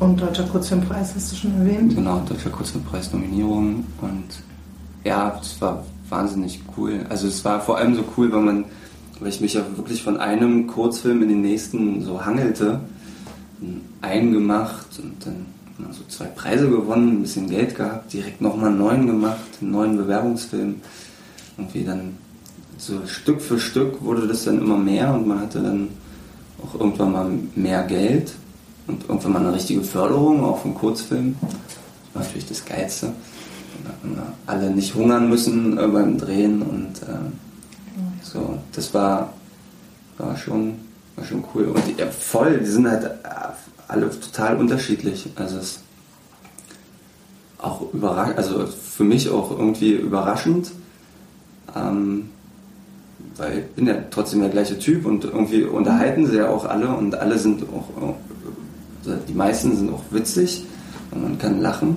Und 0.00 0.18
Deutscher 0.18 0.44
Kurzfilmpreis 0.44 1.14
hast 1.14 1.30
du 1.30 1.36
schon 1.36 1.58
erwähnt. 1.58 1.94
Genau, 1.94 2.22
Deutscher 2.26 2.48
Kurzfilmpreis 2.48 3.12
Nominierung 3.12 3.84
und 4.00 4.24
ja, 5.04 5.38
es 5.40 5.60
war 5.60 5.84
wahnsinnig 6.08 6.62
cool. 6.74 7.04
Also 7.10 7.28
es 7.28 7.44
war 7.44 7.60
vor 7.60 7.76
allem 7.76 7.94
so 7.94 8.02
cool, 8.16 8.32
weil 8.32 8.40
man, 8.40 8.64
weil 9.20 9.28
ich 9.28 9.42
mich 9.42 9.54
ja 9.54 9.62
wirklich 9.76 10.02
von 10.02 10.16
einem 10.16 10.66
Kurzfilm 10.66 11.22
in 11.22 11.28
den 11.28 11.42
nächsten 11.42 12.02
so 12.02 12.24
hangelte, 12.24 12.80
einen 14.00 14.32
gemacht 14.32 14.86
und 15.02 15.26
dann 15.26 15.44
ja, 15.78 15.92
so 15.92 16.02
zwei 16.08 16.24
Preise 16.24 16.70
gewonnen, 16.70 17.18
ein 17.18 17.22
bisschen 17.22 17.50
Geld 17.50 17.76
gehabt, 17.76 18.10
direkt 18.14 18.40
nochmal 18.40 18.70
einen 18.70 18.78
neuen 18.78 19.06
gemacht, 19.06 19.36
einen 19.60 19.70
neuen 19.70 19.96
Bewerbungsfilm. 19.98 20.76
Irgendwie 21.58 21.84
dann 21.84 22.16
so 22.78 23.06
Stück 23.06 23.42
für 23.42 23.60
Stück 23.60 24.02
wurde 24.02 24.26
das 24.26 24.44
dann 24.44 24.62
immer 24.62 24.78
mehr 24.78 25.12
und 25.12 25.26
man 25.26 25.40
hatte 25.40 25.60
dann 25.60 25.88
auch 26.64 26.80
irgendwann 26.80 27.12
mal 27.12 27.30
mehr 27.54 27.82
Geld 27.82 28.32
und 28.90 29.08
irgendwann 29.08 29.32
mal 29.32 29.38
eine 29.40 29.54
richtige 29.54 29.82
Förderung, 29.82 30.44
auch 30.44 30.58
vom 30.58 30.74
Kurzfilm. 30.74 31.36
Das 31.40 32.14
war 32.14 32.22
natürlich 32.22 32.48
das 32.48 32.64
Geilste. 32.64 33.12
Alle 34.46 34.70
nicht 34.70 34.94
hungern 34.94 35.28
müssen 35.28 35.78
äh, 35.78 35.86
beim 35.86 36.18
Drehen 36.18 36.62
und 36.62 37.02
äh, 37.02 37.16
so, 38.22 38.58
das 38.72 38.92
war, 38.92 39.32
war, 40.18 40.36
schon, 40.36 40.74
war 41.16 41.24
schon 41.24 41.44
cool. 41.54 41.64
Und 41.64 41.82
die, 41.86 42.00
ja, 42.00 42.06
voll, 42.06 42.58
die 42.58 42.66
sind 42.66 42.88
halt 42.88 43.04
äh, 43.04 43.08
alle 43.88 44.10
total 44.10 44.56
unterschiedlich. 44.56 45.28
Also 45.36 45.58
es 45.58 45.80
auch 47.58 47.92
überraschend, 47.92 48.38
also 48.38 48.66
für 48.66 49.04
mich 49.04 49.30
auch 49.30 49.50
irgendwie 49.50 49.92
überraschend. 49.92 50.72
Ähm, 51.74 52.30
weil 53.36 53.58
ich 53.58 53.66
bin 53.68 53.86
ja 53.86 53.94
trotzdem 54.10 54.40
der 54.40 54.50
gleiche 54.50 54.78
Typ 54.78 55.06
und 55.06 55.24
irgendwie 55.24 55.62
unterhalten 55.62 56.26
sie 56.26 56.36
ja 56.36 56.48
auch 56.48 56.64
alle 56.64 56.88
und 56.88 57.14
alle 57.14 57.38
sind 57.38 57.62
auch, 57.62 58.14
die 59.04 59.34
meisten 59.34 59.76
sind 59.76 59.92
auch 59.92 60.02
witzig 60.10 60.64
und 61.10 61.22
man 61.22 61.38
kann 61.38 61.60
lachen, 61.60 61.96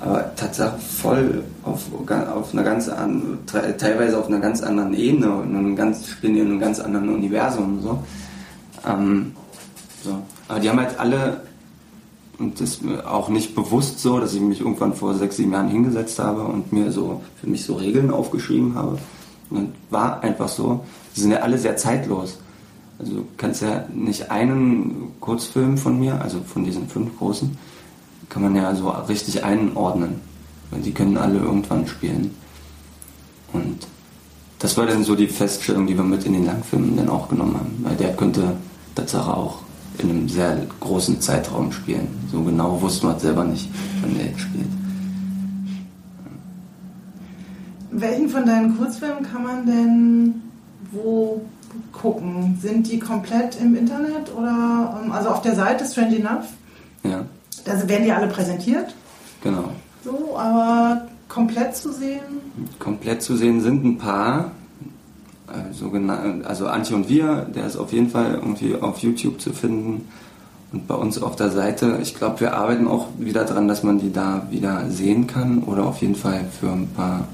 aber 0.00 0.34
Tatsache 0.34 0.78
voll 0.78 1.44
auf, 1.62 1.84
auf 1.92 2.52
einer 2.52 2.62
ganz 2.62 2.88
an, 2.88 3.38
teilweise 3.46 4.18
auf 4.18 4.26
einer 4.26 4.40
ganz 4.40 4.62
anderen 4.62 4.94
Ebene 4.94 5.32
und 5.32 5.56
einem 5.56 5.76
ganz, 5.76 6.08
spielen 6.08 6.36
in 6.36 6.46
einem 6.46 6.60
ganz 6.60 6.80
anderen 6.80 7.08
Universum 7.08 7.80
so. 7.82 8.02
Ähm, 8.86 9.32
so. 10.04 10.18
Aber 10.48 10.60
die 10.60 10.68
haben 10.68 10.78
halt 10.78 10.98
alle 10.98 11.40
und 12.38 12.60
das 12.60 12.76
ist 12.76 12.82
auch 13.06 13.28
nicht 13.28 13.54
bewusst 13.54 14.00
so, 14.00 14.20
dass 14.20 14.34
ich 14.34 14.40
mich 14.40 14.60
irgendwann 14.60 14.92
vor 14.92 15.14
sechs, 15.14 15.36
sieben 15.36 15.52
Jahren 15.52 15.68
hingesetzt 15.68 16.18
habe 16.18 16.42
und 16.42 16.72
mir 16.72 16.92
so 16.92 17.22
für 17.40 17.48
mich 17.48 17.64
so 17.64 17.74
Regeln 17.74 18.10
aufgeschrieben 18.10 18.74
habe. 18.74 18.98
Und 19.48 19.72
war 19.90 20.22
einfach 20.22 20.48
so. 20.48 20.84
Die 21.14 21.20
sind 21.20 21.30
ja 21.30 21.38
alle 21.38 21.56
sehr 21.56 21.76
zeitlos. 21.76 22.38
Also 22.98 23.16
du 23.16 23.26
kannst 23.36 23.62
ja 23.62 23.84
nicht 23.94 24.30
einen 24.30 25.12
Kurzfilm 25.20 25.76
von 25.76 25.98
mir, 25.98 26.20
also 26.20 26.40
von 26.40 26.64
diesen 26.64 26.88
fünf 26.88 27.16
großen, 27.18 27.56
kann 28.28 28.42
man 28.42 28.56
ja 28.56 28.74
so 28.74 28.88
richtig 28.88 29.44
einordnen. 29.44 30.20
Weil 30.70 30.80
die 30.80 30.92
können 30.92 31.16
alle 31.16 31.38
irgendwann 31.38 31.86
spielen. 31.86 32.32
Und 33.52 33.86
das 34.58 34.76
war 34.76 34.86
dann 34.86 35.04
so 35.04 35.14
die 35.14 35.28
Feststellung, 35.28 35.86
die 35.86 35.96
wir 35.96 36.02
mit 36.02 36.24
in 36.24 36.32
den 36.32 36.46
Langfilmen 36.46 36.96
dann 36.96 37.08
auch 37.08 37.28
genommen 37.28 37.54
haben. 37.54 37.76
Weil 37.82 37.96
der 37.96 38.14
könnte 38.14 38.56
Tatsache 38.94 39.32
auch 39.32 39.58
in 39.98 40.10
einem 40.10 40.28
sehr 40.28 40.58
großen 40.80 41.20
Zeitraum 41.20 41.72
spielen. 41.72 42.08
So 42.30 42.42
genau 42.42 42.80
wusste 42.80 43.06
man 43.06 43.18
selber 43.18 43.44
nicht, 43.44 43.68
wann 44.00 44.14
der 44.14 44.26
jetzt 44.26 44.40
spielt. 44.40 44.66
Welchen 47.90 48.28
von 48.28 48.44
deinen 48.44 48.76
Kurzfilmen 48.76 49.22
kann 49.22 49.42
man 49.42 49.66
denn 49.66 50.34
wo 50.92 51.40
gucken? 51.92 52.58
Sind 52.60 52.90
die 52.90 52.98
komplett 52.98 53.60
im 53.60 53.76
Internet 53.76 54.32
oder 54.36 55.00
ähm, 55.04 55.12
also 55.12 55.28
auf 55.30 55.42
der 55.42 55.54
Seite 55.54 55.84
Strange 55.84 56.16
Enough? 56.16 56.46
Ja, 57.04 57.24
Da 57.64 57.88
werden 57.88 58.04
die 58.04 58.12
alle 58.12 58.26
präsentiert, 58.28 58.94
genau. 59.42 59.64
so, 60.04 60.36
aber 60.38 61.06
komplett 61.28 61.76
zu 61.76 61.92
sehen? 61.92 62.20
Komplett 62.78 63.22
zu 63.22 63.36
sehen 63.36 63.60
sind 63.60 63.84
ein 63.84 63.98
paar. 63.98 64.50
sogenannt- 65.72 66.44
Also 66.44 66.66
Antje 66.66 66.96
und 66.96 67.08
wir, 67.08 67.46
der 67.54 67.66
ist 67.66 67.76
auf 67.76 67.92
jeden 67.92 68.10
Fall 68.10 68.34
irgendwie 68.34 68.74
auf 68.80 68.98
YouTube 68.98 69.40
zu 69.40 69.52
finden. 69.52 70.08
Und 70.72 70.88
bei 70.88 70.94
uns 70.96 71.22
auf 71.22 71.36
der 71.36 71.50
Seite, 71.50 71.98
ich 72.02 72.16
glaube, 72.16 72.40
wir 72.40 72.54
arbeiten 72.54 72.88
auch 72.88 73.06
wieder 73.18 73.44
dran, 73.44 73.68
dass 73.68 73.84
man 73.84 73.98
die 74.00 74.12
da 74.12 74.42
wieder 74.50 74.90
sehen 74.90 75.28
kann 75.28 75.62
oder 75.62 75.84
auf 75.86 76.00
jeden 76.02 76.16
Fall 76.16 76.44
für 76.60 76.70
ein 76.72 76.88
paar, 76.96 77.28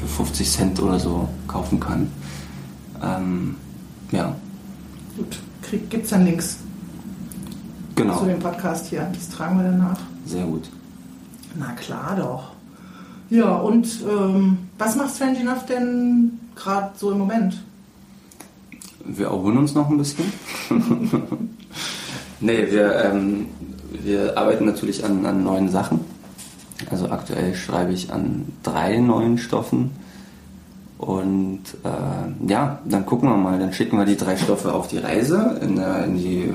für 0.00 0.06
50 0.06 0.50
Cent 0.50 0.82
oder 0.82 0.98
so 0.98 1.28
kaufen 1.46 1.78
kann. 1.78 2.10
Ähm, 3.02 3.56
ja, 4.10 4.34
Gut, 5.16 5.38
gibt 5.90 6.04
es 6.04 6.10
dann 6.10 6.24
Links 6.24 6.58
genau. 7.94 8.18
zu 8.18 8.24
dem 8.26 8.38
Podcast 8.38 8.86
hier? 8.86 9.06
Das 9.12 9.28
tragen 9.28 9.58
wir 9.58 9.64
danach. 9.64 9.98
Sehr 10.24 10.44
gut. 10.44 10.70
Na 11.58 11.72
klar 11.72 12.16
doch. 12.16 12.52
Ja, 13.28 13.56
und 13.56 13.86
ähm, 14.08 14.58
was 14.78 14.96
macht 14.96 15.14
Strange 15.14 15.40
Enough 15.40 15.66
denn 15.66 16.40
gerade 16.56 16.90
so 16.96 17.12
im 17.12 17.18
Moment? 17.18 17.62
Wir 19.04 19.26
erholen 19.26 19.58
uns 19.58 19.74
noch 19.74 19.88
ein 19.88 19.98
bisschen. 19.98 20.32
nee, 22.40 22.66
wir, 22.70 23.04
ähm, 23.04 23.46
wir 24.02 24.36
arbeiten 24.36 24.64
natürlich 24.64 25.04
an, 25.04 25.24
an 25.26 25.44
neuen 25.44 25.68
Sachen. 25.68 26.00
Also 26.90 27.10
aktuell 27.10 27.54
schreibe 27.54 27.92
ich 27.92 28.12
an 28.12 28.46
drei 28.62 28.98
neuen 28.98 29.38
Stoffen. 29.38 29.90
Und 31.00 31.62
äh, 31.82 32.50
ja, 32.50 32.78
dann 32.84 33.06
gucken 33.06 33.30
wir 33.30 33.36
mal. 33.36 33.58
Dann 33.58 33.72
schicken 33.72 33.96
wir 33.96 34.04
die 34.04 34.18
drei 34.18 34.36
Stoffe 34.36 34.74
auf 34.74 34.88
die 34.88 34.98
Reise, 34.98 35.58
in, 35.62 35.76
der, 35.76 36.04
in 36.04 36.18
die 36.18 36.52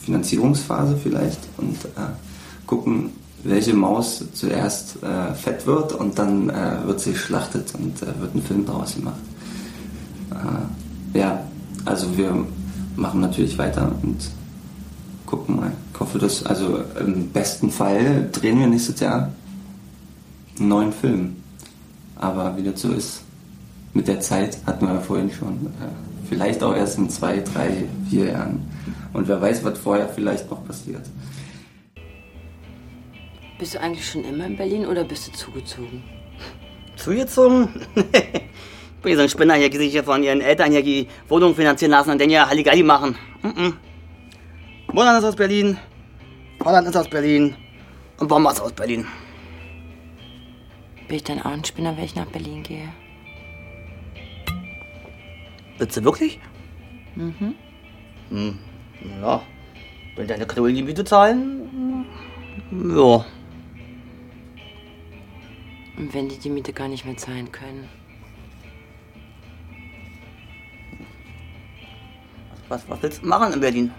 Finanzierungsphase 0.00 0.96
vielleicht. 0.96 1.40
Und 1.58 1.84
äh, 1.84 2.14
gucken, 2.66 3.10
welche 3.42 3.74
Maus 3.74 4.24
zuerst 4.32 5.02
äh, 5.02 5.34
fett 5.34 5.66
wird. 5.66 5.92
Und 5.92 6.18
dann 6.18 6.48
äh, 6.48 6.78
wird 6.86 7.00
sie 7.00 7.12
geschlachtet 7.12 7.74
und 7.74 8.00
äh, 8.02 8.06
wird 8.20 8.34
ein 8.34 8.42
Film 8.42 8.64
daraus 8.64 8.94
gemacht. 8.94 9.20
Äh, 10.30 11.18
ja, 11.18 11.42
also 11.84 12.16
wir 12.16 12.46
machen 12.96 13.20
natürlich 13.20 13.58
weiter 13.58 13.92
und 14.02 14.16
gucken 15.26 15.56
mal. 15.56 15.72
Ich 15.92 16.00
hoffe, 16.00 16.18
dass, 16.18 16.46
also 16.46 16.78
im 16.98 17.28
besten 17.28 17.70
Fall 17.70 18.30
drehen 18.32 18.58
wir 18.60 18.66
nächstes 18.66 18.98
Jahr 19.00 19.30
einen 20.58 20.68
neuen 20.68 20.92
Film. 20.94 21.36
Aber 22.16 22.56
wie 22.56 22.62
das 22.62 22.80
so 22.80 22.90
ist, 22.92 23.20
mit 23.94 24.08
der 24.08 24.20
Zeit 24.20 24.58
hatten 24.66 24.86
wir 24.86 24.94
ja 24.94 25.00
vorhin 25.00 25.30
schon. 25.30 25.66
Äh, 25.66 26.28
vielleicht 26.28 26.62
auch 26.62 26.74
erst 26.74 26.98
in 26.98 27.08
zwei, 27.08 27.38
drei, 27.38 27.84
vier 28.10 28.26
Jahren. 28.26 28.68
Und 29.12 29.28
wer 29.28 29.40
weiß, 29.40 29.64
was 29.64 29.78
vorher 29.78 30.08
vielleicht 30.08 30.50
noch 30.50 30.64
passiert. 30.66 31.02
Bist 33.58 33.74
du 33.74 33.80
eigentlich 33.80 34.06
schon 34.06 34.24
immer 34.24 34.46
in 34.46 34.56
Berlin 34.56 34.86
oder 34.86 35.04
bist 35.04 35.28
du 35.28 35.32
zugezogen? 35.32 36.02
Zugezogen? 36.96 37.68
Wie 39.04 39.14
so 39.14 39.22
ein 39.22 39.28
Spinner 39.28 39.54
hier, 39.54 39.70
die 39.70 39.76
sich 39.76 39.92
hier 39.92 40.02
von 40.02 40.22
ihren 40.22 40.40
Eltern 40.40 40.72
hier 40.72 40.82
die 40.82 41.06
Wohnung 41.28 41.54
finanzieren 41.54 41.92
lassen 41.92 42.10
und 42.10 42.20
dann 42.20 42.28
hier 42.28 42.48
Halligalli 42.48 42.82
machen. 42.82 43.16
Mhm. 43.42 43.74
Monan 44.92 45.18
ist 45.18 45.24
aus 45.24 45.36
Berlin, 45.36 45.76
Holland 46.64 46.88
ist 46.88 46.96
aus 46.96 47.08
Berlin 47.08 47.54
und 48.18 48.28
Bomber 48.28 48.52
ist 48.52 48.60
aus 48.60 48.72
Berlin. 48.72 49.06
Bin 51.06 51.16
ich 51.16 51.24
dann 51.24 51.42
auch 51.42 51.50
ein 51.52 51.64
Spinner, 51.64 51.96
wenn 51.96 52.04
ich 52.04 52.14
nach 52.14 52.26
Berlin 52.26 52.62
gehe? 52.62 52.88
Willst 55.78 55.96
du 55.96 56.04
wirklich? 56.04 56.40
Mhm. 57.16 57.54
Hm. 58.30 58.58
Ja. 59.20 59.42
Wenn 60.16 60.26
deine 60.26 60.46
Knollen 60.46 60.74
die 60.74 60.82
Miete 60.82 61.04
zahlen? 61.04 62.06
Ja. 62.70 63.24
Und 65.96 66.12
wenn 66.12 66.28
die 66.28 66.38
die 66.38 66.50
Miete 66.50 66.72
gar 66.72 66.88
nicht 66.88 67.04
mehr 67.04 67.16
zahlen 67.16 67.50
können? 67.50 67.88
Was, 72.68 72.88
was 72.88 73.02
willst 73.02 73.22
du 73.22 73.26
machen 73.28 73.52
in 73.52 73.60
Berlin? 73.60 73.90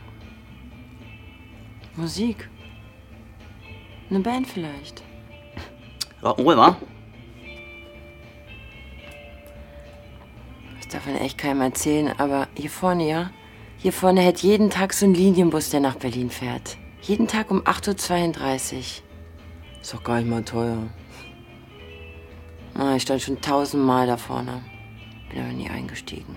Musik. 1.96 2.50
Eine 4.10 4.20
Band 4.20 4.48
vielleicht. 4.48 5.04
Rock'n'Roll, 6.22 6.58
wa? 6.58 6.78
Darf 11.06 11.14
man 11.14 11.22
echt 11.22 11.38
keinem 11.38 11.62
erzählen, 11.62 12.14
aber 12.18 12.48
hier 12.56 12.70
vorne, 12.70 13.08
ja? 13.08 13.30
Hier 13.78 13.94
vorne 13.94 14.22
hält 14.22 14.40
jeden 14.40 14.70
Tag 14.70 14.94
so 14.94 15.06
ein 15.06 15.14
Linienbus, 15.14 15.70
der 15.70 15.80
nach 15.80 15.96
Berlin 15.96 16.30
fährt. 16.30 16.78
Jeden 17.02 17.28
Tag 17.28 17.52
um 17.52 17.62
8.32 17.62 18.74
Uhr. 18.74 18.80
Ist 19.82 19.94
doch 19.94 20.04
gar 20.04 20.18
nicht 20.18 20.30
mal 20.30 20.44
teuer. 20.44 20.78
Ah, 22.74 22.96
ich 22.96 23.04
stand 23.04 23.22
schon 23.22 23.40
tausendmal 23.40 24.08
da 24.08 24.18
vorne. 24.18 24.64
Bin 25.30 25.42
aber 25.44 25.54
nie 25.54 25.70
eingestiegen. 25.70 26.36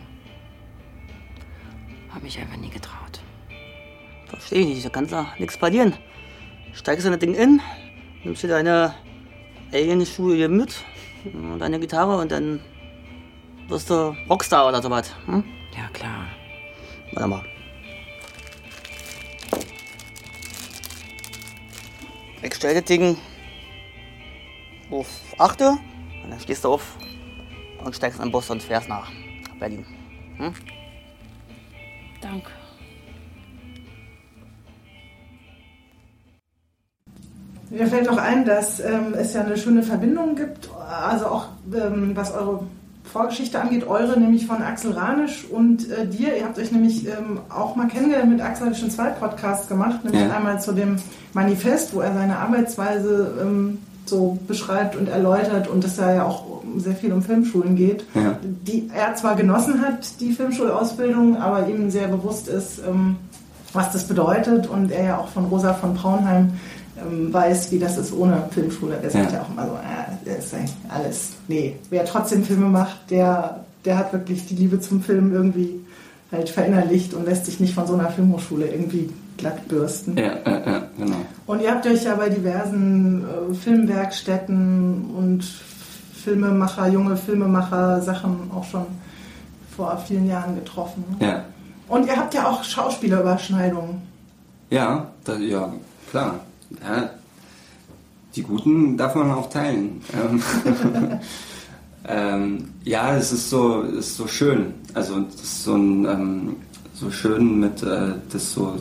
Hab 2.13 2.23
mich 2.23 2.39
einfach 2.39 2.59
nie 2.59 2.71
getraut. 2.71 3.21
Verstehe 4.27 4.61
ich 4.61 4.67
nicht, 4.67 4.85
da 4.85 4.91
kannst 4.91 5.13
du 5.13 5.27
nichts 5.39 5.57
verlieren. 5.57 5.95
Steigst 6.75 7.07
in 7.07 7.13
das 7.13 7.21
Ding 7.21 7.35
in, 7.35 7.63
nimmst 8.23 8.43
dir 8.43 8.49
deine 8.49 8.95
Alien-Schuhe 9.73 10.37
hier 10.37 10.51
mit, 10.51 10.85
und 11.25 11.59
deine 11.59 11.81
Gitarre 11.81 12.19
und 12.19 12.31
dann 12.31 12.61
wirst 13.69 13.91
du 13.91 14.17
Rockstar 14.29 14.69
oder 14.69 14.83
sowas. 14.83 15.15
Hm? 15.27 15.45
Ja, 15.77 15.89
klar. 15.93 16.27
Warte 17.13 17.29
mal. 17.29 17.45
Ich 22.43 22.55
stell 22.55 22.75
das 22.75 22.85
Ding 22.85 23.17
auf 24.91 25.07
8 25.39 25.61
und 25.61 25.81
dann 26.31 26.41
stehst 26.41 26.65
du 26.65 26.73
auf 26.73 26.97
und 27.85 27.95
steigst 27.95 28.19
in 28.19 28.27
den 28.27 28.33
Bus 28.33 28.49
und 28.51 28.63
fährst 28.63 28.89
nach 28.89 29.11
Berlin. 29.59 29.85
Hm? 30.39 30.55
Danke. 32.21 32.51
Mir 37.71 37.87
fällt 37.87 38.09
auch 38.09 38.17
ein, 38.17 38.47
dass 38.47 38.81
ähm, 38.81 39.15
es 39.15 39.35
ja 39.35 39.43
eine 39.43 39.59
schöne 39.59 39.83
Verbindung 39.83 40.35
gibt, 40.37 40.71
also 40.73 41.27
auch 41.27 41.49
ähm, 41.75 42.17
was 42.17 42.33
eure 42.33 42.67
Vorgeschichte 43.13 43.61
angeht, 43.61 43.87
eure 43.87 44.19
nämlich 44.19 44.47
von 44.47 44.63
Axel 44.63 44.93
Ranisch 44.93 45.45
und 45.51 45.91
äh, 45.91 46.07
dir. 46.07 46.37
Ihr 46.37 46.45
habt 46.45 46.59
euch 46.59 46.71
nämlich 46.73 47.07
ähm, 47.07 47.41
auch 47.49 47.75
mal 47.77 47.89
kennengelernt 47.89 48.31
mit 48.31 48.41
Axel, 48.41 48.67
habe 48.67 48.75
ich 48.75 48.81
schon 48.81 48.91
zwei 48.91 49.09
Podcasts 49.11 49.69
gemacht, 49.69 50.05
nämlich 50.05 50.23
Ja. 50.23 50.37
einmal 50.37 50.61
zu 50.61 50.73
dem 50.73 50.97
Manifest, 51.33 51.95
wo 51.95 52.01
er 52.01 52.13
seine 52.15 52.39
Arbeitsweise 52.39 53.39
ähm, 53.43 53.79
so 54.07 54.39
beschreibt 54.47 54.97
und 54.97 55.09
erläutert 55.09 55.69
und 55.69 55.85
es 55.85 55.97
da 55.97 56.15
ja 56.15 56.25
auch 56.25 56.45
sehr 56.79 56.95
viel 56.95 57.13
um 57.13 57.23
Filmschulen 57.23 57.77
geht, 57.77 58.05
Ja. 58.15 58.39
die 58.43 58.91
er 58.95 59.15
zwar 59.15 59.35
genossen 59.37 59.81
hat, 59.85 60.21
die 60.21 60.33
Filmschulausbildung, 60.33 61.37
aber 61.37 61.67
ihm 61.69 61.91
sehr 61.91 62.09
bewusst 62.09 62.49
ist, 62.49 62.79
ähm, 62.87 63.17
was 63.73 63.93
das 63.93 64.05
bedeutet 64.05 64.67
und 64.67 64.91
er 64.91 65.05
ja 65.05 65.19
auch 65.19 65.29
von 65.29 65.45
Rosa 65.47 65.75
von 65.75 65.95
Braunheim 65.95 66.53
ähm, 67.01 67.33
weiß, 67.33 67.71
wie 67.71 67.79
das 67.79 67.97
ist 67.99 68.13
ohne 68.13 68.45
Filmschule. 68.51 68.97
Der 69.03 69.11
sagt 69.11 69.31
Ja. 69.33 69.39
ja 69.39 69.43
auch 69.45 69.51
immer 69.51 69.67
so, 69.67 69.73
äh, 69.75 70.08
ist 70.39 70.55
eigentlich 70.55 70.75
alles, 70.89 71.31
nee, 71.49 71.77
wer 71.91 72.05
trotzdem 72.05 72.45
Filme 72.45 72.67
macht, 72.67 73.11
der, 73.11 73.65
der 73.85 73.99
hat 73.99 74.13
wirklich 74.13 74.47
die 74.47 74.55
Liebe 74.57 74.81
zum 74.81 75.03
Film 75.03 75.33
irgendwie 75.33 75.81
halt 76.31 76.49
verinnerlicht 76.51 77.15
und 77.15 77.25
lässt 77.25 77.47
sich 77.47 77.59
nicht 77.61 77.75
von 77.75 77.87
so 77.87 77.95
einer 77.95 78.11
Filmhochschule 78.11 78.67
irgendwie 78.69 79.09
glatt 79.39 79.67
bürsten. 79.69 80.17
Ja, 80.19 80.33
ja, 80.45 80.61
ja, 80.67 80.83
genau. 80.99 81.17
Und 81.47 81.63
ihr 81.63 81.71
habt 81.71 81.87
euch 81.87 82.05
ja 82.05 82.15
bei 82.17 82.29
diversen 82.29 83.25
äh, 83.25 83.55
Filmwerkstätten 83.55 85.11
und 85.17 85.45
Filmemacher, 86.13 86.89
junge 86.89 87.17
Filmemacher 87.17 88.01
Sachen 88.03 88.51
auch 88.55 88.65
schon 88.65 88.87
vor 89.77 89.97
vielen 90.07 90.27
Jahren 90.27 90.57
getroffen. 90.57 91.05
Ja, 91.21 91.45
Und 91.89 92.07
ihr 92.07 92.17
habt 92.17 92.35
ja 92.35 92.49
auch 92.49 92.63
Schauspielerüberschneidungen. 92.65 94.03
ja, 94.71 95.07
da, 95.25 95.37
ja 95.37 95.73
klar. 96.11 96.41
Ja, 96.83 97.11
die 98.39 98.45
Guten 98.45 98.97
darf 98.97 99.17
man 99.17 99.33
auch 99.33 99.51
teilen. 99.51 100.01
Ähm, 100.15 100.43
ähm, 102.09 102.69
ja, 102.85 103.17
es 103.17 103.33
ist 103.33 103.51
so, 103.51 103.83
es 103.83 104.11
ist 104.11 104.17
so 104.17 104.29
schön. 104.29 104.75
Also 104.95 105.25
es 105.29 105.43
ist 105.43 105.65
so, 105.65 105.75
ein, 105.75 106.05
ähm, 106.07 106.57
so 106.95 107.11
schön 107.11 107.59
mit 107.59 107.83
äh, 107.83 108.13
das 108.31 108.53
so 108.53 108.77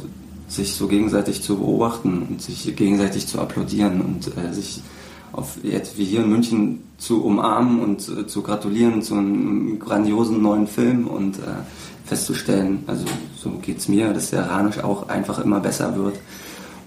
sich 0.47 0.75
so 0.75 0.87
gegenseitig 0.87 1.41
zu 1.41 1.57
beobachten 1.57 2.25
und 2.29 2.41
sich 2.41 2.73
gegenseitig 2.75 3.27
zu 3.27 3.41
applaudieren 3.41 3.99
und 3.99 4.31
äh, 4.37 4.53
sich 4.53 4.81
auf 5.33 5.57
jetzt 5.61 5.97
wie 5.97 6.05
hier 6.05 6.21
in 6.21 6.29
München 6.29 6.83
zu 6.97 7.25
umarmen 7.25 7.81
und 7.81 8.07
äh, 8.07 8.27
zu 8.27 8.43
gratulieren 8.43 9.01
zu 9.01 9.15
einem 9.15 9.77
grandiosen 9.77 10.41
neuen 10.41 10.67
Film 10.67 11.07
und 11.07 11.39
äh, 11.39 11.41
festzustellen, 12.05 12.83
also 12.87 13.03
so 13.35 13.49
geht's 13.61 13.89
mir, 13.89 14.13
dass 14.13 14.29
der 14.29 14.49
Ranisch 14.49 14.79
auch 14.79 15.09
einfach 15.09 15.39
immer 15.39 15.59
besser 15.59 15.97
wird 15.97 16.17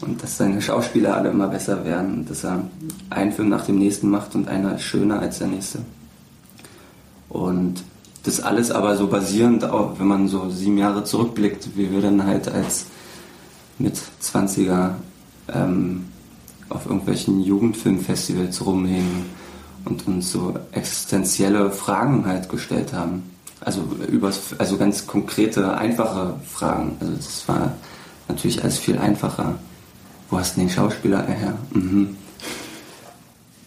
und 0.00 0.22
dass 0.22 0.36
seine 0.36 0.62
Schauspieler 0.62 1.16
alle 1.16 1.30
immer 1.30 1.48
besser 1.48 1.84
werden 1.84 2.20
und 2.20 2.30
dass 2.30 2.44
er 2.44 2.64
einen 3.10 3.32
Film 3.32 3.48
nach 3.48 3.66
dem 3.66 3.78
nächsten 3.78 4.08
macht 4.08 4.34
und 4.34 4.48
einer 4.48 4.76
ist 4.76 4.82
schöner 4.82 5.20
als 5.20 5.38
der 5.38 5.48
nächste. 5.48 5.80
Und 7.28 7.84
das 8.22 8.40
alles 8.40 8.70
aber 8.70 8.96
so 8.96 9.06
basierend 9.06 9.64
auf, 9.64 9.98
wenn 9.98 10.06
man 10.06 10.28
so 10.28 10.50
sieben 10.50 10.78
Jahre 10.78 11.04
zurückblickt, 11.04 11.76
wie 11.76 11.90
wir 11.90 12.02
dann 12.02 12.24
halt 12.24 12.48
als 12.48 12.86
mit 13.78 13.98
20er 14.22 14.90
ähm, 15.52 16.06
auf 16.68 16.86
irgendwelchen 16.86 17.40
Jugendfilmfestivals 17.40 18.64
rumhängen 18.64 19.24
und 19.84 20.06
uns 20.06 20.32
so 20.32 20.54
existenzielle 20.72 21.70
Fragen 21.70 22.26
halt 22.26 22.48
gestellt 22.48 22.92
haben. 22.92 23.22
Also 23.60 23.82
übers, 24.10 24.54
also 24.58 24.76
ganz 24.76 25.06
konkrete, 25.06 25.76
einfache 25.76 26.34
Fragen. 26.46 26.96
Also 27.00 27.14
das 27.14 27.48
war 27.48 27.72
natürlich 28.28 28.62
alles 28.62 28.78
viel 28.78 28.98
einfacher. 28.98 29.56
Wo 30.30 30.38
hast 30.38 30.56
du 30.56 30.60
den 30.60 30.70
Schauspieler 30.70 31.26
her? 31.26 31.54
Mhm. 31.72 32.16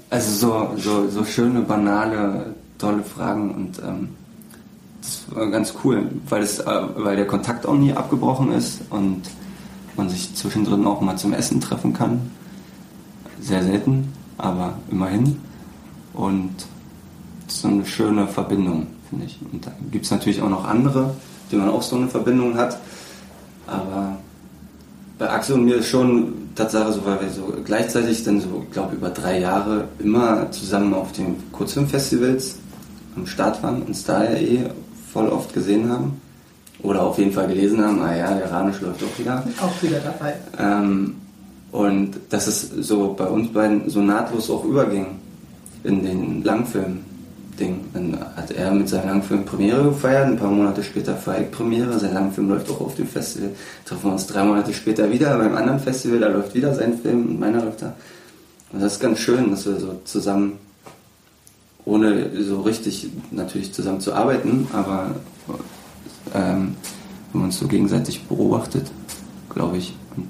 Also 0.10 0.32
so, 0.32 0.78
so, 0.78 1.10
so 1.10 1.26
schöne, 1.26 1.62
banale, 1.62 2.56
tolle 2.78 3.04
Fragen 3.04 3.54
und 3.54 3.80
ähm, 3.80 4.10
das 5.02 5.26
war 5.36 5.48
ganz 5.50 5.74
cool, 5.84 6.08
weil, 6.30 6.42
es, 6.44 6.60
äh, 6.60 6.82
weil 6.96 7.18
der 7.18 7.28
Kontakt 7.28 7.66
auch 7.66 7.76
nie 7.76 7.92
abgebrochen 7.94 8.52
ist 8.54 8.82
und 8.90 9.24
man 9.98 10.10
sich 10.10 10.34
zwischendrin 10.36 10.86
auch 10.86 11.02
mal 11.02 11.18
zum 11.18 11.34
Essen 11.34 11.60
treffen 11.60 11.94
kann. 11.94 12.32
Sehr 13.42 13.64
selten, 13.64 14.14
aber 14.38 14.76
immerhin. 14.90 15.42
Und 16.14 16.52
so 17.48 17.68
eine 17.68 17.86
schöne 17.86 18.28
Verbindung, 18.28 18.88
finde 19.10 19.26
ich. 19.26 19.40
Und 19.52 19.66
da 19.66 19.72
gibt 19.92 20.06
es 20.06 20.12
natürlich 20.12 20.42
auch 20.42 20.50
noch 20.50 20.66
andere, 20.66 21.16
die 21.52 21.58
man 21.58 21.70
auch 21.70 21.82
so 21.82 21.98
eine 21.98 22.08
Verbindung 22.08 22.58
hat. 22.58 22.80
Aber 23.68 24.18
bei 25.18 25.30
Axel 25.30 25.56
und 25.56 25.66
mir 25.66 25.76
ist 25.78 25.88
schon 25.88 26.43
Tatsache 26.56 26.94
so, 26.94 27.06
weil 27.06 27.22
wir 27.22 27.30
so 27.30 27.54
gleichzeitig 27.64 28.24
dann 28.24 28.40
so, 28.40 28.64
ich 28.66 28.72
glaube, 28.72 28.96
über 28.96 29.10
drei 29.10 29.40
Jahre 29.40 29.88
immer 30.00 30.52
zusammen 30.52 30.94
auf 30.94 31.12
den 31.12 31.36
Kurzfilmfestivals 31.52 32.58
am 33.16 33.28
Start 33.28 33.62
waren, 33.64 33.82
uns 33.84 34.04
da 34.04 34.24
ja 34.24 34.38
eh 34.38 34.70
voll 35.12 35.30
oft 35.30 35.54
gesehen 35.54 35.90
haben. 35.90 36.22
Oder 36.82 37.04
auf 37.04 37.18
jeden 37.18 37.32
Fall 37.32 37.48
gelesen 37.48 37.84
haben, 37.84 38.02
ah 38.02 38.16
ja, 38.16 38.34
der 38.34 38.52
Ranisch 38.52 38.82
läuft 38.82 39.02
doch 39.02 39.20
wieder. 39.20 39.44
Auch 39.62 39.82
wieder 39.82 40.00
dabei. 40.00 40.36
Ähm, 40.60 41.16
und 41.72 42.12
dass 42.30 42.48
es 42.48 42.70
so 42.70 43.14
bei 43.14 43.26
uns 43.26 43.52
beiden 43.54 43.90
so 43.90 44.02
nahtlos 44.02 44.50
auch 44.50 44.66
überging 44.66 45.08
in 45.84 46.04
den 46.04 46.44
Langfilm-Ding. 47.54 47.90
Dann 47.94 48.20
hat 48.36 48.52
er 48.52 48.72
mit 48.72 48.90
seinem 48.90 49.10
Langfilm 49.10 49.46
Premiere 49.46 49.84
gefeiert, 49.84 50.28
ein 50.28 50.38
paar 50.38 50.52
Monate 50.52 50.84
später 50.84 51.16
feiert 51.16 51.52
Premiere, 51.52 52.00
sein 52.00 52.14
Langfilm 52.14 52.50
läuft 52.50 52.70
auch 52.70 52.82
auf 52.82 52.96
dem 52.96 53.08
Festival. 53.08 53.52
Treffen 53.86 54.06
wir 54.06 54.14
uns 54.14 54.28
drei 54.28 54.44
Monate 54.44 54.74
später 54.74 55.12
wieder 55.12 55.38
beim 55.38 55.56
anderen 55.56 55.80
Festival, 55.80 56.20
da 56.20 56.28
läuft 56.28 56.54
wieder 56.54 56.74
sein 56.74 56.98
Film 56.98 57.28
und 57.28 57.40
meiner 57.40 57.64
läuft 57.64 57.82
da. 57.82 57.96
Und 58.72 58.82
das 58.82 58.94
ist 58.94 59.00
ganz 59.00 59.20
schön, 59.20 59.52
dass 59.52 59.66
wir 59.66 59.80
so 59.80 60.00
zusammen, 60.04 60.60
ohne 61.86 62.44
so 62.44 62.62
richtig 62.62 63.10
natürlich 63.32 63.74
zusammen 63.74 64.00
zu 64.00 64.14
arbeiten, 64.14 64.68
aber 64.74 65.12
ähm, 66.34 66.76
man 67.34 67.46
uns 67.46 67.60
so 67.60 67.68
gegenseitig 67.68 68.24
beobachtet, 68.26 68.90
glaube 69.50 69.78
ich, 69.78 69.96
und 70.16 70.28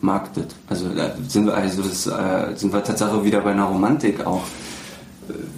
marktet. 0.00 0.54
Also 0.68 0.88
da 0.88 1.14
sind 1.28 1.46
wir, 1.46 1.54
also 1.54 1.82
das, 1.82 2.06
äh, 2.06 2.56
sind 2.56 2.72
wir 2.72 2.82
tatsächlich 2.82 3.24
wieder 3.24 3.40
bei 3.40 3.52
einer 3.52 3.64
Romantik 3.64 4.26
auch, 4.26 4.42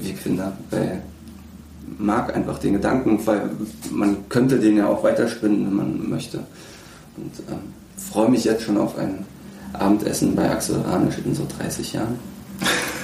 ich 0.02 0.16
finde, 0.16 0.52
weil 0.70 1.02
mag 1.98 2.34
einfach 2.34 2.58
den 2.58 2.74
Gedanken, 2.74 3.20
weil 3.26 3.50
man 3.90 4.28
könnte 4.28 4.58
den 4.58 4.76
ja 4.76 4.86
auch 4.86 5.02
weiterspinnen, 5.02 5.66
wenn 5.66 5.74
man 5.74 6.10
möchte. 6.10 6.38
Und 7.16 7.32
ähm, 7.50 7.58
freue 7.96 8.30
mich 8.30 8.44
jetzt 8.44 8.62
schon 8.62 8.78
auf 8.78 8.98
ein 8.98 9.24
Abendessen 9.72 10.34
bei 10.34 10.50
Axel 10.50 10.80
Ranisch 10.80 11.18
in 11.24 11.34
so 11.34 11.46
30 11.58 11.92
Jahren. 11.92 12.18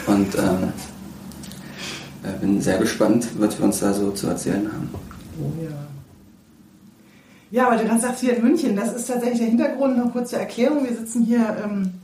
Und 0.07 0.35
ähm, 0.37 0.73
äh, 2.23 2.39
bin 2.41 2.61
sehr 2.61 2.79
gespannt, 2.79 3.29
was 3.39 3.59
wir 3.59 3.67
uns 3.67 3.81
da 3.81 3.93
so 3.93 4.11
zu 4.11 4.29
erzählen 4.29 4.67
haben. 4.67 4.91
Oh 5.41 5.53
ja. 5.63 5.71
Ja, 7.51 7.69
aber 7.69 7.77
du 7.77 7.85
gerade 7.85 8.01
sagst 8.01 8.21
hier 8.21 8.37
in 8.37 8.43
München, 8.43 8.77
das 8.77 8.93
ist 8.93 9.07
tatsächlich 9.07 9.39
der 9.39 9.49
Hintergrund, 9.49 9.97
noch 9.97 10.13
kurze 10.13 10.37
Erklärung. 10.37 10.85
Wir 10.85 10.95
sitzen 10.95 11.25
hier 11.25 11.57
ähm, 11.65 11.95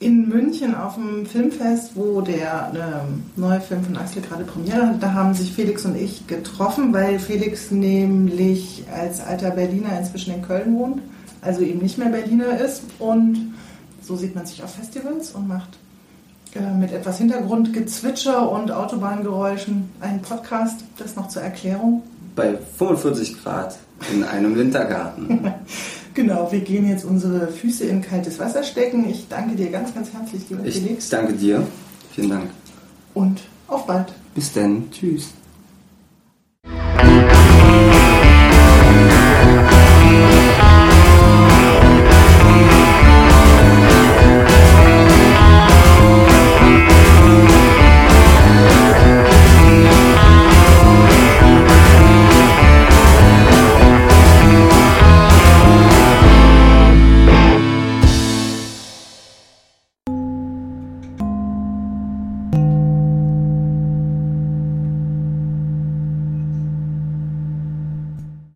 in 0.00 0.28
München 0.28 0.74
auf 0.74 0.94
dem 0.94 1.26
Filmfest, 1.26 1.96
wo 1.96 2.20
der 2.20 2.72
ähm, 2.74 3.24
neue 3.36 3.60
Film 3.60 3.82
von 3.82 3.96
Axel 3.96 4.22
gerade 4.22 4.44
Premiere 4.44 4.86
hat. 4.88 5.02
Da 5.02 5.12
haben 5.12 5.34
sich 5.34 5.52
Felix 5.52 5.84
und 5.84 5.96
ich 5.96 6.26
getroffen, 6.28 6.92
weil 6.92 7.18
Felix 7.18 7.70
nämlich 7.72 8.84
als 8.94 9.20
alter 9.20 9.50
Berliner 9.50 9.98
inzwischen 9.98 10.34
in 10.34 10.42
Köln 10.42 10.78
wohnt, 10.78 11.02
also 11.42 11.62
eben 11.62 11.80
nicht 11.80 11.98
mehr 11.98 12.10
Berliner 12.10 12.58
ist. 12.60 12.82
Und 13.00 13.54
so 14.00 14.14
sieht 14.14 14.36
man 14.36 14.46
sich 14.46 14.62
auf 14.62 14.72
Festivals 14.72 15.32
und 15.32 15.48
macht 15.48 15.78
äh, 16.54 16.74
mit 16.78 16.92
etwas 16.92 17.18
Hintergrundgezwitscher 17.18 18.50
und 18.52 18.70
Autobahngeräuschen 18.70 19.90
einen 20.00 20.22
Podcast. 20.22 20.84
Das 20.98 21.16
noch 21.16 21.28
zur 21.28 21.42
Erklärung. 21.42 22.02
Bei 22.36 22.56
45 22.78 23.42
Grad 23.42 23.76
in 24.12 24.22
einem 24.22 24.54
Wintergarten. 24.54 25.54
Genau, 26.18 26.50
wir 26.50 26.62
gehen 26.62 26.88
jetzt 26.88 27.04
unsere 27.04 27.46
Füße 27.46 27.84
in 27.84 28.02
kaltes 28.02 28.40
Wasser 28.40 28.64
stecken. 28.64 29.08
Ich 29.08 29.28
danke 29.28 29.54
dir 29.54 29.70
ganz, 29.70 29.94
ganz 29.94 30.12
herzlich, 30.12 30.42
lieber 30.50 30.64
Ich 30.64 30.80
Felix. 30.80 31.08
danke 31.10 31.32
dir. 31.34 31.64
Vielen 32.12 32.30
Dank. 32.30 32.50
Und 33.14 33.42
auf 33.68 33.86
bald. 33.86 34.12
Bis 34.34 34.52
dann. 34.52 34.90
Tschüss. 34.90 35.28